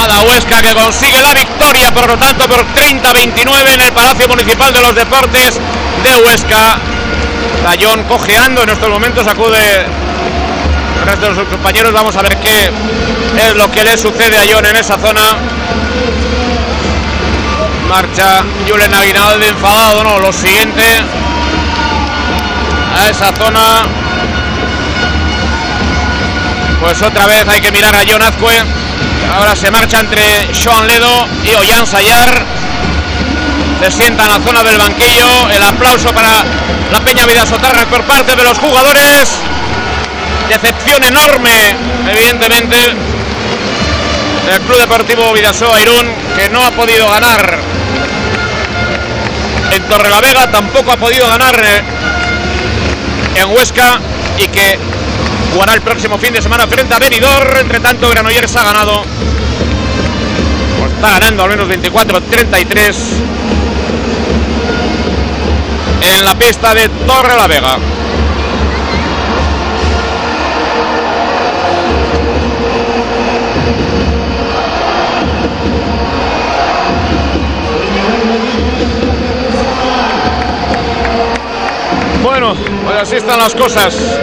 [0.06, 4.72] Bada Huesca que consigue la victoria, por lo tanto, por 30-29 en el Palacio Municipal
[4.72, 5.58] de los Deportes
[6.04, 6.78] de Huesca.
[7.64, 11.92] Tallón cojeando en estos momentos, acude el resto de sus compañeros.
[11.92, 12.70] Vamos a ver qué
[13.36, 15.38] es lo que le sucede a John en esa zona.
[17.88, 20.84] Marcha Julen Aguinalde enfadado, no, lo siguiente
[22.96, 23.82] a esa zona.
[26.80, 28.75] Pues otra vez hay que mirar a John Azcue.
[29.34, 32.44] Ahora se marcha entre Sean Ledo y Ollán Sayar.
[33.82, 35.50] Se sienta en la zona del banquillo.
[35.50, 36.44] El aplauso para
[36.90, 39.38] la Peña Vidasotarra por parte de los jugadores.
[40.48, 41.76] Decepción enorme,
[42.10, 42.76] evidentemente.
[44.50, 47.58] El Club Deportivo Vidasoa Irún, que no ha podido ganar
[49.72, 51.82] en Torrelavega, tampoco ha podido ganar eh,
[53.34, 54.00] en Huesca
[54.38, 54.78] y que
[55.56, 57.56] jugará el próximo fin de semana frente a Benidorm.
[57.56, 59.02] Entre tanto, Granollers ha ganado.
[60.78, 62.96] Pues está ganando al menos 24-33
[66.02, 67.78] en la pista de Torre la Vega.
[82.22, 82.54] Bueno,
[82.84, 84.20] pues así están las cosas.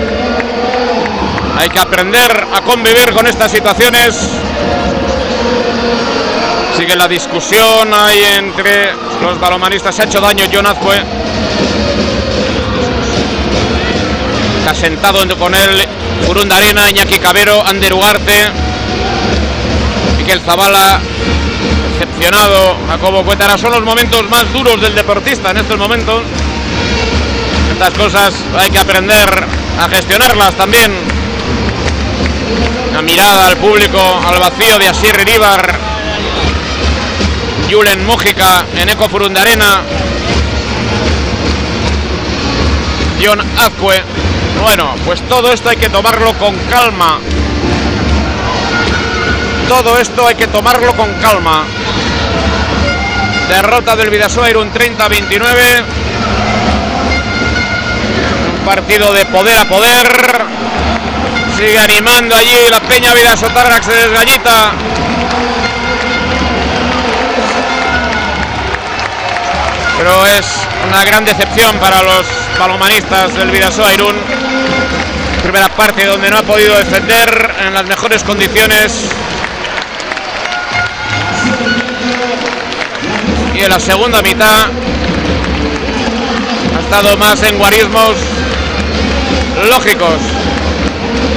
[1.57, 4.15] Hay que aprender a convivir con estas situaciones.
[6.77, 9.95] Sigue la discusión ahí entre los balomanistas.
[9.95, 11.01] Se ha hecho daño John Azcue.
[14.63, 15.87] Se ha sentado con él
[16.27, 18.33] Urunda Arena, Iñaki Cabero, Ander Ugarte,
[20.17, 20.99] Miquel Zavala,
[21.91, 23.57] decepcionado, Jacobo Cuétara.
[23.57, 26.23] Son los momentos más duros del deportista en estos momentos.
[27.71, 29.29] Estas cosas hay que aprender
[29.79, 31.12] a gestionarlas también.
[32.93, 35.79] La mirada al público, al vacío de Asier Iríbar,
[37.71, 39.81] Julen Mújica, Eneco Furundarena,
[43.23, 44.03] John Azcue.
[44.61, 47.19] Bueno, pues todo esto hay que tomarlo con calma.
[49.67, 51.65] Todo esto hay que tomarlo con calma.
[53.49, 55.83] Derrota del Vidasoa un 30-29.
[58.59, 60.52] Un partido de poder a poder.
[61.57, 64.71] Sigue animando allí la Peña Vidasotarra que se desgallita.
[69.97, 70.47] Pero es
[70.89, 72.25] una gran decepción para los
[72.59, 74.15] balomanistas del Vidasoa Irún.
[75.43, 79.05] Primera parte donde no ha podido defender en las mejores condiciones.
[83.55, 84.67] Y en la segunda mitad
[86.75, 88.17] ha estado más en guarismos
[89.69, 90.19] lógicos.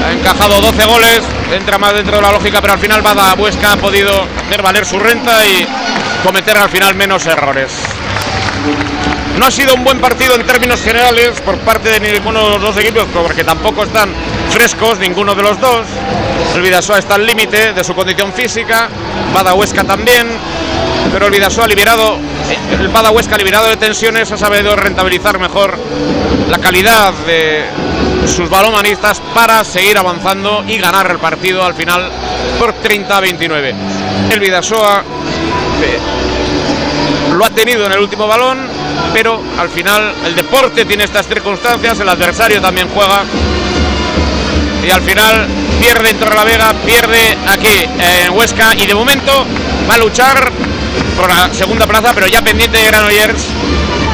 [0.06, 1.20] Ha encajado 12 goles,
[1.52, 4.12] entra más dentro de la lógica, pero al final Bada Huesca ha podido
[4.46, 5.66] hacer valer su renta y
[6.22, 7.72] cometer al final menos errores.
[9.36, 12.62] No ha sido un buen partido en términos generales por parte de ninguno de los
[12.62, 14.14] dos equipos, porque tampoco están
[14.50, 15.84] frescos ninguno de los dos.
[16.54, 18.88] El Vidasoa está al límite de su condición física,
[19.34, 20.28] Bada Huesca también,
[21.12, 22.16] pero el Vidasoa liberado,
[22.78, 25.76] el Bada Huesca liberado de tensiones ha sabido rentabilizar mejor
[26.48, 27.64] la calidad de
[28.26, 32.10] sus balomanistas para seguir avanzando y ganar el partido al final
[32.58, 33.74] por 30-29.
[34.30, 35.02] El Vidasoa
[35.82, 35.98] eh,
[37.34, 38.58] lo ha tenido en el último balón,
[39.12, 43.22] pero al final el deporte tiene estas circunstancias, el adversario también juega
[44.86, 45.46] y al final
[45.80, 49.44] pierde en Torrelavega, pierde aquí en Huesca y de momento
[49.88, 50.50] va a luchar
[51.16, 53.46] por la segunda plaza, pero ya pendiente de Granollers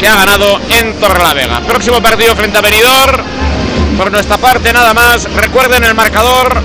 [0.00, 1.60] que ha ganado en Torrelavega.
[1.60, 3.31] Próximo partido frente a Benidorm.
[3.96, 5.24] Por nuestra parte nada más.
[5.34, 6.60] Recuerden el marcador.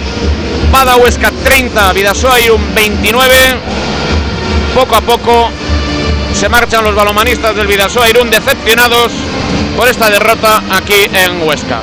[0.72, 3.34] Bada Huesca 30, Vidasoa y un 29.
[4.74, 5.50] Poco a poco
[6.34, 9.12] se marchan los balomanistas del Vidasoa Irún decepcionados
[9.76, 11.82] por esta derrota aquí en Huesca.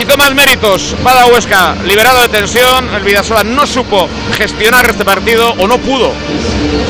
[0.00, 2.94] Hizo más méritos Bada Huesca, liberado de tensión.
[2.94, 6.12] El Vidasoa no supo gestionar este partido o no pudo.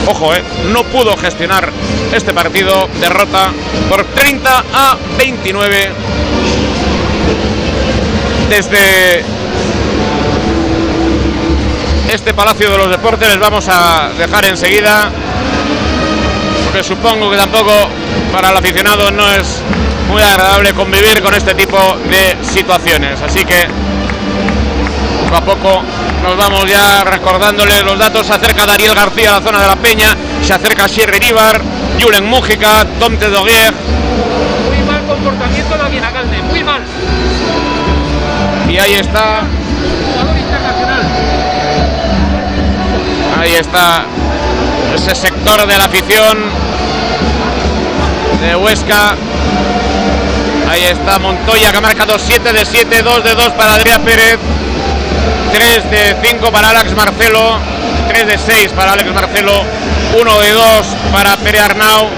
[0.07, 0.43] Ojo, eh,
[0.73, 1.71] no pudo gestionar
[2.13, 2.89] este partido.
[3.01, 3.51] Derrota
[3.89, 6.15] por 30 a 29
[8.49, 9.25] desde
[12.13, 15.11] este Palacio de los Deportes les vamos a dejar enseguida,
[16.65, 17.73] porque supongo que tampoco
[18.33, 19.61] para el aficionado no es
[20.09, 21.79] muy agradable convivir con este tipo
[22.11, 23.21] de situaciones.
[23.23, 23.67] Así que
[25.25, 25.83] Poco a poco
[26.23, 28.27] nos vamos ya recordándole los datos.
[28.27, 30.17] Se acerca Dariel García a la zona de la Peña.
[30.43, 31.61] Se acerca Sierra Iríbar,
[32.01, 33.73] Julen Mújica, Tom Tedoguer.
[33.73, 35.54] Muy mal comportamiento
[38.75, 39.43] Y ahí está,
[43.39, 44.05] ahí está
[44.97, 46.39] ese sector de la afición
[48.41, 49.15] de Huesca.
[50.69, 54.41] Ahí está Montoya que ha marcado 7 de 7, 2 de 2 para Adrián Pérez,
[55.53, 57.59] 3 de 5 para Alex Marcelo,
[58.09, 59.53] 3 de 6 para Alex Marcelo,
[60.21, 62.11] 1 de 2 para Pere Arnau,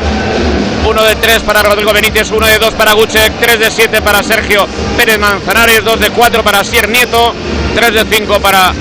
[0.86, 4.22] 1 de 3 para Rodrigo Benítez, 1 de 2 para Guchek, 3 de 7 para
[4.22, 7.34] Sergio Pérez Manzanares, 2 de 4 para Sier Nieto,
[7.74, 8.72] 3 de 5 para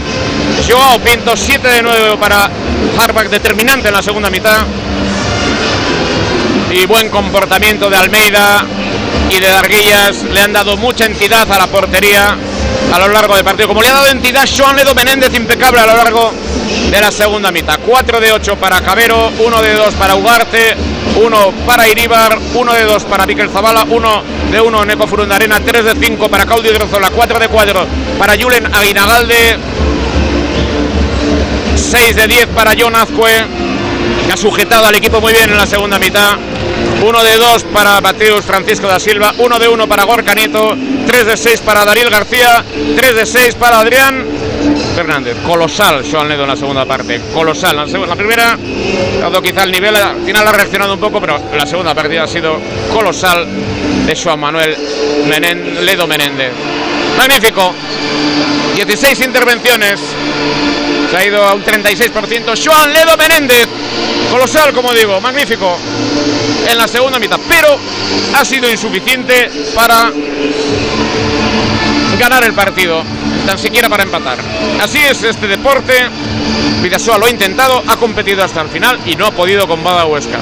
[0.70, 2.48] Joao Pinto, 7 de 9 para
[3.00, 4.66] Harback, determinante en la segunda mitad.
[6.72, 8.64] Y buen comportamiento de Almeida
[9.32, 10.24] y de Darguillas.
[10.32, 12.38] Le han dado mucha entidad a la portería
[12.94, 13.68] a lo largo del partido.
[13.68, 16.32] Como le ha dado entidad Joan Ledo Menéndez, impecable a lo largo
[16.92, 17.80] de la segunda mitad.
[17.84, 20.76] 4 de 8 para Cabero, 1 de 2 para Ugarte,
[21.16, 25.86] 1 para Iríbar, 1 de 2 para Miquel Zavala, 1 de 1 Neco Furundarena, 3
[25.86, 27.88] de 5 para Claudio Drozola, 4 de 4
[28.18, 29.58] para Julen Aguinagalde,
[31.76, 33.46] 6 de 10 para John Azcue,
[34.26, 36.38] que ha sujetado al equipo muy bien en la segunda mitad.
[37.02, 40.76] 1 de 2 para Mateus Francisco da Silva, 1 de 1 para Gorka Nieto,
[41.06, 42.64] 3 de 6 para Dariel García,
[42.96, 44.35] 3 de 6 para Adrián
[44.96, 45.38] Fernández.
[45.46, 47.76] Colosal Joan Ledo en la segunda parte, colosal.
[47.76, 48.58] La, primera,
[49.20, 52.28] dado quizá el nivel, al final ha reaccionado un poco, pero la segunda partida ha
[52.28, 52.60] sido
[52.94, 53.48] colosal
[54.06, 54.76] de Joan Manuel
[55.82, 56.52] Ledo Menéndez.
[57.18, 57.74] Magnífico.
[58.76, 60.00] 16 intervenciones.
[61.10, 62.66] Se ha ido a un 36%.
[62.66, 63.68] Joan Ledo Menéndez.
[64.32, 65.78] Colosal, como digo, magnífico.
[66.70, 67.40] En la segunda mitad.
[67.48, 67.80] Pero
[68.34, 70.12] ha sido insuficiente para
[72.20, 73.04] ganar el partido.
[73.46, 74.40] Tan siquiera para empatar.
[74.82, 75.94] Así es este deporte.
[76.82, 80.06] Vidasoa lo ha intentado, ha competido hasta el final y no ha podido con Bada
[80.06, 80.40] Huesca.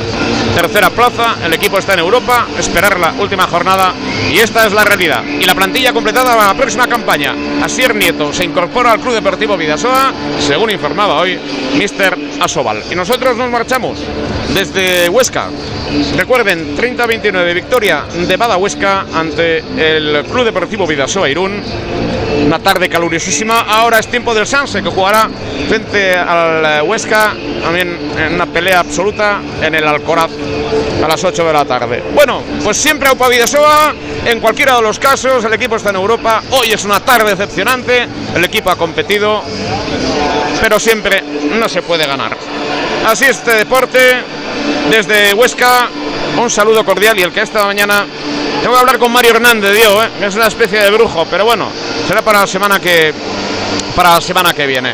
[0.55, 3.93] Tercera plaza, el equipo está en Europa, esperar la última jornada
[4.31, 5.23] y esta es la realidad.
[5.23, 7.33] Y la plantilla completada para la próxima campaña.
[7.61, 11.39] Asier Nieto se incorpora al Club Deportivo Vidasoa, según informaba hoy
[11.75, 12.17] Mr.
[12.41, 12.83] Asobal.
[12.91, 13.99] Y nosotros nos marchamos
[14.53, 15.49] desde Huesca.
[16.17, 21.61] Recuerden, 30-29 victoria de Bada Huesca ante el Club Deportivo Vidasoa Irún.
[22.45, 23.61] Una tarde caluriosísima.
[23.61, 25.29] Ahora es tiempo del Sanse que jugará
[25.67, 27.35] frente al eh, Huesca.
[27.61, 30.31] También en una pelea absoluta en el Alcoraz
[31.03, 32.03] a las 8 de la tarde.
[32.15, 33.93] Bueno, pues siempre Aupa Vidasoa.
[34.25, 36.41] En cualquiera de los casos, el equipo está en Europa.
[36.51, 38.07] Hoy es una tarde decepcionante.
[38.35, 39.43] El equipo ha competido,
[40.59, 41.21] pero siempre
[41.59, 42.35] no se puede ganar.
[43.05, 43.99] Así es este deporte.
[44.89, 45.89] Desde Huesca,
[46.37, 48.05] un saludo cordial y el que esta mañana
[48.61, 50.09] tengo que hablar con Mario Hernández, Diego, ¿eh?
[50.21, 51.69] es una especie de brujo, pero bueno,
[52.07, 53.13] será para la semana que
[53.95, 54.93] para la semana que viene.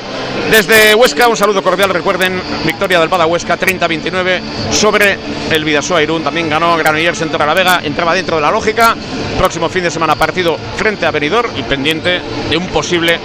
[0.52, 1.90] Desde Huesca, un saludo cordial.
[1.91, 4.40] Recuerden, victoria del Bada Huesca 30-29
[4.72, 5.18] sobre
[5.52, 6.24] el Vidasoa Irún.
[6.24, 8.95] También ganó Granollers en la Vega, entraba dentro de la lógica.
[9.38, 13.20] Próximo fin de semana partido frente a Benidorm y pendiente de un posible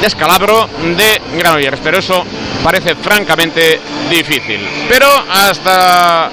[0.00, 1.80] descalabro de Granollers.
[1.82, 2.24] Pero eso
[2.62, 4.66] parece francamente difícil.
[4.88, 6.30] Pero hasta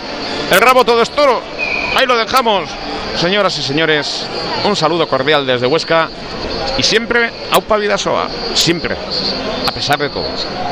[0.51, 1.41] el rabo todo es toro.
[1.95, 2.69] Ahí lo dejamos.
[3.17, 4.27] Señoras y señores,
[4.65, 6.09] un saludo cordial desde Huesca
[6.77, 8.95] y siempre Aupa Vidasoa, siempre,
[9.67, 10.25] a pesar todo.
[10.25, 10.65] A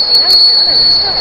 [0.00, 1.20] なるべしだから。